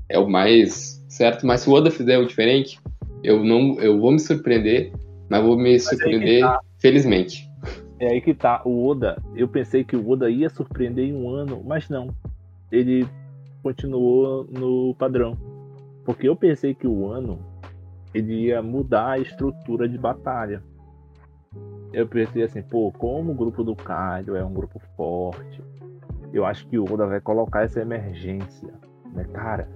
É 0.08 0.18
o 0.18 0.26
mais 0.26 1.04
certo, 1.06 1.46
mas 1.46 1.60
se 1.60 1.68
o 1.68 1.74
Oda 1.74 1.90
fizer 1.90 2.16
o 2.16 2.26
diferente, 2.26 2.80
eu 3.22 3.44
não, 3.44 3.80
eu 3.80 3.98
vou 4.00 4.12
me 4.12 4.18
surpreender, 4.18 4.92
mas 5.28 5.42
vou 5.42 5.56
me 5.56 5.70
aí 5.70 5.74
que 5.74 5.80
surpreender 5.80 6.40
tá. 6.40 6.60
felizmente. 6.78 7.48
é 7.98 8.12
aí 8.12 8.20
que 8.20 8.34
tá. 8.34 8.62
O 8.64 8.86
Oda, 8.86 9.20
eu 9.34 9.48
pensei 9.48 9.84
que 9.84 9.96
o 9.96 10.10
Oda 10.10 10.28
ia 10.28 10.50
surpreender 10.50 11.04
em 11.06 11.14
um 11.14 11.30
ano, 11.30 11.62
mas 11.64 11.88
não. 11.88 12.08
Ele 12.70 13.06
continuou 13.62 14.46
no 14.50 14.94
padrão. 14.94 15.36
Porque 16.04 16.28
eu 16.28 16.34
pensei 16.34 16.74
que 16.74 16.86
o 16.86 17.10
ano 17.10 17.38
ele 18.12 18.46
ia 18.46 18.60
mudar 18.60 19.12
a 19.12 19.18
estrutura 19.18 19.88
de 19.88 19.96
batalha. 19.96 20.62
Eu 21.92 22.06
pensei 22.06 22.42
assim, 22.42 22.62
pô, 22.62 22.90
como 22.90 23.32
o 23.32 23.34
grupo 23.34 23.62
do 23.62 23.76
Kaido 23.76 24.34
é 24.34 24.44
um 24.44 24.52
grupo 24.52 24.80
forte, 24.96 25.62
eu 26.32 26.44
acho 26.44 26.66
que 26.66 26.78
o 26.78 26.84
Oda 26.84 27.06
vai 27.06 27.20
colocar 27.20 27.62
essa 27.62 27.80
emergência, 27.80 28.72
né, 29.12 29.24
cara? 29.32 29.68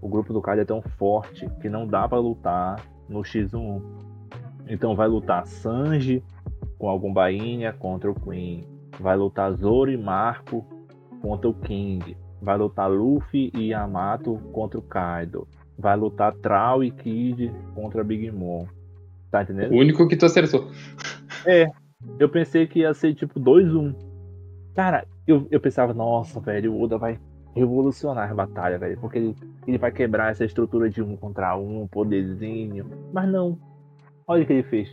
O 0.00 0.08
grupo 0.08 0.32
do 0.32 0.40
Kaido 0.40 0.62
é 0.62 0.64
tão 0.64 0.80
forte 0.80 1.48
que 1.60 1.68
não 1.68 1.86
dá 1.86 2.08
pra 2.08 2.18
lutar 2.18 2.84
no 3.08 3.20
X1. 3.20 3.82
Então 4.68 4.94
vai 4.94 5.08
lutar 5.08 5.46
Sanji 5.46 6.22
com 6.78 6.88
algum 6.88 7.12
bainha 7.12 7.72
contra 7.72 8.10
o 8.10 8.14
Queen, 8.14 8.64
vai 9.00 9.16
lutar 9.16 9.52
Zoro 9.52 9.90
e 9.90 9.96
Marco 9.96 10.64
contra 11.20 11.48
o 11.48 11.54
King, 11.54 12.16
vai 12.40 12.56
lutar 12.56 12.90
Luffy 12.90 13.50
e 13.54 13.70
Yamato 13.70 14.38
contra 14.52 14.78
o 14.78 14.82
Kaido, 14.82 15.48
vai 15.76 15.96
lutar 15.96 16.32
Trau 16.34 16.84
e 16.84 16.90
Kid 16.90 17.52
contra 17.74 18.04
Big 18.04 18.30
Mom. 18.30 18.66
Tá 19.30 19.42
entendendo? 19.42 19.72
O 19.72 19.78
único 19.78 20.06
que 20.06 20.16
tu 20.16 20.26
acertou. 20.26 20.70
Eu 22.18 22.28
pensei 22.28 22.66
que 22.66 22.80
ia 22.80 22.94
ser 22.94 23.14
tipo 23.14 23.40
2-1. 23.40 23.94
Cara, 24.74 25.04
eu, 25.26 25.46
eu 25.50 25.60
pensava, 25.60 25.92
nossa, 25.92 26.40
velho, 26.40 26.72
o 26.72 26.82
Oda 26.82 26.96
vai 26.96 27.18
revolucionar 27.54 28.30
a 28.30 28.34
batalha, 28.34 28.78
velho. 28.78 28.98
Porque 29.00 29.18
ele, 29.18 29.34
ele 29.66 29.78
vai 29.78 29.90
quebrar 29.92 30.30
essa 30.30 30.44
estrutura 30.44 30.88
de 30.88 31.02
um 31.02 31.16
contra 31.16 31.56
um, 31.56 31.86
poderzinho. 31.86 32.86
Mas 33.12 33.28
não. 33.30 33.58
Olha 34.26 34.42
o 34.42 34.46
que 34.46 34.52
ele 34.52 34.62
fez. 34.64 34.88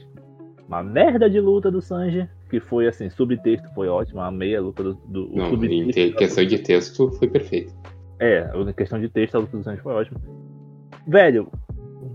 Uma 0.68 0.82
merda 0.84 1.30
de 1.30 1.40
luta 1.40 1.70
do 1.70 1.82
Sanji. 1.82 2.28
Que 2.50 2.60
foi 2.60 2.88
assim, 2.88 3.10
subtexto 3.10 3.68
foi 3.74 3.88
ótimo. 3.88 4.22
A 4.22 4.30
luta 4.30 4.84
do, 4.84 4.94
do 4.94 5.28
Não, 5.36 5.48
em 5.48 5.50
subtexto. 5.50 5.92
te- 5.94 6.12
questão 6.14 6.46
de 6.46 6.60
texto 6.60 7.12
foi 7.14 7.28
perfeito. 7.28 7.74
É, 8.20 8.40
a 8.40 8.74
questão 8.74 9.00
de 9.00 9.10
texto, 9.10 9.36
a 9.36 9.40
luta 9.40 9.58
do 9.58 9.64
Sanji 9.64 9.82
foi 9.82 9.94
ótima. 9.94 10.20
Velho. 11.08 11.48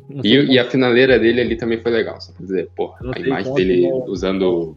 não 0.08 0.22
sei 0.22 0.32
E, 0.32 0.52
e 0.54 0.58
a 0.58 0.64
finaleira 0.70 1.18
dele 1.18 1.40
ali 1.40 1.56
também 1.56 1.78
foi 1.80 1.90
legal, 1.92 2.20
só 2.20 2.32
pra 2.32 2.42
dizer, 2.42 2.70
porra, 2.74 2.98
a 3.14 3.18
imagem 3.20 3.54
dele 3.54 3.88
não- 3.90 4.04
usando. 4.06 4.76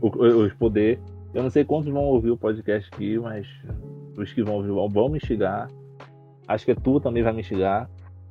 o- 0.00 0.08
o- 0.08 0.44
os 0.46 0.52
poder. 0.54 0.98
Eu 1.34 1.42
não 1.42 1.50
sei 1.50 1.64
quantos 1.64 1.92
vão 1.92 2.04
ouvir 2.04 2.30
o 2.30 2.36
podcast 2.36 2.88
aqui, 2.92 3.18
mas 3.18 3.46
os 4.16 4.32
que 4.32 4.42
vão 4.42 4.56
ouvir 4.56 4.70
vão, 4.70 5.08
me 5.08 5.18
instigar. 5.18 5.68
Acho 6.46 6.64
que 6.64 6.74
tu 6.74 7.00
também 7.00 7.22
vai 7.22 7.32
me 7.32 7.40
instigar. 7.40 7.88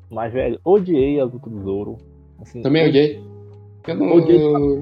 Mas, 0.10 0.34
velho, 0.34 0.60
odiei 0.64 1.20
a 1.20 1.26
luta 1.26 1.50
do 1.50 1.62
Zoro. 1.64 1.98
Assim, 2.41 2.62
Também 2.62 2.88
odiei. 2.88 3.24
Eu 3.88 3.95
não. 3.95 4.16
Odiei. 4.16 4.41
eu- 4.41 4.82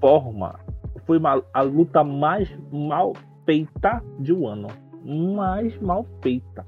forma. 0.00 0.58
Foi 1.06 1.18
uma, 1.18 1.42
a 1.52 1.62
luta 1.62 2.04
mais 2.04 2.48
mal 2.70 3.12
feita 3.44 4.02
de 4.18 4.32
um 4.32 4.46
ano. 4.46 4.68
Mais 5.04 5.78
mal 5.80 6.04
feita. 6.20 6.64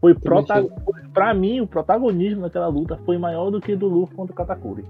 Foi 0.00 0.14
Também 0.14 0.44
prota... 0.44 0.66
Pra 1.12 1.32
mim, 1.32 1.60
o 1.60 1.66
protagonismo 1.66 2.42
daquela 2.42 2.66
luta 2.66 2.98
foi 3.04 3.16
maior 3.18 3.50
do 3.50 3.60
que 3.60 3.76
do 3.76 3.86
Luffy 3.86 4.16
contra 4.16 4.32
o 4.32 4.36
Katakuri. 4.36 4.84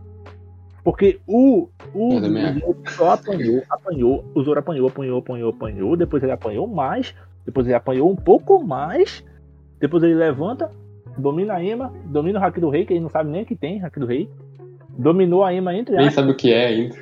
Porque 0.85 1.19
o. 1.27 1.69
O 1.95 2.21
também 2.21 2.45
acho. 2.45 2.61
Zoro 2.61 2.77
só 2.89 3.11
apanhou, 3.13 3.63
apanhou. 3.71 4.25
O 4.35 4.43
Zoro 4.43 4.61
apanhou, 4.61 4.89
apanhou, 4.89 5.19
apanhou, 5.19 5.51
apanhou. 5.51 5.97
Depois 5.97 6.23
ele 6.23 6.33
apanhou 6.33 6.67
mais. 6.69 7.15
Depois 7.47 7.67
ele 7.67 7.75
apanhou 7.75 8.11
um 8.11 8.15
pouco 8.15 8.63
mais. 8.63 9.25
Depois 9.81 10.03
ele 10.03 10.15
levanta, 10.15 10.71
domina 11.17 11.55
a 11.55 11.65
Ema, 11.65 11.93
domina 12.05 12.39
o 12.39 12.45
Haki 12.45 12.61
do 12.61 12.69
Rei, 12.69 12.85
que 12.85 12.93
ele 12.93 13.01
não 13.01 13.09
sabe 13.09 13.31
nem 13.31 13.45
que 13.45 13.57
tem 13.57 13.83
Haki 13.83 13.99
do 13.99 14.07
Rei. 14.07 14.29
Dominou 14.91 15.43
a 15.43 15.53
Ema 15.53 15.75
entre 15.75 15.97
Nem 15.97 16.11
sabe 16.11 16.31
o 16.31 16.37
que 16.37 16.53
é 16.53 16.67
ainda. 16.67 16.97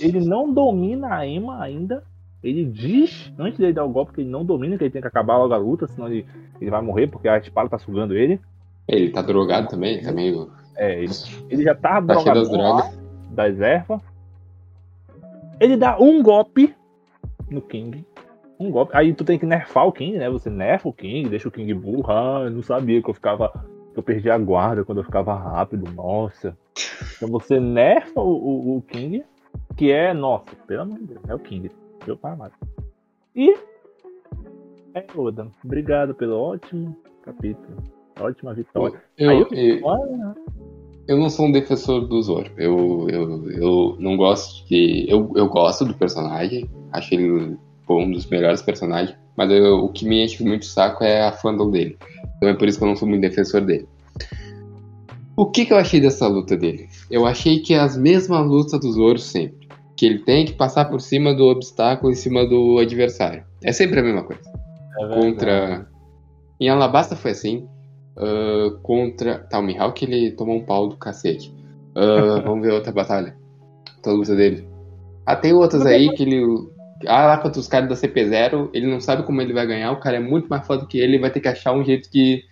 Ele 0.00 0.20
não 0.20 0.52
domina 0.52 1.14
a 1.14 1.26
Ema 1.26 1.62
ainda. 1.62 2.02
Ele 2.42 2.64
diz, 2.64 3.32
antes 3.38 3.58
dele 3.58 3.72
dar 3.72 3.84
o 3.84 3.88
golpe, 3.88 4.12
que 4.12 4.20
ele 4.20 4.30
não 4.30 4.44
domina, 4.44 4.76
que 4.78 4.84
ele 4.84 4.90
tem 4.90 5.02
que 5.02 5.08
acabar 5.08 5.36
logo 5.36 5.52
a 5.52 5.56
luta, 5.56 5.86
senão 5.86 6.08
ele, 6.08 6.26
ele 6.60 6.70
vai 6.70 6.80
morrer, 6.80 7.06
porque 7.06 7.28
a 7.28 7.38
espada 7.38 7.68
tá 7.68 7.78
sugando 7.78 8.14
ele. 8.14 8.40
Ele 8.88 9.10
tá 9.10 9.20
drogado 9.20 9.68
também, 9.68 9.94
ele 9.94 10.04
tá 10.04 10.12
meio. 10.12 10.50
É, 10.76 11.02
ele, 11.02 11.12
ele 11.50 11.62
já 11.62 11.74
tá 11.74 12.00
Tá 12.00 12.18
cheio 12.18 12.34
das 12.34 12.48
drogado 12.48 12.62
lá, 12.62 12.80
drogas. 12.82 13.05
Das 13.36 13.60
ervas. 13.60 14.00
Ele 15.60 15.76
dá 15.76 15.98
um 15.98 16.22
golpe 16.22 16.74
no 17.50 17.60
King. 17.60 18.04
Um 18.58 18.70
golpe. 18.70 18.92
Aí 18.96 19.12
tu 19.12 19.24
tem 19.24 19.38
que 19.38 19.46
nerfar 19.46 19.86
o 19.86 19.92
King, 19.92 20.18
né? 20.18 20.28
Você 20.30 20.50
nerfa 20.50 20.88
o 20.88 20.92
King, 20.92 21.28
deixa 21.28 21.48
o 21.48 21.52
King 21.52 21.72
burro. 21.74 22.10
Ah, 22.10 22.42
eu 22.44 22.50
não 22.50 22.62
sabia 22.62 23.00
que 23.02 23.08
eu 23.08 23.14
ficava. 23.14 23.52
Que 23.92 23.98
eu 23.98 24.02
perdi 24.02 24.30
a 24.30 24.38
guarda 24.38 24.84
quando 24.84 24.98
eu 24.98 25.04
ficava 25.04 25.34
rápido. 25.34 25.90
Nossa. 25.92 26.56
Então 27.16 27.28
você 27.28 27.60
nerfa 27.60 28.20
o, 28.20 28.32
o, 28.34 28.76
o 28.78 28.82
King, 28.82 29.24
que 29.76 29.92
é. 29.92 30.12
Nossa, 30.12 30.56
pelo 30.66 30.82
amor 30.82 30.98
de 30.98 31.04
Deus, 31.04 31.20
é 31.28 31.34
o 31.34 31.38
King. 31.38 31.70
Meu 32.06 32.16
pai 32.16 32.32
amado. 32.32 32.54
E. 33.34 33.54
É, 34.94 35.04
Oda. 35.14 35.48
Obrigado 35.62 36.14
pelo 36.14 36.38
ótimo 36.38 36.96
capítulo. 37.22 37.76
Ótima 38.18 38.54
vitória. 38.54 39.02
Eu, 39.18 39.30
Aí 39.30 39.46
eu, 39.50 39.84
Olha, 39.84 40.34
eu 41.08 41.16
não 41.18 41.30
sou 41.30 41.46
um 41.46 41.52
defensor 41.52 42.06
do 42.06 42.20
Zoro. 42.22 42.50
Eu, 42.56 43.06
eu, 43.08 43.50
eu 43.52 43.96
não 43.98 44.16
gosto 44.16 44.66
de. 44.68 45.06
Eu, 45.08 45.32
eu 45.36 45.48
gosto 45.48 45.84
do 45.84 45.94
personagem. 45.94 46.68
Acho 46.92 47.14
ele 47.14 47.56
um 47.88 48.10
dos 48.10 48.26
melhores 48.26 48.62
personagens. 48.62 49.16
Mas 49.36 49.50
eu- 49.50 49.84
o 49.84 49.88
que 49.90 50.04
me 50.06 50.24
enche 50.24 50.42
muito 50.42 50.62
o 50.62 50.66
saco 50.66 51.04
é 51.04 51.22
a 51.26 51.32
fandom 51.32 51.70
dele. 51.70 51.96
Então 52.36 52.48
é 52.48 52.54
por 52.54 52.66
isso 52.68 52.78
que 52.78 52.84
eu 52.84 52.88
não 52.88 52.96
sou 52.96 53.06
muito 53.08 53.20
defensor 53.20 53.60
dele. 53.60 53.86
O 55.36 55.46
que, 55.46 55.66
que 55.66 55.72
eu 55.72 55.76
achei 55.76 56.00
dessa 56.00 56.26
luta 56.26 56.56
dele? 56.56 56.88
Eu 57.10 57.26
achei 57.26 57.60
que 57.60 57.74
é 57.74 57.78
as 57.80 57.96
mesmas 57.96 58.46
lutas 58.46 58.80
do 58.80 58.90
Zoro 58.92 59.18
sempre. 59.18 59.68
Que 59.94 60.06
ele 60.06 60.18
tem 60.20 60.46
que 60.46 60.52
passar 60.54 60.86
por 60.86 61.00
cima 61.00 61.34
do 61.34 61.44
obstáculo 61.44 62.10
em 62.10 62.14
cima 62.16 62.46
do 62.46 62.78
adversário. 62.78 63.44
É 63.62 63.72
sempre 63.72 64.00
a 64.00 64.02
mesma 64.02 64.24
coisa 64.24 64.42
é 64.98 65.08
contra. 65.14 65.88
Em 66.58 66.68
Alabasta 66.70 67.14
foi 67.14 67.32
assim. 67.32 67.66
Ah, 68.16 68.76
contra. 68.82 69.38
Tá, 69.40 69.58
o 69.58 69.62
Mihawk 69.62 70.04
ele 70.04 70.32
tomou 70.32 70.56
um 70.56 70.64
pau 70.64 70.88
do 70.88 70.96
cacete. 70.96 71.54
Ah, 71.94 72.40
vamos 72.44 72.64
ver 72.66 72.72
outra 72.72 72.92
batalha. 72.92 73.36
Outra 73.96 74.12
luta 74.12 74.36
dele. 74.36 74.68
Ah, 75.24 75.36
tem 75.36 75.52
outras 75.52 75.84
aí 75.84 76.08
que 76.14 76.22
ele. 76.22 76.68
Ah, 77.06 77.26
lá 77.26 77.38
contra 77.38 77.60
os 77.60 77.68
caras 77.68 77.88
da 77.88 77.94
CP0, 77.94 78.70
ele 78.72 78.86
não 78.86 79.00
sabe 79.00 79.22
como 79.24 79.42
ele 79.42 79.52
vai 79.52 79.66
ganhar, 79.66 79.92
o 79.92 80.00
cara 80.00 80.16
é 80.16 80.20
muito 80.20 80.48
mais 80.48 80.66
foda 80.66 80.86
que 80.86 80.96
ele, 80.98 81.14
ele 81.14 81.18
vai 81.20 81.30
ter 81.30 81.40
que 81.40 81.48
achar 81.48 81.72
um 81.72 81.84
jeito 81.84 82.08
que. 82.10 82.42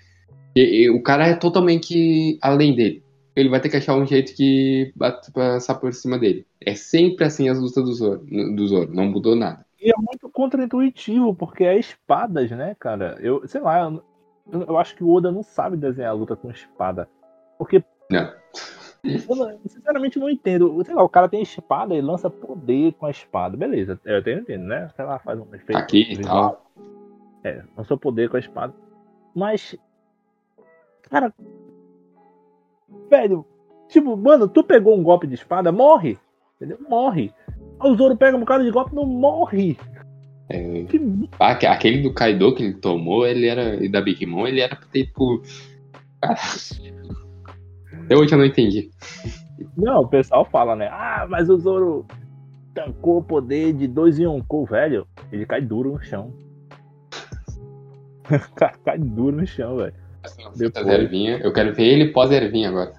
que- 0.54 0.90
o 0.90 1.02
cara 1.02 1.28
é 1.28 1.34
totalmente 1.34 2.38
além 2.42 2.74
dele. 2.74 3.02
Ele 3.34 3.48
vai 3.48 3.58
ter 3.60 3.68
que 3.68 3.76
achar 3.76 3.96
um 3.96 4.06
jeito 4.06 4.34
que 4.34 4.92
bate- 4.94 5.32
passar 5.32 5.74
por 5.76 5.92
cima 5.92 6.18
dele. 6.18 6.46
É 6.64 6.74
sempre 6.74 7.24
assim 7.24 7.48
as 7.48 7.58
lutas 7.58 7.84
do 7.84 7.92
Zoro, 7.92 8.20
do 8.54 8.66
Zoro 8.68 8.94
não 8.94 9.06
mudou 9.06 9.34
nada. 9.34 9.64
E 9.80 9.90
é 9.90 9.94
muito 9.96 10.28
contraintuitivo, 10.30 11.34
porque 11.34 11.64
é 11.64 11.78
espadas, 11.78 12.50
né, 12.50 12.76
cara? 12.78 13.18
Eu, 13.20 13.46
sei 13.48 13.60
lá, 13.60 13.80
eu, 13.80 14.02
eu 14.50 14.76
acho 14.78 14.94
que 14.94 15.04
o 15.04 15.10
Oda 15.12 15.30
não 15.30 15.42
sabe 15.42 15.76
desenhar 15.76 16.10
a 16.10 16.14
luta 16.14 16.36
com 16.36 16.50
espada. 16.50 17.08
Porque. 17.58 17.82
Não. 18.10 18.32
Eu, 19.04 19.36
não- 19.36 19.58
sinceramente 19.66 20.18
não 20.18 20.30
entendo. 20.30 20.82
Sei 20.84 20.94
lá, 20.94 21.02
o 21.02 21.08
cara 21.08 21.28
tem 21.28 21.42
espada 21.42 21.94
e 21.94 22.00
lança 22.00 22.30
poder 22.30 22.92
com 22.94 23.06
a 23.06 23.10
espada. 23.10 23.56
Beleza, 23.56 24.00
eu 24.04 24.18
até 24.18 24.32
entendo, 24.32 24.64
né? 24.64 24.90
Sei 24.96 25.04
lá, 25.04 25.18
faz 25.18 25.38
um 25.38 25.54
efeito. 25.54 25.78
Aqui 25.78 26.10
e 26.10 26.16
visual. 26.16 26.64
É, 27.42 27.62
lançou 27.76 27.98
poder 27.98 28.30
com 28.30 28.36
a 28.36 28.40
espada. 28.40 28.72
Mas. 29.34 29.76
Cara. 31.02 31.32
Velho, 33.10 33.44
tipo, 33.88 34.16
mano, 34.16 34.48
tu 34.48 34.64
pegou 34.64 34.96
um 34.96 35.02
golpe 35.02 35.26
de 35.26 35.34
espada, 35.34 35.70
morre. 35.70 36.18
Entendeu? 36.56 36.78
Morre. 36.88 37.32
O 37.82 37.94
Zoro 37.96 38.16
pega 38.16 38.36
um 38.36 38.44
cara 38.44 38.62
de 38.64 38.70
golpe 38.70 38.94
não 38.94 39.04
morre. 39.04 39.76
É, 40.48 40.84
Ah, 41.40 41.52
aque- 41.52 41.66
aquele 41.66 42.02
do 42.02 42.12
Kaido 42.12 42.54
que 42.54 42.62
ele 42.62 42.74
tomou, 42.74 43.26
ele 43.26 43.46
era. 43.46 43.82
E 43.82 43.88
da 43.88 44.00
Big 44.00 44.24
Mom, 44.26 44.46
ele 44.46 44.60
era 44.60 44.76
tipo. 44.92 45.42
Até 48.04 48.16
hoje 48.16 48.34
eu 48.34 48.38
não 48.38 48.44
entendi. 48.44 48.90
Não, 49.76 50.02
o 50.02 50.08
pessoal 50.08 50.44
fala, 50.44 50.76
né? 50.76 50.88
Ah, 50.90 51.26
mas 51.28 51.48
o 51.48 51.56
Zoro 51.58 52.04
tancou 52.74 53.18
o 53.18 53.22
poder 53.24 53.72
de 53.72 53.86
dois 53.88 54.18
em 54.18 54.26
um 54.26 54.40
cu, 54.42 54.64
velho. 54.66 55.06
Ele 55.32 55.46
cai 55.46 55.60
duro 55.62 55.92
no 55.92 56.02
chão. 56.02 56.32
Cai- 58.84 58.98
duro 58.98 59.36
no 59.36 59.46
chão, 59.46 59.76
velho. 59.76 59.94
Depois. 60.22 60.56
Depois. 60.58 60.86
Ervinha. 60.88 61.38
Eu 61.38 61.52
quero 61.52 61.74
ver 61.74 61.84
ele 61.84 62.12
pós-ervinha 62.12 62.68
agora. 62.70 62.92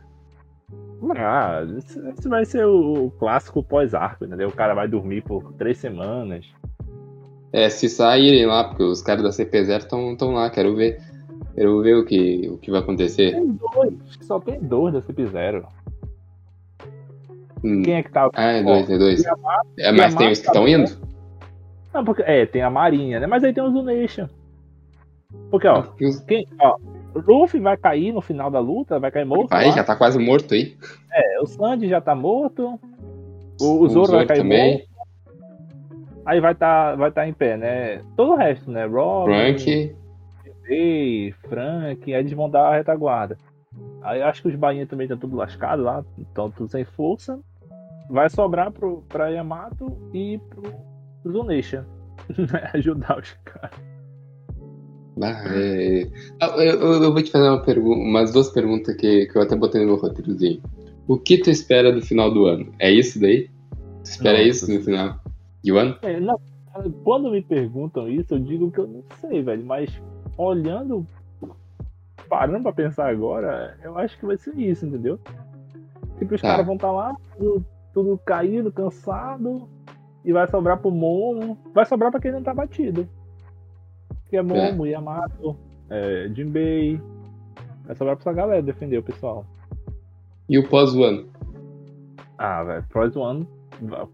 Ah, 1.18 1.62
esse 1.78 2.28
vai 2.28 2.46
ser 2.46 2.66
o 2.66 3.12
clássico 3.20 3.62
pós-arco, 3.64 4.26
entendeu? 4.26 4.50
O 4.50 4.56
cara 4.56 4.74
vai 4.74 4.88
dormir 4.88 5.22
por 5.24 5.54
três 5.54 5.78
semanas. 5.78 6.46
É, 7.58 7.70
se 7.70 7.88
saírem 7.88 8.46
lá, 8.46 8.66
porque 8.66 8.84
os 8.84 9.02
caras 9.02 9.24
da 9.24 9.30
CP0 9.30 9.78
estão 10.12 10.34
lá, 10.34 10.50
quero 10.50 10.76
ver. 10.76 11.00
Quero 11.56 11.82
ver 11.82 11.96
o 11.96 12.04
que, 12.06 12.50
o 12.50 12.58
que 12.58 12.70
vai 12.70 12.82
acontecer. 12.82 13.32
Tem 13.32 13.58
dois, 13.74 13.94
só 14.22 14.42
tem 14.42 14.60
dois 14.60 14.94
da 14.94 15.02
CP0. 15.02 15.66
Hum. 17.64 17.82
Quem 17.82 17.94
é 17.96 18.04
que 18.04 18.12
tá. 18.12 18.30
Ah, 18.34 18.52
é 18.52 18.62
dois, 18.64 18.90
é 18.90 18.98
dois. 18.98 19.24
Yamato- 19.24 19.68
É, 19.80 19.92
mas 19.94 20.16
tem 20.16 20.32
os 20.32 20.40
que 20.40 20.48
estão 20.48 20.68
indo? 20.68 20.92
Não, 21.94 22.04
porque, 22.04 22.24
é, 22.24 22.46
tem 22.46 22.62
a 22.62 22.70
Marinha, 22.70 23.22
né? 23.22 23.26
Mas 23.28 23.42
aí 23.44 23.54
tem 23.54 23.64
o 23.64 23.72
Zunation. 23.72 24.28
Porque, 25.50 25.68
ó, 25.68 25.82
Porque 25.84 26.06
os- 26.08 26.20
quem, 26.20 26.46
ó, 26.60 26.76
o 27.16 27.20
Luffy 27.20 27.62
vai 27.62 27.78
cair 27.78 28.12
no 28.12 28.22
final 28.22 28.52
da 28.52 28.60
luta, 28.60 29.00
vai 29.00 29.12
cair 29.12 29.26
morto. 29.26 29.50
Vai, 29.50 29.68
lá. 29.70 29.72
já 29.76 29.84
tá 29.86 29.96
quase 29.96 30.20
morto 30.20 30.54
aí. 30.54 30.76
É, 31.12 31.40
o 31.42 31.46
Sandy 31.46 31.88
já 31.88 32.02
tá 32.02 32.14
morto. 32.14 32.78
O, 33.62 33.80
o 33.80 33.88
Zoro 33.88 34.12
vai 34.12 34.26
cair 34.26 34.40
também. 34.40 34.74
morto. 34.74 34.95
Aí 36.26 36.40
vai 36.40 36.56
tá, 36.56 36.96
vai 36.96 37.12
tá 37.12 37.28
em 37.28 37.34
pé, 37.34 37.56
né? 37.56 38.02
Todo 38.18 38.34
o 38.34 38.36
resto, 38.36 38.72
né? 38.72 38.86
Robin, 38.86 39.32
Frank. 39.34 39.96
Ei, 40.68 41.32
Frank, 41.48 42.12
aí 42.14 42.20
eles 42.20 42.34
vão 42.34 42.50
dar 42.50 42.70
a 42.70 42.76
retaguarda. 42.76 43.38
Aí 44.02 44.22
acho 44.22 44.42
que 44.42 44.48
os 44.48 44.56
bainhas 44.56 44.90
também 44.90 45.06
estão 45.06 45.18
tudo 45.18 45.36
lascado 45.36 45.84
lá, 45.84 46.04
estão 46.18 46.50
tudo 46.50 46.70
sem 46.72 46.84
força. 46.84 47.40
Vai 48.10 48.30
sobrar 48.30 48.72
pro, 48.72 49.04
pra 49.08 49.30
Yamato 49.30 49.96
e 50.14 50.40
pro 50.50 50.64
Zunisha. 51.32 51.86
né? 52.38 52.70
Ajudar 52.74 53.20
os 53.20 53.32
caras. 53.44 53.80
Ah, 55.22 55.44
é... 55.56 56.08
Ah, 56.42 56.48
eu, 56.58 56.80
eu- 56.82 57.04
eu 57.04 57.14
vou 57.14 57.22
te 57.22 57.32
fazer 57.32 57.48
uma 57.48 57.62
pergunta, 57.62 58.00
umas 58.00 58.32
duas 58.34 58.50
perguntas 58.50 58.96
que, 58.96 59.28
que 59.28 59.38
eu 59.38 59.42
até 59.42 59.56
botei 59.56 59.82
no 59.82 59.88
meu 59.88 59.96
roteirozinho. 59.96 60.62
O 61.08 61.18
que 61.18 61.38
tu 61.38 61.50
espera 61.50 61.92
do 61.92 62.02
final 62.02 62.32
do 62.34 62.46
ano? 62.46 62.74
É 62.80 62.92
isso 62.92 63.20
daí? 63.20 63.48
Tu 64.04 64.10
espera 64.10 64.38
Nossa. 64.38 64.50
isso 64.50 64.72
no 64.74 64.82
final 64.82 65.20
ano? 65.72 65.98
É, 66.02 66.20
quando 67.04 67.32
me 67.32 67.42
perguntam 67.42 68.08
isso, 68.10 68.34
eu 68.36 68.40
digo 68.40 68.72
que 68.72 68.80
eu 68.80 68.88
não 68.88 69.04
sei, 69.22 69.42
velho. 69.42 69.66
Mas 69.66 70.02
olhando, 70.38 71.06
parando 72.30 72.64
pra 72.64 72.74
pensar 72.74 73.10
agora, 73.10 73.78
eu 73.84 73.98
acho 73.98 74.18
que 74.20 74.26
vai 74.26 74.38
ser 74.38 74.56
isso, 74.58 74.86
entendeu? 74.86 75.20
Tipo, 76.18 76.36
os 76.36 76.42
Tá. 76.42 76.50
caras 76.50 76.66
vão 76.66 76.76
estar 76.76 76.92
lá, 76.92 77.16
tudo, 77.38 77.66
tudo 77.94 78.18
caído, 78.26 78.72
cansado, 78.72 79.68
e 80.24 80.32
vai 80.34 80.48
sobrar 80.48 80.78
pro 80.80 80.92
Momo. 80.92 81.58
Vai 81.74 81.86
sobrar 81.86 82.12
pra 82.12 82.20
quem 82.20 82.32
não 82.32 82.42
tá 82.44 82.54
batido. 82.54 83.08
Que 84.30 84.38
é 84.38 84.42
Momo, 84.42 84.86
Yamato, 84.88 85.56
é, 85.90 86.30
Jinbei. 86.34 87.00
Vai 87.86 87.96
sobrar 87.96 88.16
pra 88.18 88.24
essa 88.24 88.34
galera 88.34 88.62
defender 88.62 88.98
o 88.98 89.04
pessoal. 89.04 89.46
E 90.50 90.58
o 90.58 90.68
pós-ano? 90.68 91.28
Ah, 92.38 92.64
velho, 92.64 92.84
va- 92.92 93.55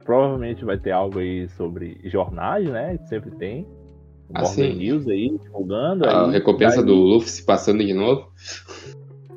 provavelmente 0.03 0.63
vai 0.65 0.77
ter 0.77 0.91
algo 0.91 1.19
aí 1.19 1.47
sobre 1.49 1.99
jornais, 2.05 2.67
né? 2.69 2.97
Sempre 3.05 3.31
tem. 3.31 3.63
O 3.63 4.33
Ah, 4.33 4.45
sim. 4.45 4.75
News 4.75 5.07
aí, 5.07 5.37
divulgando. 5.37 6.05
A 6.07 6.25
aí, 6.27 6.31
recompensa 6.31 6.77
daí- 6.77 6.85
do 6.85 6.95
Luffy 6.95 7.29
se 7.29 7.45
passando 7.45 7.83
de 7.83 7.93
novo? 7.93 8.31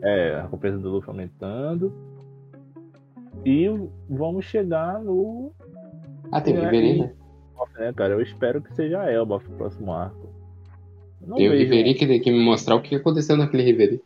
É, 0.03 0.35
a 0.35 0.43
recompensa 0.43 0.79
do 0.79 0.91
Luffy 0.91 1.11
aumentando. 1.11 1.93
E 3.45 3.67
vamos 4.09 4.45
chegar 4.47 5.03
no. 5.03 5.53
Ah, 6.31 6.41
tem 6.41 6.57
É, 6.57 6.61
Riveri, 6.61 6.99
né? 7.01 7.13
né, 7.79 7.93
cara? 7.93 8.15
Eu 8.15 8.23
espero 8.23 8.63
que 8.63 8.73
seja 8.75 9.01
a 9.01 9.11
Elba 9.11 9.41
pro 9.41 9.51
próximo 9.53 9.93
arco. 9.93 10.29
Não 11.27 11.37
Tem 11.37 11.49
o 11.49 11.53
Riveri 11.53 11.95
que 11.95 12.07
tem 12.07 12.21
que 12.21 12.31
me 12.31 12.39
mostrar 12.45 12.75
o 12.77 12.83
que 12.83 12.95
aconteceu 12.95 13.37
naquele 13.37 13.63
Riveri. 13.63 14.03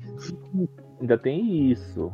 Ainda 1.01 1.19
tem 1.19 1.71
isso. 1.71 2.13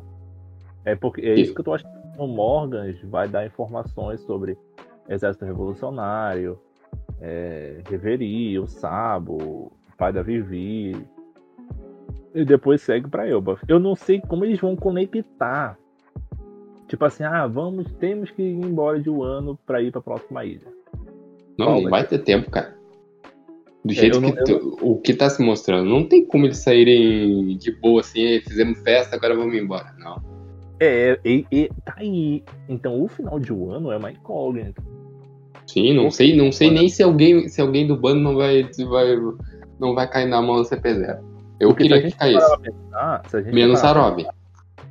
É 0.84 0.94
porque 0.96 1.20
é 1.20 1.34
isso 1.34 1.54
que 1.54 1.60
eu 1.60 1.64
tô 1.64 1.74
achando. 1.74 1.93
O 2.18 2.26
Morgans 2.26 2.96
vai 3.04 3.28
dar 3.28 3.46
informações 3.46 4.20
sobre 4.20 4.56
Exército 5.08 5.44
Revolucionário, 5.44 6.58
é, 7.20 7.80
Reverie, 7.88 8.58
o 8.58 8.66
Sabo, 8.66 9.72
pai 9.98 10.12
da 10.12 10.22
Vivi. 10.22 10.96
E 12.34 12.44
depois 12.44 12.82
segue 12.82 13.08
pra 13.08 13.28
Elba. 13.28 13.58
Eu 13.68 13.78
não 13.78 13.94
sei 13.94 14.20
como 14.20 14.44
eles 14.44 14.60
vão 14.60 14.74
conectar. 14.76 15.78
Tipo 16.88 17.04
assim, 17.04 17.22
ah, 17.24 17.46
vamos, 17.46 17.92
temos 17.94 18.30
que 18.30 18.42
ir 18.42 18.54
embora 18.64 19.00
de 19.00 19.08
Wano 19.10 19.58
pra 19.64 19.80
ir 19.82 19.90
pra 19.90 20.00
próxima 20.00 20.44
ilha. 20.44 20.66
Não, 21.58 21.66
Qual 21.66 21.74
não 21.82 21.82
vai 21.90 22.00
vai 22.02 22.06
ter 22.08 22.18
tempo, 22.18 22.50
cara. 22.50 22.76
Do 23.84 23.92
É, 23.92 23.94
jeito 23.94 24.20
não- 24.20 24.32
que 24.32 24.44
tu- 24.44 24.78
o 24.80 25.00
que 25.00 25.14
tá 25.14 25.28
se 25.30 25.42
mostrando, 25.42 25.88
não 25.88 26.04
tem 26.08 26.24
como 26.24 26.46
eles 26.46 26.58
saírem 26.58 27.56
de 27.56 27.70
boa 27.72 28.00
assim, 28.00 28.20
"Ei, 28.20 28.40
fizemos 28.40 28.78
festa, 28.80 29.14
agora 29.16 29.34
vamos 29.36 29.54
embora. 29.54 29.92
Não. 29.98 30.33
É, 30.80 31.18
e, 31.24 31.46
e 31.50 31.70
tá 31.84 31.94
aí. 31.96 32.42
Então 32.68 33.02
o 33.02 33.08
final 33.08 33.38
de 33.38 33.52
Wano 33.52 33.90
é 33.92 33.96
uma 33.96 34.10
incógnita. 34.10 34.82
Sim, 35.66 35.94
não 35.94 36.10
sei, 36.10 36.36
não 36.36 36.52
sei 36.52 36.70
nem 36.70 36.88
se 36.88 37.02
alguém, 37.02 37.48
se 37.48 37.60
alguém 37.60 37.86
do 37.86 37.96
bando 37.96 38.20
não 38.20 38.36
vai, 38.36 38.70
se 38.72 38.84
vai, 38.84 39.16
não 39.78 39.94
vai 39.94 40.08
cair 40.08 40.26
na 40.26 40.42
mão 40.42 40.56
do 40.56 40.68
CP0. 40.68 41.20
Eu 41.58 41.68
Porque 41.68 41.84
a 41.84 41.86
queria 41.86 42.10
que 42.10 42.16
caísse. 42.16 42.60
pensar, 42.60 43.22
a 43.22 43.52
Menos 43.52 43.82
a 43.82 43.92
Robin. 43.92 44.26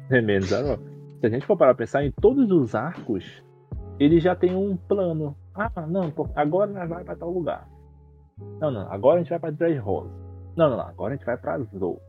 É 0.10 0.20
menos 0.22 0.52
a 0.52 0.62
Robin. 0.62 0.84
Se 1.20 1.28
a 1.28 1.30
gente 1.30 1.46
for 1.46 1.58
parar 1.58 1.74
pra 1.74 1.86
pensar 1.86 2.04
em 2.04 2.12
todos 2.12 2.50
os 2.52 2.74
arcos 2.74 3.44
ele 4.00 4.20
já 4.20 4.36
tem 4.36 4.56
um 4.56 4.76
plano. 4.76 5.36
Ah, 5.54 5.72
não, 5.88 6.12
agora 6.36 6.72
nós 6.72 6.90
vai 6.90 7.04
para 7.04 7.16
tal 7.16 7.32
lugar. 7.32 7.68
Não, 8.60 8.72
não, 8.72 8.92
agora 8.92 9.20
a 9.20 9.24
gente 9.24 9.30
vai 9.30 9.40
para 9.40 9.52
Dress 9.52 9.78
Rose. 9.80 10.12
Não, 10.56 10.70
não, 10.70 10.78
não, 10.78 10.88
agora 10.88 11.14
a 11.14 11.18
gente 11.18 11.26
vai 11.26 11.38
para 11.38 11.60
Zou. 11.78 12.02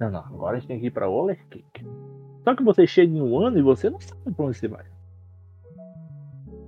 Não, 0.00 0.10
não, 0.10 0.20
agora 0.20 0.56
a 0.56 0.60
gente 0.60 0.68
tem 0.68 0.80
que 0.80 0.86
ir 0.86 0.90
para 0.90 1.06
Roller 1.06 1.38
Cake. 1.48 1.86
Só 2.44 2.54
que 2.54 2.62
você 2.62 2.86
chega 2.86 3.12
em 3.12 3.20
um 3.20 3.38
ano 3.38 3.58
e 3.58 3.62
você 3.62 3.88
não 3.88 4.00
sabe 4.00 4.32
pra 4.32 4.44
onde 4.44 4.58
você 4.58 4.68
vai. 4.68 4.84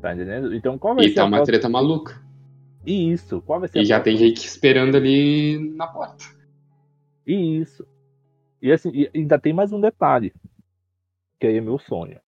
Tá 0.00 0.14
entendendo? 0.14 0.54
Então 0.54 0.78
qual 0.78 0.94
vai 0.94 1.06
e 1.06 1.08
ser 1.08 1.14
tá 1.16 1.24
uma 1.24 1.38
próxima... 1.38 1.46
treta 1.46 1.68
maluca. 1.68 2.22
E 2.86 3.10
isso, 3.10 3.40
qual 3.42 3.60
vai 3.60 3.68
ser 3.68 3.80
E 3.80 3.84
já 3.84 3.98
tem 3.98 4.16
gente 4.16 4.46
esperando 4.46 4.96
ali 4.96 5.58
na 5.74 5.86
porta. 5.86 6.24
E 7.26 7.58
isso. 7.58 7.86
E 8.60 8.70
assim, 8.70 8.90
e 8.94 9.10
ainda 9.14 9.38
tem 9.38 9.52
mais 9.52 9.72
um 9.72 9.80
detalhe. 9.80 10.32
Que 11.40 11.46
aí 11.46 11.56
é 11.56 11.60
meu 11.60 11.78
sonho. 11.78 12.20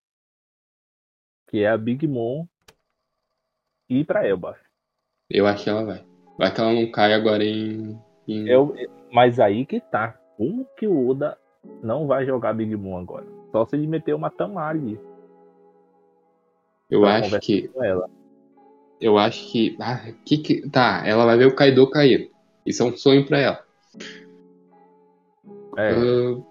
Que 1.48 1.60
é 1.60 1.68
a 1.68 1.76
Big 1.76 2.06
Mom 2.06 2.46
ir 3.88 4.04
pra 4.04 4.26
Elbaf. 4.26 4.58
Eu 5.30 5.46
acho 5.46 5.64
que 5.64 5.70
ela 5.70 5.84
vai. 5.84 6.04
Vai 6.38 6.52
que 6.52 6.60
ela 6.60 6.72
não 6.72 6.90
cai 6.90 7.12
agora 7.12 7.44
em. 7.44 7.98
em... 8.26 8.48
Eu, 8.48 8.74
mas 9.12 9.38
aí 9.38 9.66
que 9.66 9.80
tá. 9.80 10.18
Como 10.36 10.64
que 10.76 10.86
o 10.86 11.08
Oda 11.08 11.38
não 11.82 12.06
vai 12.06 12.24
jogar 12.24 12.54
Big 12.54 12.74
Mom 12.74 12.98
agora? 12.98 13.35
Só 13.52 13.64
se 13.64 13.76
ele 13.76 13.86
meter 13.86 14.14
uma 14.14 14.30
Tamali. 14.30 14.98
Eu 16.90 17.04
acho 17.04 17.38
que. 17.40 17.70
Eu 19.00 19.18
acho 19.18 19.50
que. 19.50 19.76
Ah, 19.80 20.00
que, 20.24 20.38
que. 20.38 20.68
Tá, 20.68 21.02
ela 21.04 21.24
vai 21.24 21.36
ver 21.36 21.46
o 21.46 21.54
Kaido 21.54 21.88
cair. 21.88 22.30
Isso 22.64 22.82
é 22.82 22.86
um 22.86 22.96
sonho 22.96 23.26
pra 23.26 23.38
ela. 23.38 23.64
É. 25.76 25.92
Uh, 25.94 26.44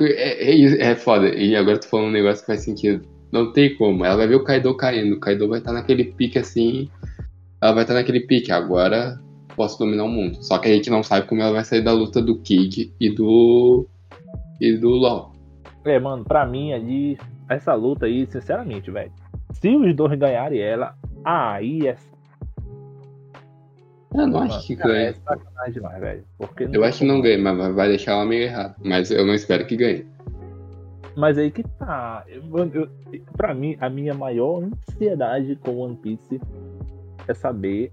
é, 0.00 0.50
é, 0.50 0.90
é, 0.90 0.94
foda. 0.94 1.28
E 1.28 1.56
agora 1.56 1.78
tu 1.78 1.88
falando 1.88 2.08
um 2.08 2.12
negócio 2.12 2.40
que 2.40 2.46
faz 2.46 2.62
sentido. 2.62 3.06
Não 3.32 3.52
tem 3.52 3.76
como. 3.76 4.04
Ela 4.04 4.16
vai 4.16 4.28
ver 4.28 4.36
o 4.36 4.44
Kaido 4.44 4.76
caindo. 4.76 5.16
O 5.16 5.20
Kaido 5.20 5.48
vai 5.48 5.58
estar 5.58 5.72
tá 5.72 5.78
naquele 5.78 6.04
pique 6.04 6.38
assim. 6.38 6.88
Ela 7.60 7.72
vai 7.72 7.84
estar 7.84 7.94
tá 7.94 8.00
naquele 8.00 8.20
pique. 8.20 8.52
Agora 8.52 9.20
posso 9.56 9.78
dominar 9.78 10.04
o 10.04 10.08
mundo. 10.08 10.42
Só 10.42 10.58
que 10.58 10.68
a 10.68 10.72
gente 10.72 10.90
não 10.90 11.02
sabe 11.02 11.26
como 11.26 11.42
ela 11.42 11.52
vai 11.52 11.64
sair 11.64 11.82
da 11.82 11.92
luta 11.92 12.22
do 12.22 12.38
Kid 12.38 12.92
e 12.98 13.10
do. 13.10 13.86
e 14.60 14.76
do 14.76 14.88
LOL. 14.88 15.32
É, 15.84 15.98
mano, 15.98 16.24
pra 16.24 16.44
mim 16.44 16.72
ali, 16.72 17.18
essa 17.48 17.74
luta 17.74 18.06
aí, 18.06 18.26
sinceramente, 18.26 18.90
velho. 18.90 19.12
Se 19.52 19.74
os 19.74 19.94
dois 19.94 20.18
ganharem 20.18 20.60
ela, 20.60 20.94
aí 21.24 21.88
é. 21.88 21.96
Eu 24.14 24.26
não 24.26 24.40
acho 24.42 24.66
que 24.66 24.74
ganhe. 24.74 25.06
É 25.06 25.12
sacanagem 25.12 25.72
demais, 25.74 26.00
velho. 26.00 26.24
Porque 26.38 26.68
eu 26.72 26.84
acho 26.84 26.98
que 26.98 27.04
não 27.04 27.20
ganha, 27.20 27.38
mas 27.38 27.74
vai 27.74 27.88
deixar 27.88 28.12
ela 28.12 28.24
meio 28.24 28.44
errada. 28.44 28.74
Mas 28.84 29.10
eu 29.10 29.24
não 29.24 29.34
espero 29.34 29.66
que 29.66 29.76
ganhe. 29.76 30.06
Mas 31.16 31.38
aí 31.38 31.50
que 31.50 31.62
tá. 31.62 32.24
Eu, 32.28 32.42
eu, 32.72 32.88
pra 33.36 33.54
mim, 33.54 33.76
a 33.80 33.88
minha 33.88 34.14
maior 34.14 34.62
ansiedade 34.62 35.56
com 35.56 35.78
One 35.78 35.96
Piece 35.96 36.40
é 37.26 37.34
saber 37.34 37.92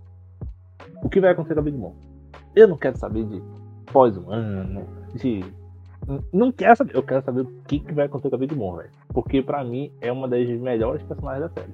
o 1.04 1.10
que 1.10 1.20
vai 1.20 1.32
acontecer 1.32 1.54
com 1.56 1.62
a 1.62 1.64
Big 1.64 1.78
Mom. 1.78 1.94
Eu 2.56 2.68
não 2.68 2.78
quero 2.78 2.98
saber 2.98 3.26
de 3.26 3.42
pós-humano, 3.92 4.88
de. 5.16 5.44
Não 6.32 6.52
quero 6.52 6.76
saber. 6.76 6.96
Eu 6.96 7.04
quero 7.04 7.24
saber 7.24 7.42
o 7.42 7.52
que, 7.68 7.80
que 7.80 7.94
vai 7.94 8.06
acontecer 8.06 8.30
com 8.30 8.36
a 8.36 8.40
Big 8.40 8.56
Mom, 8.56 8.78
velho. 8.78 8.90
Porque 9.14 9.42
pra 9.42 9.64
mim 9.64 9.92
é 10.02 10.12
uma 10.12 10.28
das 10.28 10.48
melhores 10.48 11.04
personagens 11.04 11.44
da 11.44 11.62
série. 11.62 11.74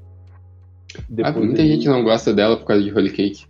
Depois 1.10 1.36
ah, 1.36 1.40
muita 1.40 1.62
de... 1.62 1.68
gente 1.68 1.88
não 1.88 2.04
gosta 2.04 2.34
dela 2.34 2.58
por 2.58 2.66
causa 2.66 2.84
de 2.84 2.92
Holy 2.92 3.12
Cake. 3.12 3.46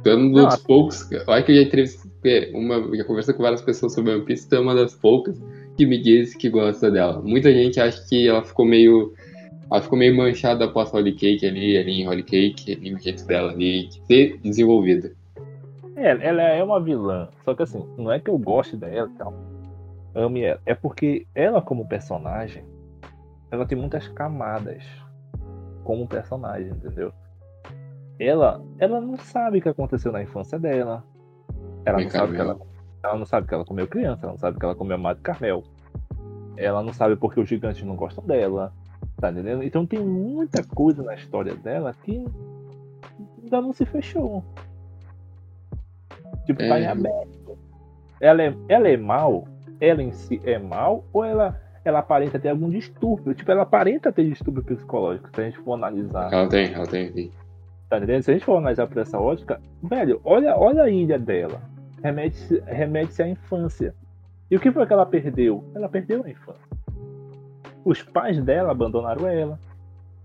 Então, 0.00 0.18
um 0.18 0.32
dos 0.32 0.56
poucos. 0.56 1.08
Olha 1.26 1.42
que 1.42 1.52
eu 1.52 1.56
já 1.56 1.62
entrevistei 1.62 2.52
uma. 2.52 2.96
Já 2.96 3.04
conversei 3.04 3.34
com 3.34 3.42
várias 3.42 3.62
pessoas 3.62 3.94
sobre 3.94 4.12
One 4.12 4.24
Piece, 4.24 4.46
então 4.46 4.58
é 4.58 4.62
uma 4.62 4.74
das 4.74 4.94
poucas 4.94 5.40
que 5.76 5.86
me 5.86 6.00
diz 6.00 6.34
que 6.34 6.48
gosta 6.48 6.90
dela. 6.90 7.20
Muita 7.22 7.52
gente 7.52 7.80
acha 7.80 8.06
que 8.08 8.28
ela 8.28 8.42
ficou 8.42 8.66
meio. 8.66 9.14
Ela 9.70 9.80
ficou 9.80 9.98
meio 9.98 10.14
manchada 10.16 10.66
após 10.66 10.92
Holy 10.92 11.12
Cake 11.12 11.46
ali, 11.46 11.76
ali 11.76 12.02
em 12.02 12.08
Holy 12.08 12.22
Cake, 12.22 12.72
ali 12.72 12.94
o 12.94 12.98
jeito 12.98 13.26
dela 13.26 13.50
ali, 13.50 13.88
de 13.88 14.06
ser 14.06 14.38
desenvolvida. 14.42 15.12
É, 15.96 16.10
ela 16.28 16.42
é 16.42 16.62
uma 16.62 16.80
vilã. 16.80 17.28
Só 17.44 17.54
que 17.54 17.62
assim, 17.62 17.82
não 17.96 18.12
é 18.12 18.20
que 18.20 18.28
eu 18.28 18.36
goste 18.36 18.76
dela 18.76 19.10
e 19.12 19.18
tal. 19.18 19.53
Ame 20.14 20.42
ela. 20.42 20.60
É 20.64 20.74
porque 20.74 21.26
ela, 21.34 21.60
como 21.60 21.86
personagem, 21.86 22.64
ela 23.50 23.66
tem 23.66 23.76
muitas 23.76 24.08
camadas 24.08 24.84
como 25.82 26.06
personagem, 26.06 26.70
entendeu? 26.70 27.12
Ela, 28.18 28.62
ela 28.78 29.00
não 29.00 29.16
sabe 29.16 29.58
o 29.58 29.62
que 29.62 29.68
aconteceu 29.68 30.12
na 30.12 30.22
infância 30.22 30.58
dela. 30.58 31.04
Ela 31.84 32.00
não 32.00 32.10
sabe 32.10 32.34
que 32.34 32.40
ela 32.40 32.58
ela 33.04 33.18
não 33.18 33.26
sabe 33.26 33.46
que 33.46 33.52
ela 33.52 33.64
comeu 33.64 33.86
criança, 33.86 34.24
ela 34.24 34.32
não 34.32 34.38
sabe 34.38 34.58
que 34.58 34.64
ela 34.64 34.74
comeu 34.74 34.96
Amado 34.96 35.20
Carmel. 35.20 35.62
Ela 36.56 36.82
não 36.82 36.92
sabe 36.92 37.16
porque 37.16 37.38
os 37.38 37.48
gigantes 37.48 37.84
não 37.84 37.96
gostam 37.96 38.24
dela. 38.24 38.72
Tá 39.20 39.30
entendendo? 39.30 39.62
Então 39.62 39.86
tem 39.86 40.00
muita 40.00 40.64
coisa 40.64 41.02
na 41.02 41.14
história 41.14 41.54
dela 41.54 41.94
que 42.02 42.24
ainda 43.42 43.60
não 43.60 43.72
se 43.72 43.84
fechou. 43.84 44.42
Tipo, 46.46 46.62
é. 46.62 46.68
tá 46.68 46.80
em 46.80 46.86
aberto. 46.86 47.58
Ela 48.20 48.42
é, 48.42 48.54
ela 48.68 48.88
é 48.88 48.96
mal? 48.96 49.46
Ela 49.80 50.02
em 50.02 50.12
si 50.12 50.40
é 50.44 50.58
mal? 50.58 51.04
Ou 51.12 51.24
ela, 51.24 51.60
ela 51.84 51.98
aparenta 52.00 52.38
ter 52.38 52.48
algum 52.48 52.70
distúrbio? 52.70 53.34
Tipo, 53.34 53.52
ela 53.52 53.62
aparenta 53.62 54.12
ter 54.12 54.24
distúrbio 54.28 54.62
psicológico, 54.62 55.28
se 55.34 55.40
a 55.40 55.44
gente 55.44 55.58
for 55.58 55.74
analisar. 55.74 56.32
Ela 56.32 56.48
tem, 56.48 56.72
ela 56.72 56.86
tem. 56.86 57.32
Tá 57.88 57.98
entendendo? 57.98 58.22
Se 58.22 58.30
a 58.30 58.34
gente 58.34 58.44
for 58.44 58.56
analisar 58.56 58.86
por 58.86 58.98
essa 58.98 59.18
ótica, 59.18 59.60
velho, 59.82 60.20
olha, 60.24 60.56
olha 60.56 60.82
a 60.82 60.90
ilha 60.90 61.18
dela 61.18 61.60
remete-se 62.04 62.62
remete 62.66 63.22
à 63.22 63.26
infância. 63.26 63.94
E 64.50 64.56
o 64.56 64.60
que 64.60 64.70
foi 64.70 64.86
que 64.86 64.92
ela 64.92 65.06
perdeu? 65.06 65.64
Ela 65.74 65.88
perdeu 65.88 66.22
a 66.22 66.28
infância. 66.28 66.62
Os 67.82 68.02
pais 68.02 68.42
dela 68.44 68.70
abandonaram 68.70 69.26
ela. 69.26 69.58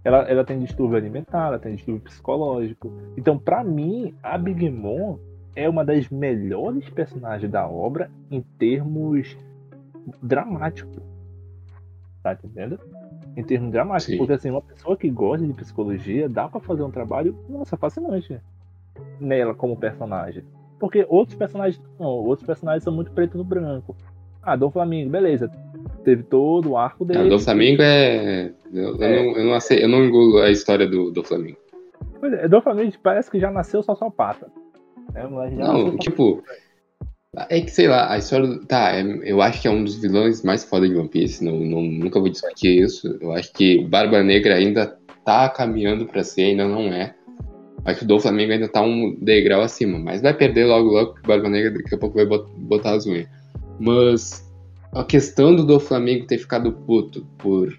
Ela, 0.04 0.20
ela 0.30 0.44
tem 0.44 0.60
distúrbio 0.60 0.98
alimentar, 0.98 1.48
ela 1.48 1.60
tem 1.60 1.76
distúrbio 1.76 2.04
psicológico. 2.04 2.92
Então, 3.18 3.38
para 3.38 3.64
mim, 3.64 4.14
a 4.22 4.38
Big 4.38 4.70
Mom 4.70 5.18
é 5.60 5.68
uma 5.68 5.84
das 5.84 6.10
melhores 6.10 6.90
personagens 6.90 7.52
da 7.52 7.68
obra 7.68 8.10
em 8.32 8.42
termos 8.58 9.38
dramáticos. 10.22 11.04
Tá 12.24 12.34
entendendo? 12.34 12.80
Em 13.36 13.44
termos 13.44 13.72
dramáticos. 13.72 14.14
Sim. 14.14 14.18
Porque 14.18 14.34
assim, 14.34 14.50
uma 14.50 14.62
pessoa 14.62 14.96
que 14.96 15.10
gosta 15.10 15.46
de 15.46 15.54
psicologia 15.54 16.30
dá 16.30 16.48
para 16.48 16.62
fazer 16.62 16.84
um 16.84 16.92
trabalho, 16.92 17.38
nossa, 17.50 17.76
fascinante 17.76 18.40
nela 19.20 19.54
como 19.54 19.78
personagem. 19.78 20.44
Porque 20.80 21.06
outros 21.10 21.38
personagens 21.38 21.82
não, 22.00 22.08
outros 22.08 22.46
personagens 22.46 22.84
são 22.84 22.94
muito 22.94 23.12
preto 23.12 23.38
no 23.38 23.44
branco. 23.44 23.96
Ah, 24.42 24.56
do 24.56 24.70
Flamengo, 24.72 25.10
beleza. 25.10 25.52
Teve 26.06 26.24
todo 26.24 26.72
o 26.72 26.78
arco 26.78 27.04
dele. 27.04 27.20
Ah, 27.20 27.30
do 27.30 27.40
Flamengo 27.40 27.82
é. 27.82 28.54
Eu, 28.74 28.96
é. 29.04 29.24
não, 29.24 29.38
eu, 29.38 29.44
não 29.46 29.54
aceito, 29.54 29.84
eu 29.84 29.90
não 29.90 30.06
engulo 30.06 30.40
a 30.40 30.50
história 30.50 30.88
do, 30.88 31.12
do 31.12 31.22
Flamengo. 31.22 31.58
Pois 32.18 32.34
é, 32.34 32.48
do 32.48 32.62
Flamengo 32.62 32.94
parece 33.04 33.30
que 33.30 33.40
já 33.40 33.52
nasceu 33.52 33.84
só 33.84 33.94
pata. 34.10 34.50
É, 35.16 35.28
não, 35.52 35.98
tipo. 35.98 36.44
É 37.50 37.62
que 37.62 37.70
sei 37.70 37.88
lá, 37.88 38.12
a 38.12 38.18
história. 38.18 38.48
Do, 38.48 38.66
tá, 38.66 38.96
é, 38.96 39.04
eu 39.24 39.42
acho 39.42 39.62
que 39.62 39.68
é 39.68 39.72
um 39.72 39.84
dos 39.84 39.96
vilões 39.96 40.42
mais 40.44 40.64
foda 40.64 40.88
de 40.88 40.96
One 40.96 41.08
Piece. 41.08 41.44
Não, 41.44 41.60
não, 41.60 41.82
nunca 41.82 42.20
vou 42.20 42.30
discutir 42.30 42.84
isso. 42.84 43.18
Eu 43.22 43.32
acho 43.34 43.52
que 43.54 43.78
o 43.78 43.88
Barba 43.88 44.24
Negra 44.24 44.56
ainda 44.56 44.98
tá 45.24 45.48
caminhando 45.50 46.06
pra 46.06 46.24
ser, 46.24 46.44
ainda 46.44 46.68
não 46.68 46.92
é. 46.92 47.14
Acho 47.86 48.06
que 48.06 48.12
o 48.12 48.20
Flamengo 48.20 48.52
ainda 48.52 48.68
tá 48.68 48.82
um 48.82 49.16
degrau 49.22 49.62
acima, 49.62 49.98
mas 49.98 50.22
vai 50.22 50.34
perder 50.34 50.66
logo, 50.66 50.90
logo, 50.90 51.14
porque 51.14 51.26
o 51.26 51.28
Barba 51.28 51.50
Negra 51.50 51.72
daqui 51.72 51.96
a 51.96 51.98
pouco 51.98 52.16
vai 52.16 52.26
botar 52.26 52.92
as 52.92 53.06
unhas. 53.06 53.28
Mas 53.80 54.46
a 54.92 55.04
questão 55.04 55.56
do 55.56 55.66
do 55.66 55.80
Flamengo 55.80 56.26
ter 56.26 56.40
ficado 56.40 56.72
puto 56.72 57.26
por 57.38 57.78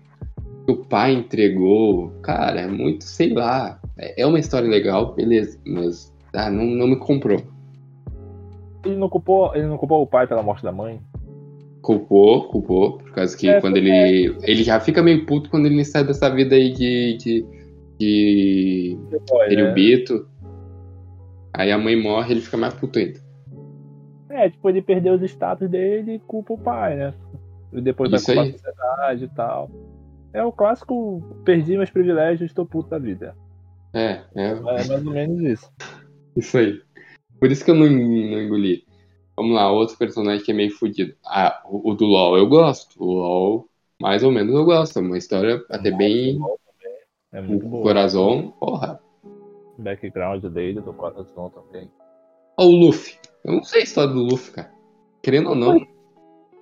o 0.69 0.77
pai 0.77 1.13
entregou, 1.13 2.11
cara, 2.23 2.61
é 2.61 2.67
muito, 2.67 3.05
sei 3.05 3.33
lá. 3.33 3.81
É, 3.99 4.23
é 4.23 4.27
uma 4.27 4.39
história 4.39 4.69
legal, 4.69 5.15
beleza, 5.15 5.59
mas 5.67 6.10
ah, 6.33 6.51
não, 6.51 6.65
não 6.65 6.87
me 6.87 6.97
comprou. 6.97 7.43
Ele 8.85 8.97
não 8.97 9.09
culpou, 9.09 9.55
ele 9.55 9.67
não 9.67 9.77
culpou 9.77 10.03
o 10.03 10.07
pai 10.07 10.27
pela 10.27 10.43
morte 10.43 10.63
da 10.63 10.73
mãe? 10.73 11.01
Culpou, 11.83 12.49
culpou, 12.49 12.99
por 12.99 13.13
causa 13.13 13.37
que 13.37 13.49
é, 13.49 13.61
quando 13.61 13.77
ele. 13.77 13.91
É. 13.91 14.51
Ele 14.51 14.63
já 14.63 14.79
fica 14.81 15.03
meio 15.03 15.25
puto 15.27 15.51
quando 15.51 15.67
ele 15.67 15.85
sai 15.85 16.05
dessa 16.05 16.29
vida 16.29 16.55
aí 16.55 16.73
de, 16.73 17.17
de 17.17 17.47
que 18.01 18.99
ele 19.49 19.63
né? 19.63 20.27
Aí 21.53 21.71
a 21.71 21.77
mãe 21.77 22.01
morre 22.01 22.33
ele 22.33 22.41
fica 22.41 22.57
mais 22.57 22.73
puto 22.73 22.99
ainda. 22.99 23.21
É, 24.31 24.49
tipo, 24.49 24.69
ele 24.71 24.81
perdeu 24.81 25.15
os 25.15 25.23
status 25.23 25.69
dele 25.69 26.15
e 26.15 26.19
culpa 26.21 26.55
o 26.55 26.59
pai, 26.59 26.97
né? 26.97 27.15
E 27.73 27.81
depois 27.81 28.11
Isso 28.13 28.27
vai 28.27 28.37
culpar 28.37 28.55
a 28.55 28.59
sociedade 28.59 29.25
e 29.25 29.29
tal. 29.29 29.71
É 30.33 30.43
o 30.43 30.53
clássico 30.53 31.23
perdi 31.45 31.77
meus 31.77 31.91
privilégios, 31.91 32.51
estou 32.51 32.65
puto 32.65 32.89
da 32.89 32.99
vida. 32.99 33.35
É, 33.93 34.21
é. 34.35 34.51
É 34.53 34.55
mais 34.61 34.91
ou 34.91 35.13
menos 35.13 35.41
isso. 35.41 35.71
Isso 36.41 36.57
aí. 36.57 36.81
Por 37.39 37.53
isso 37.53 37.65
que 37.65 37.71
eu 37.71 37.75
não, 37.75 37.87
não 37.87 38.43
engoli. 38.43 38.85
Vamos 39.37 39.55
lá, 39.55 39.71
outro 39.71 39.97
personagem 39.97 40.45
que 40.45 40.51
é 40.51 40.55
meio 40.55 40.71
fodido. 40.71 41.15
Ah, 41.25 41.63
o, 41.67 41.91
o, 41.91 41.95
do 41.95 42.07
LoL 42.07 42.39
eu 42.39 42.47
gosto. 42.47 43.03
O 43.03 43.13
LoL, 43.13 43.69
mais 44.01 44.23
ou 44.23 44.33
menos, 44.33 44.55
eu 44.55 44.65
gosto. 44.65 44.99
É 44.99 45.03
uma 45.03 45.19
história 45.19 45.63
até 45.69 45.91
bem. 45.91 46.39
É 47.33 47.41
muito 47.41 47.67
o 47.67 47.83
Corazon, 47.83 48.51
porra. 48.53 49.01
Background 49.79 50.45
dele 50.47 50.81
do 50.81 50.93
Corazon 50.93 51.51
também. 51.51 51.91
Ó, 52.59 52.65
o 52.65 52.71
Luffy. 52.71 53.19
Eu 53.45 53.55
não 53.55 53.65
sei 53.65 53.83
a 53.83 53.85
história 53.85 54.13
do 54.13 54.23
Luffy, 54.23 54.53
cara. 54.53 54.73
Querendo 55.23 55.51
ou 55.51 55.55
não, 55.55 55.87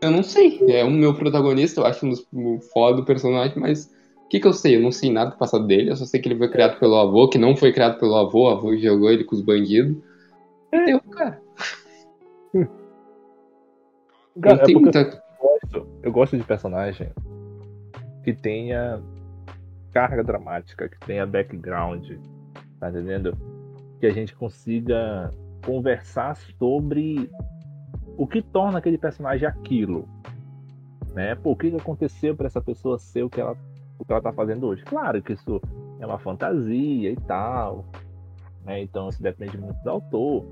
eu 0.00 0.10
não 0.10 0.22
sei. 0.22 0.60
É 0.68 0.84
o 0.84 0.90
meu 0.90 1.14
protagonista, 1.14 1.80
eu 1.80 1.86
acho 1.86 2.04
um 2.04 2.10
dos 2.10 2.26
foda 2.72 2.98
do 2.98 3.04
personagem, 3.04 3.58
mas 3.58 3.92
O 4.28 4.30
que, 4.30 4.40
que 4.40 4.46
eu 4.46 4.52
sei? 4.52 4.76
Eu 4.76 4.82
não 4.82 4.92
sei 4.92 5.10
nada 5.10 5.30
do 5.30 5.38
passado 5.38 5.66
dele, 5.66 5.90
eu 5.90 5.96
só 5.96 6.04
sei 6.04 6.20
que 6.20 6.28
ele 6.28 6.36
foi 6.36 6.50
criado 6.50 6.78
pelo 6.78 6.96
avô, 6.96 7.30
que 7.30 7.38
não 7.38 7.56
foi 7.56 7.72
criado 7.72 7.98
pelo 7.98 8.14
avô, 8.14 8.44
o 8.44 8.50
avô 8.50 8.76
jogou 8.76 9.10
ele 9.10 9.24
com 9.24 9.34
os 9.34 9.40
bandidos. 9.40 9.96
E 10.70 10.84
deu, 10.84 11.00
cara. 11.00 11.40
Cara, 14.38 14.62
é 14.62 14.74
muita. 14.74 14.98
eu, 14.98 15.20
gosto, 15.40 15.88
eu 16.02 16.12
gosto 16.12 16.36
de 16.36 16.44
personagem 16.44 17.08
que 18.22 18.34
tenha 18.34 19.02
carga 19.92 20.22
dramática, 20.22 20.90
que 20.90 21.00
tenha 21.06 21.26
background, 21.26 22.06
tá 22.78 22.90
entendendo? 22.90 23.34
Que 23.98 24.06
a 24.06 24.12
gente 24.12 24.36
consiga 24.36 25.30
conversar 25.64 26.36
sobre 26.36 27.30
o 28.18 28.26
que 28.26 28.42
torna 28.42 28.78
aquele 28.78 28.98
personagem 28.98 29.48
aquilo. 29.48 30.06
Né? 31.14 31.34
Que 31.34 31.70
que 31.70 31.76
aconteceu 31.76 32.36
para 32.36 32.46
essa 32.46 32.60
pessoa 32.60 32.98
ser 32.98 33.22
o 33.22 33.30
que, 33.30 33.40
ela, 33.40 33.56
o 33.99 34.05
que 34.05 34.12
ela 34.12 34.22
tá 34.22 34.32
fazendo 34.32 34.66
hoje? 34.66 34.82
Claro 34.84 35.20
que 35.22 35.32
isso 35.32 35.61
é 36.01 36.07
uma 36.07 36.18
fantasia 36.18 37.11
e 37.11 37.16
tal. 37.26 37.84
Né? 38.64 38.82
Então 38.82 39.09
isso 39.09 39.22
depende 39.22 39.57
muito 39.59 39.76
do 39.82 39.90
autor. 39.90 40.44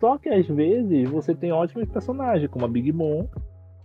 Só 0.00 0.16
que 0.16 0.28
às 0.28 0.46
vezes 0.46 1.08
você 1.10 1.34
tem 1.34 1.50
ótimos 1.52 1.88
personagens, 1.88 2.48
como 2.50 2.64
a 2.64 2.68
Big 2.68 2.92
Mom, 2.92 3.26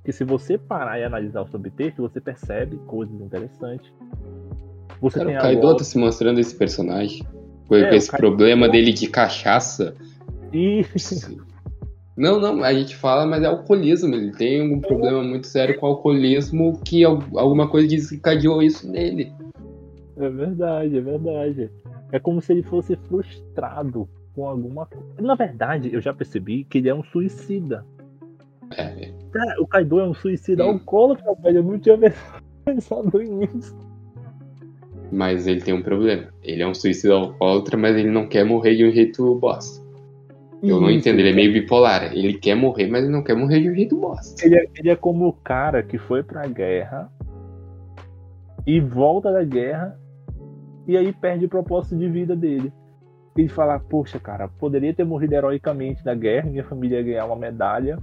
que 0.06 0.12
se 0.12 0.24
você 0.24 0.58
parar 0.58 1.00
e 1.00 1.04
analisar 1.04 1.42
o 1.42 1.48
subtexto, 1.48 2.02
você 2.02 2.22
percebe 2.22 2.78
coisas 2.88 3.20
interessantes. 3.20 3.92
Você 5.02 5.18
Cara, 5.20 5.30
tem 5.30 5.38
o 5.38 5.42
Kaido 5.42 5.76
tá 5.78 5.84
se 5.84 5.98
mostrando 5.98 6.40
esse 6.40 6.56
personagem. 6.56 7.26
Com 7.68 7.76
É, 7.76 7.96
esse 7.96 8.12
Kaido- 8.12 8.22
problema 8.28 8.70
dele 8.70 8.94
de 8.94 9.08
cachaça. 9.08 9.96
E 10.52 10.84
Não, 12.16 12.40
não, 12.40 12.64
a 12.64 12.74
gente 12.74 12.96
fala, 12.96 13.26
mas 13.26 13.42
é 13.44 13.48
alcoolismo. 13.48 14.14
Ele 14.14 14.32
tem 14.32 14.62
um 14.62 14.80
problema 14.80 15.24
muito 15.24 15.48
sério 15.48 15.80
com 15.80 15.88
alcoolismo 15.88 16.80
que 16.86 17.04
al- 17.04 17.24
alguma 17.36 17.68
coisa 17.68 17.88
desencadeou 17.88 18.62
isso 18.62 18.90
nele. 18.90 19.32
É 20.18 20.30
verdade, 20.30 20.98
é 20.98 21.02
verdade. 21.02 21.72
É 22.12 22.20
como 22.20 22.40
se 22.40 22.54
ele 22.54 22.62
fosse 22.62 22.96
frustrado 22.96 24.08
com 24.36 24.48
alguma 24.48 24.86
coisa. 24.86 25.06
Na 25.20 25.34
verdade, 25.34 25.90
eu 25.92 26.00
já 26.02 26.14
percebi 26.14 26.64
que 26.66 26.78
ele 26.78 26.90
é 26.90 26.94
um 26.94 27.04
suicida. 27.04 27.84
É, 28.78 29.12
Cara, 29.32 29.60
o 29.62 29.66
Kaido 29.68 30.00
é 30.00 30.06
um 30.08 30.14
suicida 30.14 30.64
alcoólatra, 30.64 31.34
velho. 31.42 31.58
Eu 31.60 31.64
não 31.64 31.80
tinha 31.80 31.98
pensado 32.64 33.18
nisso. 33.22 33.76
mas 35.12 35.48
ele 35.48 35.62
tem 35.62 35.74
um 35.74 35.82
problema. 35.82 36.28
Ele 36.44 36.62
é 36.62 36.68
um 36.68 36.74
suicida 36.76 37.14
alcoólatra, 37.16 37.76
mas 37.78 37.96
ele 37.98 38.10
não 38.12 38.28
quer 38.28 38.44
morrer 38.46 38.76
de 38.76 38.86
um 38.86 38.92
jeito 38.92 39.34
bosta. 39.36 39.83
Eu 40.64 40.80
não 40.80 40.90
entendo, 40.90 41.20
ele 41.20 41.30
é 41.32 41.34
meio 41.34 41.52
bipolar. 41.52 42.14
Ele 42.16 42.34
quer 42.36 42.56
morrer, 42.56 42.88
mas 42.88 43.08
não 43.10 43.22
quer 43.22 43.36
morrer 43.36 43.60
de 43.60 43.70
um 43.70 43.76
jeito 43.76 43.98
bosta. 43.98 44.46
Ele 44.46 44.56
é, 44.56 44.66
ele 44.78 44.90
é 44.90 44.96
como 44.96 45.28
o 45.28 45.34
cara 45.34 45.84
que 45.84 45.98
foi 45.98 46.24
pra 46.24 46.48
guerra 46.48 47.12
e 48.66 48.80
volta 48.80 49.32
da 49.32 49.44
guerra 49.44 50.00
e 50.88 50.96
aí 50.98 51.12
perde 51.12 51.46
o 51.46 51.50
propósito 51.50 51.98
de 51.98 52.08
vida 52.08 52.34
dele. 52.36 52.72
Ele 53.36 53.50
fala, 53.50 53.78
poxa, 53.80 54.20
cara, 54.20 54.48
poderia 54.48 54.94
ter 54.94 55.04
morrido 55.04 55.34
heroicamente 55.34 56.06
na 56.06 56.14
guerra, 56.14 56.50
minha 56.50 56.64
família 56.64 56.98
ia 56.98 57.04
ganhar 57.04 57.26
uma 57.26 57.36
medalha. 57.36 57.98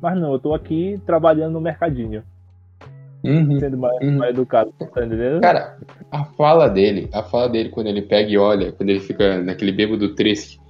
Mas 0.00 0.18
não, 0.18 0.32
eu 0.32 0.38
tô 0.38 0.54
aqui 0.54 1.00
trabalhando 1.06 1.52
no 1.52 1.60
mercadinho, 1.60 2.24
sendo 3.60 3.78
mais, 3.78 4.00
Uhum. 4.02 4.16
mais 4.18 4.30
educado, 4.30 4.72
tá 4.78 5.04
entendendo? 5.04 5.40
Cara, 5.40 5.76
a 6.10 6.24
fala 6.24 6.66
dele, 6.68 7.08
a 7.12 7.22
fala 7.22 7.48
dele 7.48 7.68
quando 7.68 7.86
ele 7.86 8.02
pega 8.02 8.28
e 8.30 8.36
olha, 8.38 8.72
quando 8.72 8.88
ele 8.88 9.00
fica 9.00 9.40
naquele 9.40 9.70
bêbado 9.70 10.14
triste, 10.14 10.60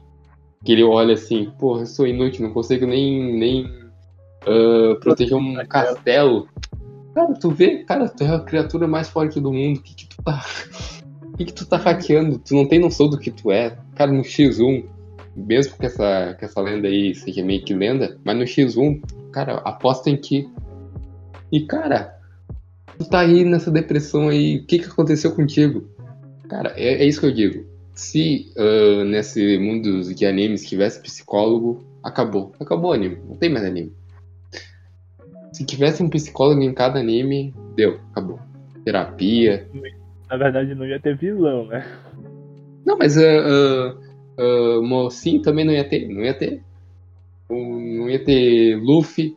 que 0.64 0.72
ele 0.72 0.82
olha 0.82 1.14
assim, 1.14 1.50
porra, 1.58 1.82
eu 1.82 1.86
sou 1.86 2.06
inútil, 2.06 2.46
não 2.46 2.54
consigo 2.54 2.86
nem, 2.86 3.38
nem 3.38 3.82
ah, 4.46 4.96
proteger 5.00 5.36
um 5.36 5.54
castelo. 5.66 6.48
Cara, 7.14 7.34
tu 7.34 7.50
vê, 7.50 7.84
cara, 7.84 8.08
tu 8.08 8.24
é 8.24 8.34
a 8.34 8.40
criatura 8.40 8.86
mais 8.86 9.08
forte 9.08 9.40
do 9.40 9.52
mundo, 9.52 9.78
o 9.78 9.82
que 9.82 9.94
que 9.94 10.06
tu 10.08 10.16
tá... 10.22 10.44
O 11.22 11.36
que 11.36 11.44
que 11.46 11.52
tu 11.52 11.66
tá 11.66 11.76
hackeando? 11.76 12.38
Tu 12.38 12.54
não 12.54 12.66
tem 12.66 12.78
noção 12.78 13.08
do 13.08 13.18
que 13.18 13.30
tu 13.30 13.50
é. 13.50 13.76
Cara, 13.94 14.12
no 14.12 14.22
X1, 14.22 14.84
mesmo 15.36 15.76
que 15.78 15.86
essa, 15.86 16.34
que 16.38 16.44
essa 16.44 16.60
lenda 16.60 16.88
aí 16.88 17.14
seja 17.14 17.44
meio 17.44 17.64
que 17.64 17.74
lenda, 17.74 18.18
mas 18.24 18.36
no 18.36 18.44
X1, 18.44 19.02
cara, 19.30 19.56
aposta 19.64 20.10
em 20.10 20.16
ti. 20.16 20.48
E, 21.50 21.66
cara, 21.66 22.18
tu 22.98 23.04
tá 23.08 23.20
aí 23.20 23.44
nessa 23.44 23.70
depressão 23.70 24.28
aí, 24.28 24.58
o 24.58 24.66
que 24.66 24.78
que 24.78 24.86
aconteceu 24.86 25.34
contigo? 25.34 25.88
Cara, 26.48 26.72
é, 26.76 27.02
é 27.02 27.04
isso 27.04 27.20
que 27.20 27.26
eu 27.26 27.34
digo. 27.34 27.71
Se 27.94 28.52
ah, 28.56 29.04
nesse 29.04 29.58
mundo 29.58 30.02
de 30.14 30.26
animes 30.26 30.68
tivesse 30.68 31.00
psicólogo, 31.02 31.84
acabou. 32.02 32.52
Acabou 32.60 32.90
o 32.90 32.94
anime, 32.94 33.18
não 33.28 33.36
tem 33.36 33.50
mais 33.50 33.64
anime. 33.64 33.92
Se 35.52 35.64
tivesse 35.64 36.02
um 36.02 36.08
psicólogo 36.08 36.62
em 36.62 36.72
cada 36.72 36.98
anime, 36.98 37.54
deu, 37.76 38.00
acabou. 38.10 38.40
Terapia. 38.84 39.68
Na 40.30 40.36
verdade, 40.36 40.74
não 40.74 40.86
ia 40.86 40.98
ter 40.98 41.16
vilão, 41.16 41.66
né? 41.66 41.86
Não, 42.84 42.96
mas 42.98 43.16
ah, 43.16 43.22
ah, 43.22 43.96
ah, 44.38 44.80
mocinho 44.82 45.42
também 45.42 45.64
não 45.64 45.72
ia 45.72 45.84
ter, 45.84 46.08
não 46.08 46.22
ia 46.22 46.34
ter. 46.34 46.62
Um, 47.50 47.98
Não 47.98 48.10
ia 48.10 48.24
ter 48.24 48.76
Luffy. 48.76 49.36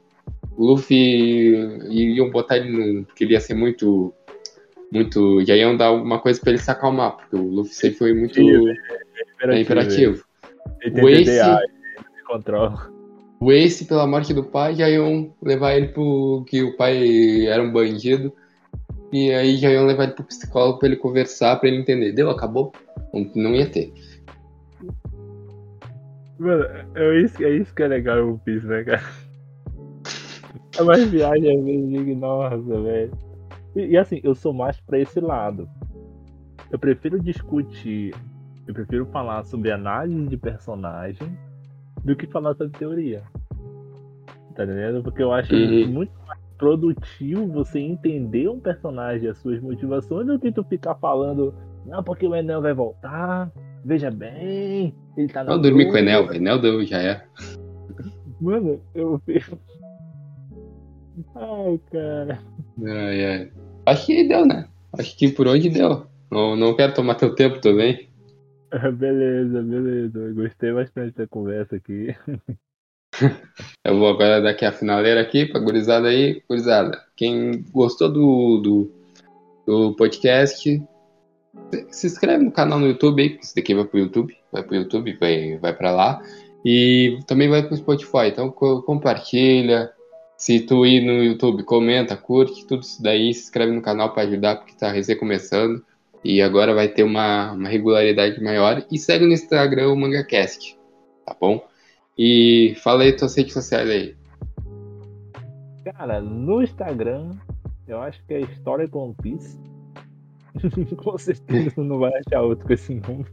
Luffy 0.58 1.53
iriam 1.89 2.30
botar 2.30 2.58
ele 2.58 2.70
no. 2.70 3.06
Porque 3.06 3.26
ele 3.26 3.34
ia 3.34 3.41
ser 3.41 3.53
muito. 3.53 4.14
Muito. 4.96 5.43
Já 5.46 5.56
iam 5.56 5.76
dar 5.76 5.88
alguma 5.88 6.20
coisa 6.20 6.39
pra 6.39 6.52
ele 6.52 6.60
se 6.60 6.72
acalmar, 6.72 7.18
porque 7.18 7.36
o 7.36 7.43
Luffy 7.43 7.74
sempre 7.74 7.98
foi 7.98 8.14
muito 8.14 8.39
é, 9.41 9.60
imperativo. 9.60 10.24
Tem 10.80 11.04
O 11.04 11.10
Ace- 11.10 11.68
controla. 12.26 12.89
O 13.41 13.52
Ace, 13.52 13.86
pela 13.86 14.08
morte 14.08 14.34
do 14.34 14.43
pai, 14.43 14.74
já 14.76 14.89
iam 14.89 15.34
levar 15.43 15.76
ele 15.76 15.89
pro. 15.89 16.46
que 16.48 16.64
o 16.64 16.78
pai 16.78 17.46
era 17.46 17.62
um 17.62 17.72
bandido. 17.74 18.32
E 19.12 19.32
aí 19.34 19.58
já 19.58 19.70
iam 19.70 19.86
levar 19.86 20.06
ele 20.06 20.14
pro 20.14 20.24
psicólogo 20.24 20.80
pra 20.80 20.88
ele 20.88 20.98
conversar, 20.98 21.58
pra 21.58 21.68
ele 21.68 21.80
entender. 21.80 22.14
Deu, 22.14 22.30
acabou? 22.30 22.72
Não, 23.36 23.54
ia 23.54 23.66
ter. 23.70 23.93
Mano, 26.39 26.66
é 26.96 27.22
isso, 27.22 27.43
é 27.43 27.50
isso 27.50 27.74
que 27.74 27.84
é 27.84 27.88
legal 27.88 28.28
o 28.30 28.39
Piece, 28.39 28.66
né, 28.66 28.84
cara? 28.84 29.04
É 30.78 30.84
mais 30.84 31.10
viagem 31.10 31.58
às 31.58 31.64
vezes, 31.66 32.84
velho. 32.84 33.24
E, 33.76 33.88
e 33.88 33.97
assim, 33.97 34.19
eu 34.23 34.34
sou 34.36 34.53
mais 34.53 34.80
pra 34.82 34.99
esse 34.99 35.19
lado. 35.19 35.67
Eu 36.71 36.80
prefiro 36.80 37.19
discutir, 37.19 38.13
eu 38.67 38.73
prefiro 38.73 39.05
falar 39.07 39.43
sobre 39.43 39.71
análise 39.71 40.28
de 40.28 40.38
personagem 40.38 41.28
do 42.03 42.15
que 42.15 42.28
falar 42.28 42.55
sobre 42.55 42.78
teoria. 42.78 43.23
Tá 44.55 44.63
entendendo? 44.63 45.03
Porque 45.03 45.21
eu 45.21 45.32
acho 45.34 45.53
Uhum. 45.53 45.88
muito 45.88 46.13
mais 46.28 46.39
produtivo 46.57 47.45
você 47.47 47.80
entender 47.80 48.47
um 48.47 48.59
personagem 48.59 49.26
e 49.26 49.30
as 49.30 49.38
suas 49.38 49.59
motivações 49.61 50.26
do 50.26 50.39
que 50.39 50.51
tu 50.51 50.63
ficar 50.63 50.95
falando, 50.95 51.53
não, 51.86 52.01
porque 52.03 52.26
o 52.26 52.34
Enel 52.36 52.61
vai 52.61 52.73
voltar, 52.73 53.51
veja 53.84 54.09
bem, 54.09 54.95
ele 55.17 55.28
tá 55.28 55.43
na 55.43 55.51
Não 55.51 55.61
dormir 55.61 55.84
com 55.86 55.91
o 55.91 55.93
dúvida." 55.93 56.11
Enel, 56.11 56.28
o 56.28 56.34
Enel 56.34 56.61
deu, 56.61 56.86
já 56.86 57.01
é. 57.01 57.26
Mano, 58.39 58.80
eu. 58.93 59.21
Ai, 61.36 61.80
cara. 61.91 62.39
Ai, 62.86 63.26
ai. 63.26 63.51
Acho 63.86 64.05
que 64.05 64.23
deu, 64.23 64.45
né? 64.45 64.67
Acho 64.97 65.15
que 65.17 65.29
por 65.29 65.47
onde 65.47 65.69
deu. 65.69 66.05
Não, 66.31 66.55
não 66.55 66.75
quero 66.75 66.93
tomar 66.93 67.15
teu 67.15 67.33
tempo 67.36 67.59
também. 67.59 68.07
Beleza, 68.93 69.61
beleza. 69.61 70.19
Eu 70.19 70.36
gostei 70.36 70.73
bastante 70.73 71.15
da 71.15 71.27
conversa 71.27 71.75
aqui. 71.75 72.15
Eu 73.86 73.97
vou 73.97 74.09
agora 74.09 74.41
dar 74.41 74.49
aqui 74.49 74.65
a 74.65 74.71
finaleira 74.73 75.21
aqui 75.21 75.45
pra 75.45 75.59
gurizada 75.61 76.09
aí. 76.09 76.41
Gurizada, 76.49 77.01
quem 77.15 77.63
gostou 77.71 78.11
do, 78.11 78.57
do, 78.61 78.91
do 79.65 79.95
podcast, 79.95 80.83
se- 81.89 82.07
inscreve 82.07 82.43
no 82.43 82.51
canal 82.51 82.77
no 82.77 82.88
YouTube 82.88 83.21
aí, 83.21 83.39
isso 83.41 83.55
daqui 83.55 83.73
vai 83.73 83.86
pro 83.86 83.99
YouTube. 83.99 84.36
Vai 84.51 84.63
pro 84.63 84.75
YouTube, 84.75 85.13
vai, 85.17 85.57
vai 85.59 85.73
pra 85.73 85.91
lá. 85.91 86.21
E 86.65 87.19
também 87.25 87.47
vai 87.47 87.65
pro 87.65 87.77
Spotify. 87.77 88.27
Então 88.27 88.51
co- 88.51 88.81
compartilha. 88.81 89.89
Se 90.38 90.59
tu 90.59 90.86
ir 90.86 91.01
no 91.01 91.23
YouTube, 91.23 91.63
comenta, 91.63 92.17
curte, 92.17 92.65
tudo 92.65 92.81
isso 92.83 93.01
daí. 93.01 93.33
Se 93.33 93.43
inscreve 93.43 93.71
no 93.71 93.81
canal 93.81 94.13
pra 94.13 94.23
ajudar, 94.23 94.57
porque 94.57 94.75
tá 94.75 94.91
recém 94.91 95.17
começando. 95.17 95.83
E 96.23 96.41
agora 96.41 96.73
vai 96.73 96.88
ter 96.88 97.03
uma, 97.03 97.53
uma 97.53 97.69
regularidade 97.69 98.41
maior. 98.43 98.86
E 98.91 98.97
segue 98.97 99.25
no 99.25 99.31
Instagram 99.31 99.91
o 99.91 99.95
MangaCast, 99.95 100.77
tá 101.25 101.36
bom? 101.39 101.65
E 102.17 102.75
fala 102.83 103.03
aí 103.03 103.13
tuas 103.13 103.36
redes 103.36 103.53
sociais 103.53 103.89
aí. 103.89 104.15
Cara, 105.83 106.19
no 106.19 106.63
Instagram, 106.63 107.31
eu 107.88 108.01
acho 108.01 108.25
que 108.25 108.33
é 108.33 108.41
História 108.41 108.88
com 108.88 109.05
One 109.05 109.15
Piece. 109.21 109.59
com 110.97 111.17
certeza 111.17 111.83
não 111.83 111.99
vai 111.99 112.11
achar 112.15 112.41
outro 112.41 112.65
com 112.65 112.73
esse 112.73 112.95
nome. 112.95 113.25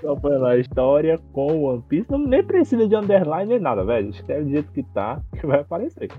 Só 0.00 0.16
põe 0.16 0.36
lá 0.36 0.56
História 0.56 1.18
com 1.32 1.64
One 1.64 1.82
Piece. 1.88 2.10
Não, 2.10 2.18
nem 2.18 2.42
precisa 2.42 2.86
de 2.86 2.96
underline 2.96 3.48
nem 3.48 3.60
nada, 3.60 3.84
velho. 3.84 4.10
Escreve 4.10 4.44
do 4.44 4.50
jeito 4.50 4.72
que 4.72 4.82
tá, 4.82 5.20
que 5.38 5.46
vai 5.46 5.60
aparecer. 5.60 6.10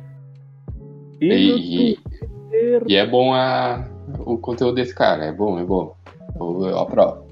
E, 1.19 1.27
E, 1.27 1.97
Twitter. 1.97 2.83
e 2.87 2.95
é 2.95 3.05
bom 3.05 3.33
a, 3.33 3.87
o 4.19 4.37
conteúdo 4.37 4.75
desse 4.75 4.93
cara, 4.93 5.25
é 5.25 5.31
bom, 5.31 5.59
é 5.59 5.63
bom. 5.63 5.95
Eu, 6.35 6.65
eu 6.65 6.79
aprovo. 6.79 7.25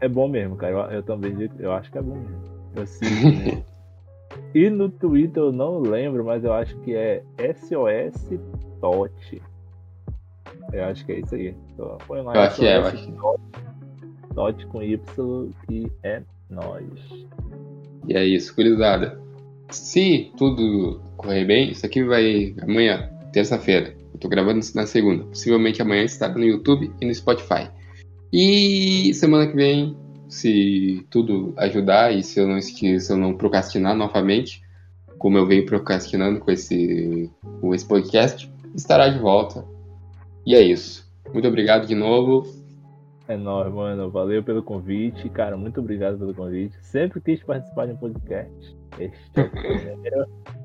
É 0.00 0.08
bom 0.08 0.28
mesmo, 0.28 0.56
cara. 0.56 0.72
Eu, 0.72 0.96
eu 0.96 1.02
também 1.02 1.34
eu 1.58 1.72
acho 1.72 1.90
que 1.90 1.98
é 1.98 2.02
bom 2.02 2.16
mesmo. 2.16 2.42
Eu 2.74 2.86
sigo 2.86 3.28
mesmo. 3.28 3.64
E 4.54 4.70
no 4.70 4.88
Twitter 4.88 5.42
eu 5.42 5.52
não 5.52 5.78
lembro, 5.78 6.24
mas 6.24 6.42
eu 6.42 6.54
acho 6.54 6.74
que 6.78 6.94
é 6.94 7.22
SOS 7.54 8.30
Tote. 8.80 9.42
Eu 10.72 10.84
acho 10.84 11.04
que 11.04 11.12
é 11.12 11.20
isso 11.20 11.34
aí. 11.34 11.54
Então, 11.74 11.98
foi 12.00 12.22
lá, 12.22 12.34
eu 12.34 12.40
acho 12.40 12.56
que 12.56 12.66
é, 12.66 12.76
eu 12.78 12.86
acho 12.86 13.06
que 13.06 13.12
Dot 14.32 14.66
com 14.66 14.82
Y 14.82 14.98
que 15.66 15.90
é 16.02 16.22
nós. 16.50 16.84
E 18.08 18.16
é 18.16 18.24
isso, 18.24 18.54
gurizada. 18.54 19.20
Se 19.70 20.30
tudo 20.36 21.00
correr 21.16 21.44
bem, 21.44 21.70
isso 21.70 21.86
aqui 21.86 22.02
vai 22.02 22.54
amanhã, 22.60 23.08
terça-feira. 23.32 23.96
Eu 24.12 24.20
tô 24.20 24.28
gravando 24.28 24.60
isso 24.60 24.76
na 24.76 24.86
segunda. 24.86 25.24
Possivelmente 25.24 25.80
amanhã 25.80 26.02
estará 26.04 26.34
no 26.34 26.44
YouTube 26.44 26.90
e 27.00 27.06
no 27.06 27.14
Spotify. 27.14 27.70
E 28.32 29.12
semana 29.14 29.46
que 29.46 29.54
vem, 29.54 29.96
se 30.28 31.06
tudo 31.10 31.52
ajudar 31.56 32.14
e 32.14 32.22
se 32.22 32.40
eu 32.40 32.46
não, 32.48 32.60
se 32.60 33.10
eu 33.10 33.16
não 33.16 33.34
procrastinar 33.34 33.94
novamente, 33.94 34.62
como 35.18 35.38
eu 35.38 35.46
venho 35.46 35.64
procrastinando 35.64 36.40
com 36.40 36.50
esse, 36.50 37.30
com 37.60 37.74
esse 37.74 37.84
podcast, 37.84 38.50
estará 38.74 39.08
de 39.08 39.18
volta. 39.18 39.64
E 40.44 40.54
é 40.54 40.60
isso. 40.60 41.08
Muito 41.32 41.46
obrigado 41.46 41.86
de 41.86 41.94
novo. 41.94 42.46
É 43.32 43.36
nóis, 43.36 43.72
mano. 43.72 44.10
Valeu 44.10 44.42
pelo 44.42 44.62
convite. 44.62 45.26
Cara, 45.30 45.56
muito 45.56 45.80
obrigado 45.80 46.18
pelo 46.18 46.34
convite. 46.34 46.76
Sempre 46.84 47.18
quis 47.22 47.42
participar 47.42 47.86
de 47.86 47.94
um 47.94 47.96
podcast. 47.96 48.76
Este 48.98 49.40
é 49.40 49.42
o 49.42 49.50
primeiro. 49.50 50.26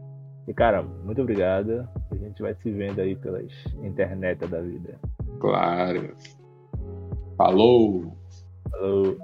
E, 0.49 0.53
cara, 0.53 0.81
muito 0.81 1.21
obrigado. 1.21 1.85
A 2.09 2.15
gente 2.15 2.41
vai 2.41 2.55
se 2.55 2.71
vendo 2.71 3.01
aí 3.01 3.17
pelas 3.17 3.51
internet 3.83 4.47
da 4.47 4.61
vida. 4.61 4.97
Claro. 5.41 6.15
Falou! 7.35 8.15
Falou! 8.71 9.17